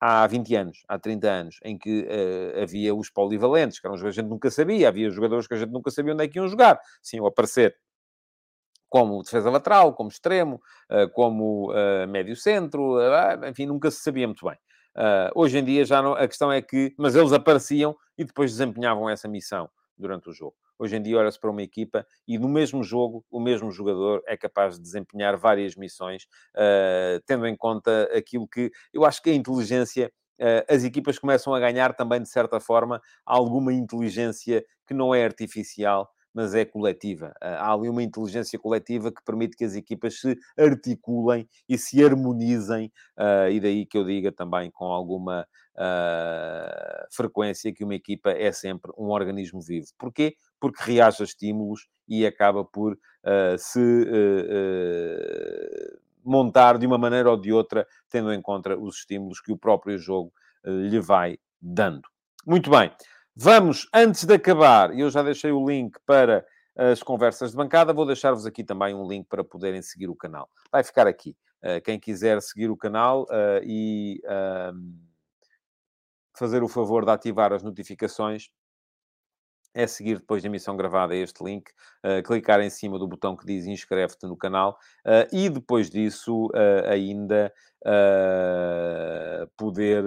há 0.00 0.26
20 0.26 0.54
anos, 0.54 0.82
há 0.88 0.98
30 0.98 1.28
anos, 1.28 1.60
em 1.62 1.76
que 1.76 2.02
uh, 2.02 2.62
havia 2.62 2.94
os 2.94 3.10
polivalentes, 3.10 3.78
que 3.78 3.86
eram 3.86 3.94
os 3.94 4.00
que 4.00 4.08
a 4.08 4.10
gente 4.10 4.28
nunca 4.28 4.50
sabia, 4.50 4.88
havia 4.88 5.10
jogadores 5.10 5.46
que 5.46 5.54
a 5.54 5.58
gente 5.58 5.70
nunca 5.70 5.90
sabia 5.90 6.14
onde 6.14 6.24
é 6.24 6.28
que 6.28 6.38
iam 6.38 6.48
jogar, 6.48 6.80
se 7.02 7.16
iam 7.16 7.26
aparecer 7.26 7.76
como 8.88 9.22
defesa 9.22 9.50
lateral, 9.50 9.94
como 9.94 10.08
extremo, 10.08 10.60
uh, 10.90 11.08
como 11.12 11.70
uh, 11.70 12.08
médio 12.08 12.34
centro, 12.34 12.96
enfim, 13.46 13.66
nunca 13.66 13.90
se 13.90 14.00
sabia 14.00 14.26
muito 14.26 14.44
bem. 14.44 14.56
hoje 15.34 15.58
em 15.58 15.64
dia 15.64 15.84
já 15.84 16.02
não, 16.02 16.14
a 16.14 16.26
questão 16.26 16.50
é 16.50 16.62
que, 16.62 16.94
mas 16.98 17.14
eles 17.14 17.32
apareciam 17.32 17.94
e 18.16 18.24
depois 18.24 18.52
desempenhavam 18.52 19.08
essa 19.08 19.28
missão 19.28 19.70
durante 19.96 20.30
o 20.30 20.32
jogo. 20.32 20.56
Hoje 20.80 20.96
em 20.96 21.02
dia 21.02 21.18
olha-se 21.18 21.38
para 21.38 21.50
uma 21.50 21.62
equipa 21.62 22.06
e 22.26 22.38
no 22.38 22.48
mesmo 22.48 22.82
jogo, 22.82 23.22
o 23.30 23.38
mesmo 23.38 23.70
jogador 23.70 24.22
é 24.26 24.34
capaz 24.34 24.76
de 24.76 24.80
desempenhar 24.80 25.36
várias 25.36 25.76
missões, 25.76 26.22
uh, 26.56 27.20
tendo 27.26 27.46
em 27.46 27.54
conta 27.54 28.04
aquilo 28.16 28.48
que 28.48 28.70
eu 28.90 29.04
acho 29.04 29.20
que 29.20 29.28
a 29.28 29.34
inteligência 29.34 30.10
uh, 30.40 30.64
as 30.74 30.82
equipas 30.82 31.18
começam 31.18 31.52
a 31.54 31.60
ganhar 31.60 31.92
também, 31.94 32.22
de 32.22 32.30
certa 32.30 32.58
forma, 32.58 32.98
alguma 33.26 33.74
inteligência 33.74 34.64
que 34.86 34.94
não 34.94 35.14
é 35.14 35.22
artificial, 35.22 36.10
mas 36.34 36.54
é 36.54 36.64
coletiva. 36.64 37.32
Ah, 37.40 37.66
há 37.66 37.72
ali 37.72 37.88
uma 37.88 38.02
inteligência 38.02 38.58
coletiva 38.58 39.12
que 39.12 39.22
permite 39.24 39.56
que 39.56 39.64
as 39.64 39.74
equipas 39.74 40.20
se 40.20 40.36
articulem 40.58 41.48
e 41.68 41.76
se 41.76 42.02
harmonizem, 42.04 42.92
uh, 43.18 43.50
e 43.50 43.60
daí 43.60 43.86
que 43.86 43.98
eu 43.98 44.04
diga 44.04 44.32
também 44.32 44.70
com 44.70 44.86
alguma 44.86 45.46
uh, 45.74 47.06
frequência 47.14 47.72
que 47.72 47.84
uma 47.84 47.94
equipa 47.94 48.30
é 48.30 48.52
sempre 48.52 48.92
um 48.96 49.08
organismo 49.08 49.60
vivo. 49.60 49.86
Porquê? 49.98 50.34
Porque 50.58 50.82
reage 50.82 51.22
a 51.22 51.24
estímulos 51.24 51.88
e 52.08 52.26
acaba 52.26 52.64
por 52.64 52.98
se 53.58 53.80
montar 56.24 56.78
de 56.78 56.86
uma 56.86 56.96
maneira 56.96 57.30
ou 57.30 57.36
de 57.36 57.52
outra, 57.52 57.86
tendo 58.08 58.32
em 58.32 58.40
conta 58.40 58.76
os 58.76 58.96
estímulos 58.96 59.40
que 59.40 59.52
o 59.52 59.58
próprio 59.58 59.98
jogo 59.98 60.32
lhe 60.64 60.98
vai 60.98 61.38
dando. 61.60 62.08
Muito 62.46 62.70
bem. 62.70 62.90
Vamos, 63.34 63.88
antes 63.94 64.24
de 64.24 64.34
acabar, 64.34 64.96
eu 64.98 65.10
já 65.10 65.22
deixei 65.22 65.50
o 65.52 65.66
link 65.66 65.98
para 66.04 66.44
as 66.76 67.02
conversas 67.02 67.50
de 67.50 67.56
bancada, 67.56 67.92
vou 67.92 68.06
deixar-vos 68.06 68.46
aqui 68.46 68.64
também 68.64 68.94
um 68.94 69.06
link 69.06 69.26
para 69.28 69.44
poderem 69.44 69.82
seguir 69.82 70.08
o 70.08 70.16
canal. 70.16 70.48
Vai 70.70 70.82
ficar 70.82 71.06
aqui. 71.06 71.36
Uh, 71.62 71.80
quem 71.84 72.00
quiser 72.00 72.40
seguir 72.40 72.70
o 72.70 72.76
canal 72.76 73.24
uh, 73.24 73.62
e 73.62 74.20
uh, 74.24 74.72
fazer 76.34 76.62
o 76.62 76.68
favor 76.68 77.04
de 77.04 77.10
ativar 77.10 77.52
as 77.52 77.62
notificações, 77.62 78.48
é 79.74 79.86
seguir 79.86 80.18
depois 80.18 80.42
da 80.42 80.48
emissão 80.48 80.76
gravada 80.76 81.14
este 81.14 81.42
link, 81.44 81.70
uh, 82.04 82.22
clicar 82.24 82.60
em 82.60 82.70
cima 82.70 82.98
do 82.98 83.06
botão 83.06 83.36
que 83.36 83.46
diz 83.46 83.66
inscreve-te 83.66 84.26
no 84.26 84.36
canal 84.36 84.76
uh, 85.06 85.34
e 85.34 85.48
depois 85.48 85.88
disso 85.88 86.46
uh, 86.46 86.88
ainda 86.88 87.52
poder 89.56 90.04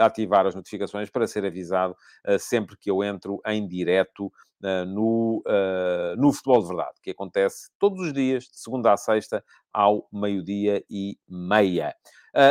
ativar 0.00 0.44
as 0.44 0.56
notificações 0.56 1.08
para 1.08 1.24
ser 1.28 1.46
avisado 1.46 1.94
sempre 2.40 2.76
que 2.76 2.90
eu 2.90 3.04
entro 3.04 3.40
em 3.46 3.64
direto 3.64 4.32
no, 4.88 5.40
no 6.18 6.32
Futebol 6.32 6.62
de 6.62 6.66
Verdade, 6.66 6.98
que 7.00 7.10
acontece 7.12 7.70
todos 7.78 8.00
os 8.00 8.12
dias, 8.12 8.42
de 8.42 8.58
segunda 8.58 8.92
a 8.92 8.96
sexta, 8.96 9.44
ao 9.72 10.08
meio-dia 10.12 10.82
e 10.90 11.16
meia. 11.28 11.94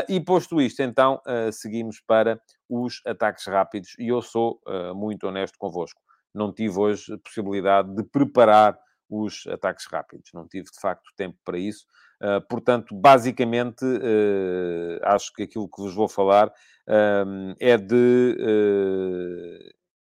e 0.08 0.22
posto 0.22 0.62
isto, 0.62 0.84
então, 0.84 1.22
seguimos 1.52 2.00
para 2.00 2.42
os 2.70 3.02
ataques 3.06 3.46
rápidos 3.46 3.94
e 4.00 4.08
eu 4.08 4.22
sou 4.22 4.62
muito 4.96 5.28
honesto 5.28 5.58
convosco 5.60 6.00
não 6.34 6.54
tive 6.54 6.78
hoje 6.78 7.18
possibilidade 7.18 7.94
de 7.96 8.04
preparar 8.04 8.78
os 9.10 9.48
ataques 9.48 9.86
rápidos. 9.88 10.32
Não 10.34 10.48
tive, 10.48 10.66
de 10.72 10.80
facto, 10.80 11.10
tempo 11.16 11.38
para 11.44 11.58
isso. 11.58 11.86
Uh, 12.22 12.46
portanto, 12.48 12.94
basicamente, 12.94 13.84
uh, 13.84 15.00
acho 15.04 15.34
que 15.34 15.44
aquilo 15.44 15.70
que 15.70 15.82
vos 15.82 15.96
vou 15.96 16.08
falar 16.08 16.50
uh, 16.50 17.56
é 17.60 17.78
de... 17.78 18.38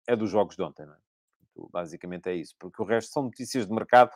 é 0.07 0.15
dos 0.15 0.29
jogos 0.29 0.55
de 0.55 0.61
ontem, 0.61 0.85
não 0.85 0.93
é? 0.93 0.97
Basicamente 1.71 2.29
é 2.29 2.35
isso, 2.35 2.55
porque 2.57 2.81
o 2.81 2.85
resto 2.85 3.13
são 3.13 3.23
notícias 3.23 3.67
de 3.67 3.71
mercado, 3.71 4.09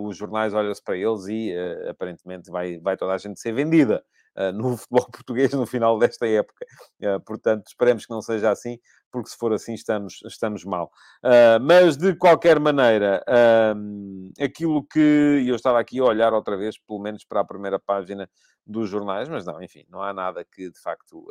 os 0.00 0.16
jornais 0.16 0.54
olham-se 0.54 0.80
para 0.80 0.96
eles 0.96 1.26
e 1.26 1.52
aparentemente 1.88 2.52
vai, 2.52 2.78
vai 2.78 2.96
toda 2.96 3.14
a 3.14 3.18
gente 3.18 3.40
ser 3.40 3.52
vendida. 3.52 4.04
Eh, 4.38 4.52
no 4.52 4.76
futebol 4.78 5.10
português 5.10 5.52
no 5.52 5.66
final 5.66 5.98
desta 5.98 6.26
época. 6.26 6.64
Eh, 7.00 7.18
portanto, 7.18 7.66
esperemos 7.66 8.06
que 8.06 8.12
não 8.12 8.22
seja 8.22 8.50
assim, 8.50 8.78
porque 9.10 9.30
se 9.30 9.36
for 9.36 9.52
assim 9.52 9.74
estamos, 9.74 10.20
estamos 10.24 10.64
mal. 10.64 10.92
Uh, 11.24 11.58
mas, 11.60 11.96
de 11.96 12.14
qualquer 12.14 12.60
maneira, 12.60 13.24
uh, 13.26 14.44
aquilo 14.44 14.84
que 14.84 15.44
eu 15.46 15.56
estava 15.56 15.80
aqui 15.80 15.98
a 15.98 16.04
olhar 16.04 16.32
outra 16.32 16.56
vez, 16.56 16.78
pelo 16.78 17.00
menos 17.00 17.24
para 17.24 17.40
a 17.40 17.44
primeira 17.44 17.78
página 17.78 18.30
dos 18.64 18.88
jornais, 18.88 19.28
mas 19.28 19.44
não, 19.46 19.62
enfim, 19.62 19.84
não 19.88 20.02
há 20.02 20.12
nada 20.12 20.44
que 20.44 20.70
de 20.70 20.80
facto. 20.80 21.26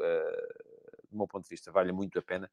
Do 1.09 1.17
meu 1.19 1.27
ponto 1.27 1.43
de 1.43 1.49
vista, 1.49 1.71
vale 1.71 1.93
muito 1.93 2.19
a 2.19 2.21
pena, 2.21 2.51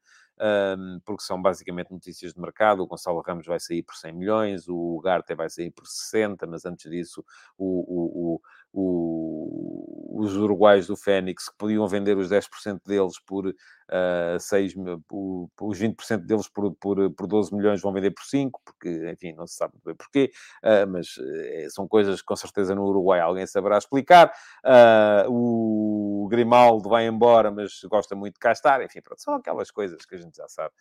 um, 0.77 0.99
porque 1.03 1.23
são 1.23 1.41
basicamente 1.41 1.91
notícias 1.91 2.33
de 2.33 2.39
mercado. 2.39 2.81
O 2.81 2.87
Gonçalo 2.87 3.21
Ramos 3.21 3.45
vai 3.45 3.59
sair 3.59 3.83
por 3.83 3.95
100 3.95 4.13
milhões, 4.13 4.69
o 4.69 4.97
Garte 5.03 5.35
vai 5.35 5.49
sair 5.49 5.71
por 5.71 5.85
60, 5.85 6.47
mas 6.47 6.65
antes 6.65 6.89
disso, 6.89 7.23
o, 7.57 8.35
o, 8.35 8.41
o, 8.77 10.19
os 10.21 10.35
uruguaios 10.35 10.87
do 10.87 10.95
Fênix, 10.95 11.49
que 11.49 11.57
podiam 11.57 11.87
vender 11.87 12.17
os 12.17 12.29
10% 12.29 12.79
deles 12.85 13.19
por 13.25 13.47
uh, 13.47 14.39
6, 14.39 14.73
por, 15.07 15.49
os 15.61 15.79
20% 15.79 16.25
deles 16.25 16.47
por, 16.47 16.73
por, 16.75 17.11
por 17.11 17.27
12 17.27 17.53
milhões 17.53 17.81
vão 17.81 17.93
vender 17.93 18.11
por 18.11 18.23
5, 18.23 18.61
porque, 18.63 19.11
enfim, 19.11 19.33
não 19.33 19.45
se 19.45 19.55
sabe 19.55 19.73
bem 19.83 19.95
porquê, 19.95 20.31
uh, 20.63 20.89
mas 20.89 21.17
uh, 21.17 21.69
são 21.69 21.87
coisas 21.87 22.21
que 22.21 22.25
com 22.25 22.35
certeza 22.35 22.73
no 22.73 22.85
Uruguai 22.85 23.19
alguém 23.19 23.45
saberá 23.45 23.77
explicar. 23.77 24.31
Uh, 24.65 25.29
o 25.29 26.27
Grimaldo 26.29 26.89
vai 26.89 27.07
embora, 27.07 27.51
mas 27.51 27.81
gosta 27.89 28.15
muito 28.15 28.35
de 28.35 28.39
cá 28.39 28.51
estar, 28.51 28.81
enfim, 28.83 29.01
pronto, 29.01 29.21
são 29.21 29.35
aquelas 29.35 29.69
coisas 29.71 30.05
que 30.05 30.15
a 30.15 30.17
gente 30.17 30.35
já 30.37 30.47
sabe 30.47 30.73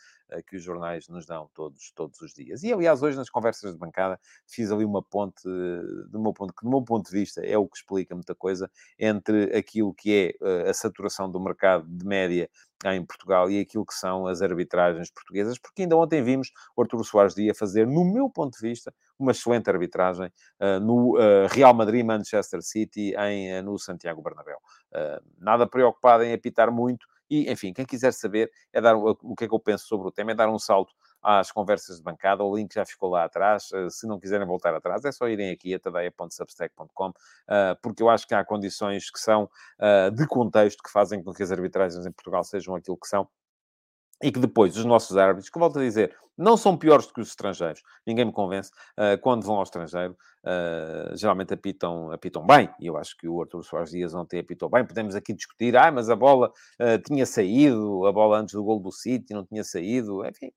que 0.48 0.56
os 0.56 0.62
jornais 0.62 1.08
nos 1.08 1.26
dão 1.26 1.48
todos, 1.54 1.92
todos 1.94 2.20
os 2.20 2.32
dias. 2.32 2.62
E, 2.62 2.72
aliás, 2.72 3.02
hoje 3.02 3.16
nas 3.16 3.30
conversas 3.30 3.72
de 3.72 3.78
bancada 3.78 4.18
fiz 4.48 4.72
ali 4.72 4.84
uma 4.84 5.02
ponte, 5.02 5.42
do 5.44 6.18
meu 6.20 6.32
ponto, 6.32 6.52
que 6.54 6.64
do 6.64 6.70
meu 6.70 6.82
ponto 6.82 7.08
de 7.08 7.16
vista 7.16 7.44
é 7.44 7.56
o 7.56 7.68
que 7.68 7.76
explica 7.84 8.14
muita 8.14 8.34
coisa, 8.34 8.70
entre 8.98 9.56
aquilo 9.56 9.94
que 9.94 10.36
é 10.40 10.68
a 10.68 10.72
saturação 10.72 11.30
do 11.30 11.38
mercado 11.38 11.86
de 11.86 12.04
média 12.04 12.50
em 12.86 13.04
Portugal 13.04 13.50
e 13.50 13.60
aquilo 13.60 13.86
que 13.86 13.94
são 13.94 14.26
as 14.26 14.42
arbitragens 14.42 15.10
portuguesas, 15.10 15.58
porque 15.58 15.82
ainda 15.82 15.96
ontem 15.96 16.22
vimos 16.22 16.50
o 16.76 16.82
Arturo 16.82 17.04
Soares 17.04 17.34
Dia 17.34 17.54
fazer, 17.54 17.86
no 17.86 18.04
meu 18.04 18.28
ponto 18.28 18.58
de 18.58 18.68
vista, 18.68 18.92
uma 19.18 19.32
excelente 19.32 19.70
arbitragem 19.70 20.26
uh, 20.60 20.80
no 20.80 21.16
uh, 21.16 21.46
Real 21.50 21.72
Madrid-Manchester 21.72 22.60
City 22.62 23.14
em, 23.16 23.58
uh, 23.58 23.62
no 23.62 23.78
Santiago 23.78 24.20
Bernabéu. 24.20 24.58
nada 25.38 25.66
preocupado 25.66 26.24
em 26.24 26.32
apitar 26.32 26.70
muito 26.70 27.06
e, 27.30 27.50
enfim, 27.50 27.72
quem 27.72 27.86
quiser 27.86 28.12
saber 28.12 28.50
é 28.72 28.80
dar 28.80 28.96
o 28.96 29.34
que 29.34 29.44
é 29.44 29.48
que 29.48 29.54
eu 29.54 29.58
penso 29.58 29.86
sobre 29.86 30.06
o 30.08 30.12
tema, 30.12 30.32
é 30.32 30.34
dar 30.34 30.50
um 30.50 30.58
salto 30.58 30.92
às 31.24 31.50
conversas 31.50 31.96
de 31.96 32.02
bancada. 32.02 32.44
O 32.44 32.54
link 32.54 32.74
já 32.74 32.84
ficou 32.84 33.08
lá 33.10 33.24
atrás. 33.24 33.70
Eh, 33.72 33.88
se 33.88 34.06
não 34.06 34.20
quiserem 34.20 34.46
voltar 34.46 34.74
atrás, 34.74 35.04
é 35.04 35.10
só 35.10 35.26
irem 35.26 35.50
aqui 35.50 35.74
a 35.74 35.80
tadeia.substack.com, 35.80 37.12
eh, 37.48 37.76
porque 37.82 38.02
eu 38.02 38.10
acho 38.10 38.28
que 38.28 38.34
há 38.34 38.44
condições 38.44 39.10
que 39.10 39.18
são 39.18 39.48
eh, 39.80 40.10
de 40.10 40.26
contexto 40.26 40.82
que 40.82 40.90
fazem 40.90 41.22
com 41.22 41.32
que 41.32 41.42
as 41.42 41.50
arbitragens 41.50 42.04
em 42.04 42.12
Portugal 42.12 42.44
sejam 42.44 42.74
aquilo 42.74 42.98
que 42.98 43.08
são 43.08 43.26
e 44.22 44.30
que 44.30 44.38
depois 44.38 44.76
os 44.76 44.84
nossos 44.84 45.16
árbitros, 45.16 45.50
que 45.50 45.58
volto 45.58 45.78
a 45.78 45.82
dizer, 45.82 46.16
não 46.38 46.56
são 46.56 46.76
piores 46.76 47.06
do 47.06 47.12
que 47.12 47.20
os 47.20 47.28
estrangeiros, 47.28 47.82
ninguém 48.06 48.24
me 48.24 48.32
convence, 48.32 48.70
quando 49.20 49.44
vão 49.44 49.56
ao 49.56 49.64
estrangeiro, 49.64 50.16
geralmente 51.14 51.52
apitam, 51.52 52.10
apitam 52.12 52.46
bem, 52.46 52.70
e 52.80 52.86
eu 52.86 52.96
acho 52.96 53.16
que 53.18 53.28
o 53.28 53.42
Arthur 53.42 53.62
Soares 53.64 53.90
Dias 53.90 54.14
ontem 54.14 54.38
apitou 54.38 54.70
bem, 54.70 54.86
podemos 54.86 55.14
aqui 55.14 55.34
discutir, 55.34 55.76
ah, 55.76 55.90
mas 55.92 56.08
a 56.08 56.16
bola 56.16 56.50
tinha 57.04 57.26
saído, 57.26 58.06
a 58.06 58.12
bola 58.12 58.38
antes 58.38 58.54
do 58.54 58.64
gol 58.64 58.80
do 58.80 58.92
City 58.92 59.34
não 59.34 59.44
tinha 59.44 59.64
saído, 59.64 60.24
enfim, 60.24 60.50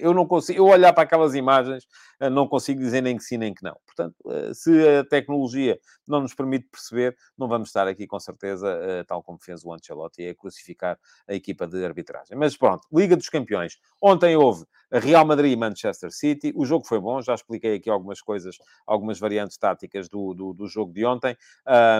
eu 0.00 0.12
não 0.12 0.26
consigo, 0.26 0.58
eu 0.58 0.66
olhar 0.66 0.92
para 0.92 1.04
aquelas 1.04 1.34
imagens, 1.34 1.86
não 2.32 2.46
consigo 2.46 2.80
dizer 2.80 3.00
nem 3.00 3.16
que 3.16 3.24
sim 3.24 3.38
nem 3.38 3.54
que 3.54 3.62
não. 3.62 3.76
Portanto, 3.86 4.14
se 4.54 4.88
a 4.88 5.04
tecnologia 5.04 5.78
não 6.06 6.20
nos 6.20 6.34
permite 6.34 6.68
perceber, 6.70 7.16
não 7.36 7.48
vamos 7.48 7.68
estar 7.68 7.86
aqui 7.88 8.06
com 8.06 8.18
certeza, 8.20 9.04
tal 9.06 9.22
como 9.22 9.38
fez 9.40 9.64
o 9.64 9.72
Ancelotti, 9.72 10.28
a 10.28 10.34
crucificar 10.34 10.98
a 11.26 11.34
equipa 11.34 11.66
de 11.66 11.84
arbitragem. 11.84 12.36
Mas 12.36 12.56
pronto, 12.56 12.86
Liga 12.92 13.16
dos 13.16 13.28
Campeões. 13.28 13.78
Ontem 14.02 14.36
houve 14.36 14.64
Real 14.92 15.24
Madrid 15.24 15.52
e 15.52 15.56
Manchester 15.56 16.10
City. 16.10 16.52
O 16.54 16.66
jogo 16.66 16.86
foi 16.86 16.98
bom, 16.98 17.22
já 17.22 17.34
expliquei 17.34 17.76
aqui 17.76 17.88
algumas 17.88 18.20
coisas, 18.20 18.56
algumas 18.86 19.18
variantes 19.18 19.56
táticas 19.56 20.08
do, 20.08 20.34
do, 20.34 20.52
do 20.52 20.66
jogo 20.66 20.92
de 20.92 21.04
ontem. 21.04 21.36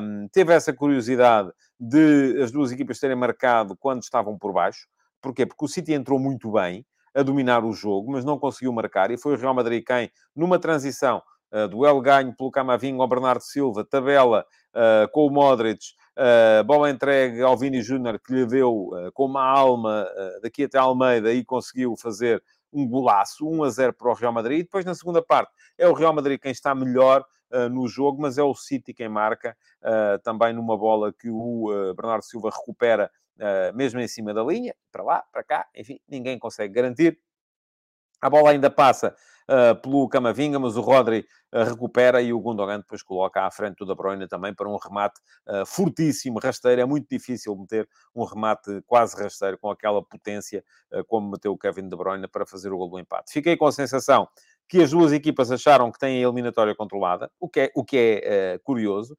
Um, 0.02 0.28
teve 0.28 0.52
essa 0.52 0.72
curiosidade 0.72 1.50
de 1.78 2.42
as 2.42 2.50
duas 2.50 2.72
equipas 2.72 2.98
terem 2.98 3.16
marcado 3.16 3.76
quando 3.76 4.02
estavam 4.02 4.36
por 4.36 4.52
baixo. 4.52 4.86
Porquê? 5.20 5.46
Porque 5.46 5.64
o 5.64 5.68
City 5.68 5.92
entrou 5.92 6.18
muito 6.18 6.50
bem 6.52 6.84
a 7.14 7.22
dominar 7.22 7.64
o 7.64 7.72
jogo, 7.72 8.12
mas 8.12 8.24
não 8.24 8.38
conseguiu 8.38 8.72
marcar. 8.72 9.10
E 9.10 9.16
foi 9.16 9.34
o 9.34 9.36
Real 9.36 9.54
Madrid 9.54 9.84
quem, 9.84 10.10
numa 10.34 10.58
transição, 10.58 11.22
uh, 11.52 11.68
duelo 11.68 12.00
ganho 12.00 12.34
pelo 12.34 12.50
Camavinho 12.50 13.00
ao 13.00 13.08
Bernardo 13.08 13.42
Silva, 13.42 13.84
tabela 13.84 14.44
uh, 14.74 15.10
com 15.12 15.26
o 15.26 15.30
Modric, 15.30 15.80
uh, 16.16 16.64
bola 16.64 16.90
entregue 16.90 17.42
ao 17.42 17.56
Vini 17.56 17.82
Júnior, 17.82 18.18
que 18.18 18.32
lhe 18.32 18.46
deu 18.46 18.90
com 19.14 19.26
uma 19.26 19.44
alma 19.44 20.06
daqui 20.42 20.64
até 20.64 20.78
Almeida 20.78 21.32
e 21.32 21.44
conseguiu 21.44 21.96
fazer 21.96 22.42
um 22.72 22.88
golaço, 22.88 23.48
1 23.48 23.64
a 23.64 23.70
0 23.70 23.92
para 23.94 24.10
o 24.10 24.14
Real 24.14 24.32
Madrid. 24.32 24.60
E 24.60 24.62
depois, 24.62 24.84
na 24.84 24.94
segunda 24.94 25.22
parte, 25.22 25.52
é 25.76 25.88
o 25.88 25.92
Real 25.92 26.14
Madrid 26.14 26.40
quem 26.40 26.52
está 26.52 26.74
melhor 26.74 27.24
uh, 27.52 27.68
no 27.68 27.88
jogo, 27.88 28.20
mas 28.20 28.38
é 28.38 28.42
o 28.42 28.54
City 28.54 28.94
quem 28.94 29.08
marca, 29.08 29.56
uh, 29.82 30.18
também 30.22 30.52
numa 30.52 30.76
bola 30.76 31.12
que 31.12 31.28
o 31.28 31.70
uh, 31.70 31.94
Bernardo 31.94 32.24
Silva 32.24 32.50
recupera, 32.50 33.10
mesmo 33.74 34.00
em 34.00 34.08
cima 34.08 34.34
da 34.34 34.42
linha, 34.42 34.74
para 34.92 35.02
lá, 35.02 35.24
para 35.32 35.42
cá, 35.42 35.66
enfim, 35.74 35.98
ninguém 36.08 36.38
consegue 36.38 36.74
garantir. 36.74 37.18
A 38.20 38.28
bola 38.28 38.50
ainda 38.50 38.68
passa 38.70 39.16
uh, 39.48 39.80
pelo 39.80 40.06
Camavinga, 40.08 40.58
mas 40.58 40.76
o 40.76 40.82
Rodri 40.82 41.26
uh, 41.52 41.64
recupera 41.64 42.20
e 42.20 42.32
o 42.32 42.40
Gundogan 42.40 42.78
depois 42.78 43.02
coloca 43.02 43.46
à 43.46 43.50
frente 43.50 43.78
do 43.78 43.86
De 43.86 43.94
Bruyne 43.94 44.28
também 44.28 44.54
para 44.54 44.68
um 44.68 44.76
remate 44.76 45.18
uh, 45.48 45.64
fortíssimo, 45.64 46.38
rasteiro. 46.38 46.82
É 46.82 46.84
muito 46.84 47.08
difícil 47.10 47.56
meter 47.56 47.88
um 48.14 48.24
remate 48.24 48.82
quase 48.86 49.16
rasteiro 49.20 49.58
com 49.58 49.70
aquela 49.70 50.02
potência 50.02 50.62
como 51.06 51.30
meteu 51.30 51.52
o 51.52 51.58
Kevin 51.58 51.88
De 51.88 51.96
Bruyne 51.96 52.28
para 52.28 52.44
fazer 52.44 52.72
o 52.72 52.76
gol 52.76 52.90
do 52.90 52.98
empate. 52.98 53.32
Fiquei 53.32 53.56
com 53.56 53.66
a 53.66 53.72
sensação 53.72 54.28
que 54.68 54.82
as 54.82 54.90
duas 54.90 55.12
equipas 55.12 55.50
acharam 55.50 55.90
que 55.90 55.98
têm 55.98 56.18
a 56.18 56.22
eliminatória 56.22 56.74
controlada, 56.74 57.30
o 57.40 57.48
que 57.48 57.60
é, 57.60 57.72
o 57.74 57.84
que 57.84 57.96
é 58.22 58.58
curioso. 58.58 59.16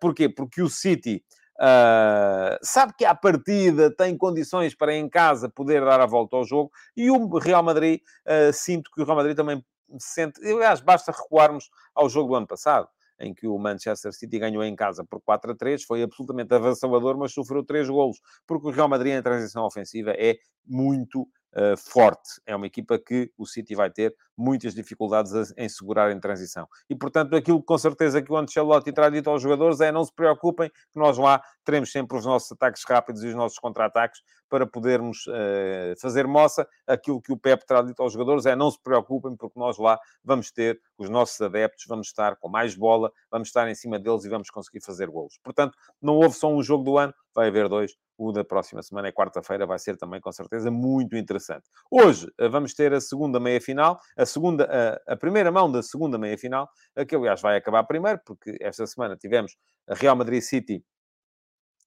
porquê? 0.00 0.28
Porque 0.28 0.62
o 0.62 0.68
City 0.68 1.24
Uh, 1.58 2.58
sabe 2.62 2.92
que 2.96 3.04
à 3.04 3.14
partida 3.14 3.90
tem 3.90 4.16
condições 4.16 4.74
para 4.74 4.94
em 4.94 5.08
casa 5.08 5.48
poder 5.48 5.82
dar 5.82 6.00
a 6.00 6.06
volta 6.06 6.36
ao 6.36 6.44
jogo 6.44 6.70
e 6.94 7.10
o 7.10 7.38
Real 7.38 7.62
Madrid, 7.62 8.00
uh, 8.26 8.52
sinto 8.52 8.90
que 8.90 9.00
o 9.00 9.04
Real 9.04 9.16
Madrid 9.16 9.34
também 9.34 9.64
se 9.98 10.14
sente. 10.14 10.40
Aliás, 10.46 10.80
basta 10.80 11.12
recuarmos 11.12 11.70
ao 11.94 12.08
jogo 12.08 12.28
do 12.28 12.34
ano 12.34 12.46
passado, 12.46 12.88
em 13.18 13.32
que 13.32 13.46
o 13.46 13.58
Manchester 13.58 14.12
City 14.12 14.38
ganhou 14.38 14.62
em 14.62 14.76
casa 14.76 15.02
por 15.04 15.20
4 15.22 15.52
a 15.52 15.54
3, 15.54 15.82
foi 15.84 16.02
absolutamente 16.02 16.52
avassalador, 16.54 17.16
mas 17.16 17.32
sofreu 17.32 17.64
3 17.64 17.88
golos, 17.88 18.20
porque 18.46 18.66
o 18.66 18.70
Real 18.70 18.88
Madrid 18.88 19.14
em 19.14 19.22
transição 19.22 19.64
ofensiva 19.64 20.10
é 20.10 20.36
muito 20.66 21.26
uh, 21.54 21.76
forte. 21.76 22.40
É 22.46 22.54
uma 22.54 22.66
equipa 22.66 22.98
que 22.98 23.30
o 23.36 23.46
City 23.46 23.74
vai 23.74 23.90
ter 23.90 24.14
muitas 24.36 24.74
dificuldades 24.74 25.32
em 25.56 25.68
segurar 25.68 26.10
em 26.10 26.20
transição. 26.20 26.68
E, 26.88 26.94
portanto, 26.94 27.34
aquilo 27.34 27.62
com 27.62 27.78
certeza 27.78 28.22
que 28.22 28.30
o 28.30 28.36
Ancelotti 28.36 28.92
terá 28.92 29.08
dito 29.08 29.30
aos 29.30 29.42
jogadores 29.42 29.80
é 29.80 29.90
não 29.90 30.04
se 30.04 30.12
preocupem, 30.12 30.68
que 30.68 30.98
nós 30.98 31.16
lá 31.16 31.42
teremos 31.64 31.90
sempre 31.90 32.16
os 32.18 32.26
nossos 32.26 32.52
ataques 32.52 32.82
rápidos 32.86 33.24
e 33.24 33.28
os 33.28 33.34
nossos 33.34 33.58
contra-ataques 33.58 34.20
para 34.48 34.66
podermos 34.66 35.26
uh, 35.26 35.98
fazer 36.00 36.26
moça. 36.26 36.68
Aquilo 36.86 37.20
que 37.20 37.32
o 37.32 37.36
Pep 37.36 37.64
terá 37.66 37.82
dito 37.82 38.02
aos 38.02 38.12
jogadores 38.12 38.46
é 38.46 38.54
não 38.54 38.70
se 38.70 38.80
preocupem, 38.80 39.36
porque 39.36 39.58
nós 39.58 39.78
lá 39.78 39.98
vamos 40.24 40.50
ter 40.50 40.80
os 40.98 41.08
nossos 41.10 41.40
adeptos, 41.40 41.84
vamos 41.88 42.08
estar 42.08 42.36
com 42.36 42.48
mais 42.48 42.74
bola, 42.74 43.12
vamos 43.30 43.48
estar 43.48 43.68
em 43.68 43.74
cima 43.74 43.98
deles 43.98 44.24
e 44.24 44.28
vamos 44.28 44.50
conseguir 44.50 44.80
fazer 44.80 45.08
golos. 45.08 45.38
Portanto, 45.42 45.76
não 46.00 46.16
houve 46.16 46.34
só 46.34 46.48
um 46.48 46.62
jogo 46.62 46.84
do 46.84 46.98
ano, 46.98 47.14
vai 47.34 47.48
haver 47.48 47.68
dois. 47.68 47.94
O 48.18 48.32
da 48.32 48.42
próxima 48.42 48.82
semana 48.82 49.08
é 49.08 49.12
quarta-feira, 49.12 49.66
vai 49.66 49.78
ser 49.78 49.98
também 49.98 50.20
com 50.20 50.32
certeza 50.32 50.70
muito 50.70 51.16
interessante. 51.16 51.68
Hoje 51.90 52.32
eh, 52.38 52.48
vamos 52.48 52.72
ter 52.72 52.94
a 52.94 53.00
segunda 53.00 53.38
meia-final, 53.38 54.00
a 54.16 54.24
segunda, 54.24 55.00
a, 55.06 55.12
a 55.12 55.16
primeira 55.16 55.52
mão 55.52 55.70
da 55.70 55.82
segunda 55.82 56.16
meia-final, 56.16 56.66
que 57.06 57.14
aliás 57.14 57.42
vai 57.42 57.58
acabar 57.58 57.84
primeiro, 57.84 58.18
porque 58.24 58.56
esta 58.58 58.86
semana 58.86 59.16
tivemos 59.16 59.54
a 59.86 59.94
Real 59.94 60.16
Madrid 60.16 60.40
City 60.40 60.82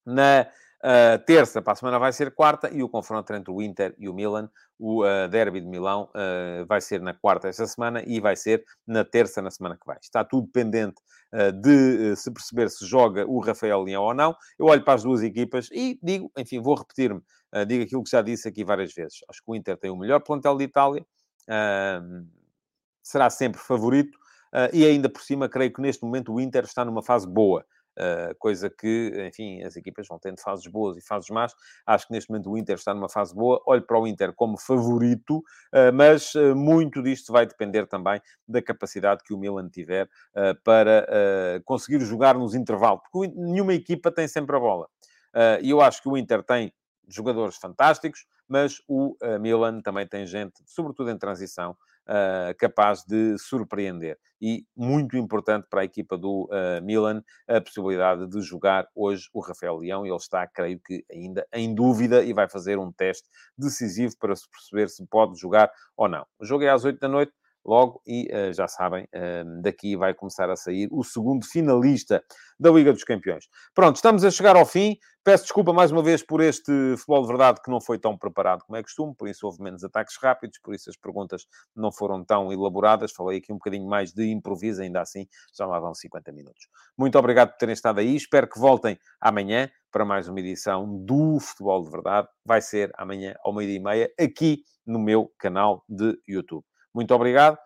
na 0.06 0.48
Uh, 0.82 1.20
terça, 1.26 1.62
para 1.62 1.74
a 1.74 1.76
semana, 1.76 2.00
vai 2.00 2.14
ser 2.14 2.34
quarta, 2.34 2.70
e 2.74 2.82
o 2.82 2.88
confronto 2.88 3.34
entre 3.34 3.52
o 3.52 3.62
Inter 3.62 3.94
e 3.98 4.08
o 4.08 4.14
Milan, 4.14 4.50
o 4.78 5.04
uh, 5.04 5.28
derby 5.28 5.60
de 5.60 5.68
Milão, 5.68 6.10
uh, 6.16 6.66
vai 6.66 6.80
ser 6.80 7.02
na 7.02 7.14
quarta 7.14 7.50
esta 7.50 7.68
semana 7.68 8.02
e 8.08 8.22
vai 8.22 8.38
ser 8.38 8.64
na 8.88 9.04
terça, 9.04 9.42
na 9.42 9.52
semana 9.52 9.76
que 9.76 9.86
vai. 9.86 9.98
Está 10.02 10.24
tudo 10.24 10.48
pendente 10.48 10.96
de 11.62 12.16
se 12.16 12.32
perceber 12.32 12.72
se 12.72 12.84
joga 12.88 13.24
o 13.28 13.40
Rafael 13.40 13.84
Leão 13.84 14.02
ou 14.02 14.16
não. 14.16 14.36
Eu 14.58 14.66
olho 14.66 14.84
para 14.84 14.96
as 14.96 15.04
duas 15.04 15.22
equipas 15.22 15.70
e 15.72 16.00
digo, 16.02 16.32
enfim, 16.36 16.60
vou 16.60 16.74
repetir-me, 16.74 17.22
digo 17.68 17.84
aquilo 17.84 18.04
que 18.04 18.10
já 18.10 18.24
disse 18.24 18.48
aqui 18.48 18.64
várias 18.64 18.92
vezes. 18.92 19.20
Acho 19.30 19.40
que 19.44 19.52
o 19.52 19.54
Inter 19.54 19.78
tem 19.78 19.92
o 19.92 19.96
melhor 19.96 20.22
plantel 20.22 20.58
de 20.58 20.64
Itália, 20.64 21.06
será 23.04 23.30
sempre 23.30 23.62
favorito, 23.62 24.18
e 24.74 24.84
ainda 24.84 25.08
por 25.08 25.22
cima, 25.22 25.48
creio 25.48 25.72
que 25.72 25.80
neste 25.82 26.04
momento 26.04 26.34
o 26.34 26.42
Inter 26.42 26.64
está 26.64 26.84
numa 26.84 27.04
fase 27.04 27.28
boa. 27.28 27.64
Uh, 28.00 28.34
coisa 28.40 28.70
que, 28.70 29.12
enfim, 29.28 29.62
as 29.62 29.76
equipas 29.76 30.08
vão 30.08 30.18
tendo 30.18 30.40
fases 30.40 30.66
boas 30.68 30.96
e 30.96 31.02
fases 31.02 31.30
más. 31.30 31.54
Acho 31.86 32.08
que 32.08 32.14
neste 32.14 32.30
momento 32.30 32.50
o 32.50 32.58
Inter 32.58 32.76
está 32.76 32.94
numa 32.94 33.10
fase 33.10 33.36
boa. 33.36 33.62
Olho 33.66 33.86
para 33.86 34.00
o 34.00 34.08
Inter 34.08 34.34
como 34.34 34.58
favorito, 34.58 35.40
uh, 35.40 35.92
mas 35.94 36.34
uh, 36.34 36.56
muito 36.56 37.04
disto 37.04 37.34
vai 37.34 37.46
depender 37.46 37.86
também 37.88 38.22
da 38.48 38.62
capacidade 38.62 39.22
que 39.26 39.34
o 39.34 39.38
Milan 39.38 39.68
tiver 39.68 40.08
para 40.64 41.06
conseguir 41.66 42.00
jogar 42.00 42.36
nos 42.36 42.56
intervalos, 42.56 43.02
porque 43.12 43.34
nenhuma 43.36 43.74
equipa 43.74 44.12
tem 44.12 44.28
sempre 44.28 44.56
a 44.56 44.60
bola. 44.60 44.88
E 45.62 45.70
eu 45.70 45.82
acho 45.82 46.02
que 46.02 46.10
o 46.10 46.18
Inter 46.18 46.44
tem 46.44 46.74
jogadores 47.08 47.58
fantásticos, 47.58 48.26
mas 48.48 48.82
o 48.88 49.16
Milan 49.40 49.82
também 49.82 50.08
tem 50.08 50.26
gente, 50.26 50.64
sobretudo 50.66 51.12
em 51.12 51.18
transição, 51.18 51.76
uh, 52.10 52.58
capaz 52.58 53.04
de 53.06 53.38
surpreender. 53.38 54.18
E 54.42 54.66
muito 54.76 55.16
importante 55.18 55.68
para 55.70 55.82
a 55.82 55.84
equipa 55.86 56.18
do 56.18 56.50
uh, 56.52 56.84
Milan 56.84 57.22
a 57.48 57.62
possibilidade 57.62 58.28
de 58.28 58.42
jogar 58.42 58.88
hoje 58.96 59.30
o 59.34 59.42
Rafael 59.42 59.78
Leão. 59.78 60.06
Ele 60.06 60.16
está, 60.16 60.48
creio 60.48 60.80
que, 60.80 61.06
ainda 61.12 61.46
em 61.54 61.76
dúvida 61.76 62.24
e 62.24 62.34
vai 62.34 62.50
fazer 62.50 62.80
um 62.80 62.92
teste 62.92 63.28
decisivo 63.58 64.16
para 64.18 64.36
se 64.36 64.50
perceber 64.50 64.90
se 64.90 65.06
pode 65.08 65.40
jogar 65.40 65.70
ou 65.96 66.08
não. 66.08 66.26
O 66.40 66.46
jogo 66.46 66.64
é 66.64 66.70
às 66.70 66.84
8 66.84 67.00
da 67.00 67.08
noite. 67.08 67.34
Logo 67.66 68.02
e 68.06 68.28
uh, 68.34 68.54
já 68.54 68.68
sabem, 68.68 69.04
uh, 69.04 69.62
daqui 69.62 69.96
vai 69.96 70.14
começar 70.14 70.50
a 70.50 70.56
sair 70.56 70.88
o 70.92 71.04
segundo 71.04 71.46
finalista 71.46 72.24
da 72.60 72.70
Liga 72.72 72.92
dos 72.92 73.04
Campeões. 73.04 73.46
Pronto, 73.74 73.96
estamos 73.96 74.24
a 74.24 74.32
chegar 74.32 74.56
ao 74.56 74.66
fim. 74.66 74.98
Peço 75.24 75.44
desculpa 75.44 75.74
mais 75.74 75.92
uma 75.92 76.02
vez 76.02 76.24
por 76.24 76.42
este 76.42 76.72
futebol 76.98 77.22
de 77.22 77.28
verdade 77.28 77.62
que 77.64 77.70
não 77.70 77.80
foi 77.80 78.00
tão 78.00 78.18
preparado 78.18 78.64
como 78.66 78.78
é 78.78 78.82
costume, 78.82 79.14
por 79.16 79.28
isso 79.28 79.46
houve 79.46 79.62
menos 79.62 79.84
ataques 79.84 80.16
rápidos, 80.22 80.58
por 80.64 80.74
isso 80.74 80.90
as 80.90 80.98
perguntas 80.98 81.46
não 81.76 81.92
foram 81.92 82.24
tão 82.24 82.52
elaboradas. 82.52 83.12
Falei 83.12 83.38
aqui 83.38 83.52
um 83.52 83.58
bocadinho 83.58 83.88
mais 83.88 84.14
de 84.14 84.32
improviso, 84.32 84.82
ainda 84.82 85.02
assim 85.02 85.28
já 85.56 85.66
lá 85.66 85.80
vão 85.80 85.94
50 85.94 86.32
minutos. 86.32 86.68
Muito 86.98 87.20
obrigado 87.20 87.52
por 87.52 87.58
terem 87.58 87.74
estado 87.74 88.00
aí. 88.00 88.16
Espero 88.16 88.48
que 88.48 88.60
voltem 88.60 88.98
amanhã 89.22 89.70
para 89.92 90.06
mais 90.06 90.28
uma 90.28 90.40
edição 90.40 90.98
do 91.06 91.40
Futebol 91.40 91.84
de 91.84 91.92
Verdade. 91.92 92.28
Vai 92.46 92.62
ser 92.62 92.92
amanhã 92.98 93.36
ao 93.44 93.54
meio-dia 93.54 93.78
e 93.78 93.84
meia, 93.84 94.14
aqui 94.20 94.64
no 94.86 95.00
meu 95.00 95.32
canal 95.38 95.84
de 95.88 96.18
YouTube. 96.28 96.69
Muito 96.94 97.14
obrigado. 97.14 97.58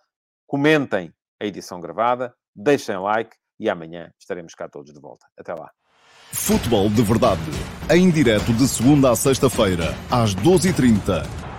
Comentem 0.47 1.13
a 1.41 1.45
edição 1.45 1.79
gravada, 1.79 2.33
deixem 2.55 2.97
like 2.97 3.35
e 3.59 3.69
amanhã 3.69 4.11
estaremos 4.19 4.53
cá 4.53 4.67
todos 4.67 4.93
de 4.93 4.99
volta. 4.99 5.25
Até 5.37 5.53
lá. 5.53 5.69
Futebol 6.31 6.89
de 6.89 7.03
Verdade, 7.03 7.41
em 7.91 8.09
direto 8.09 8.51
de 8.53 8.67
segunda 8.67 9.11
a 9.11 9.15
sexta-feira, 9.15 9.93
às 10.09 10.35
12h30 10.35 11.52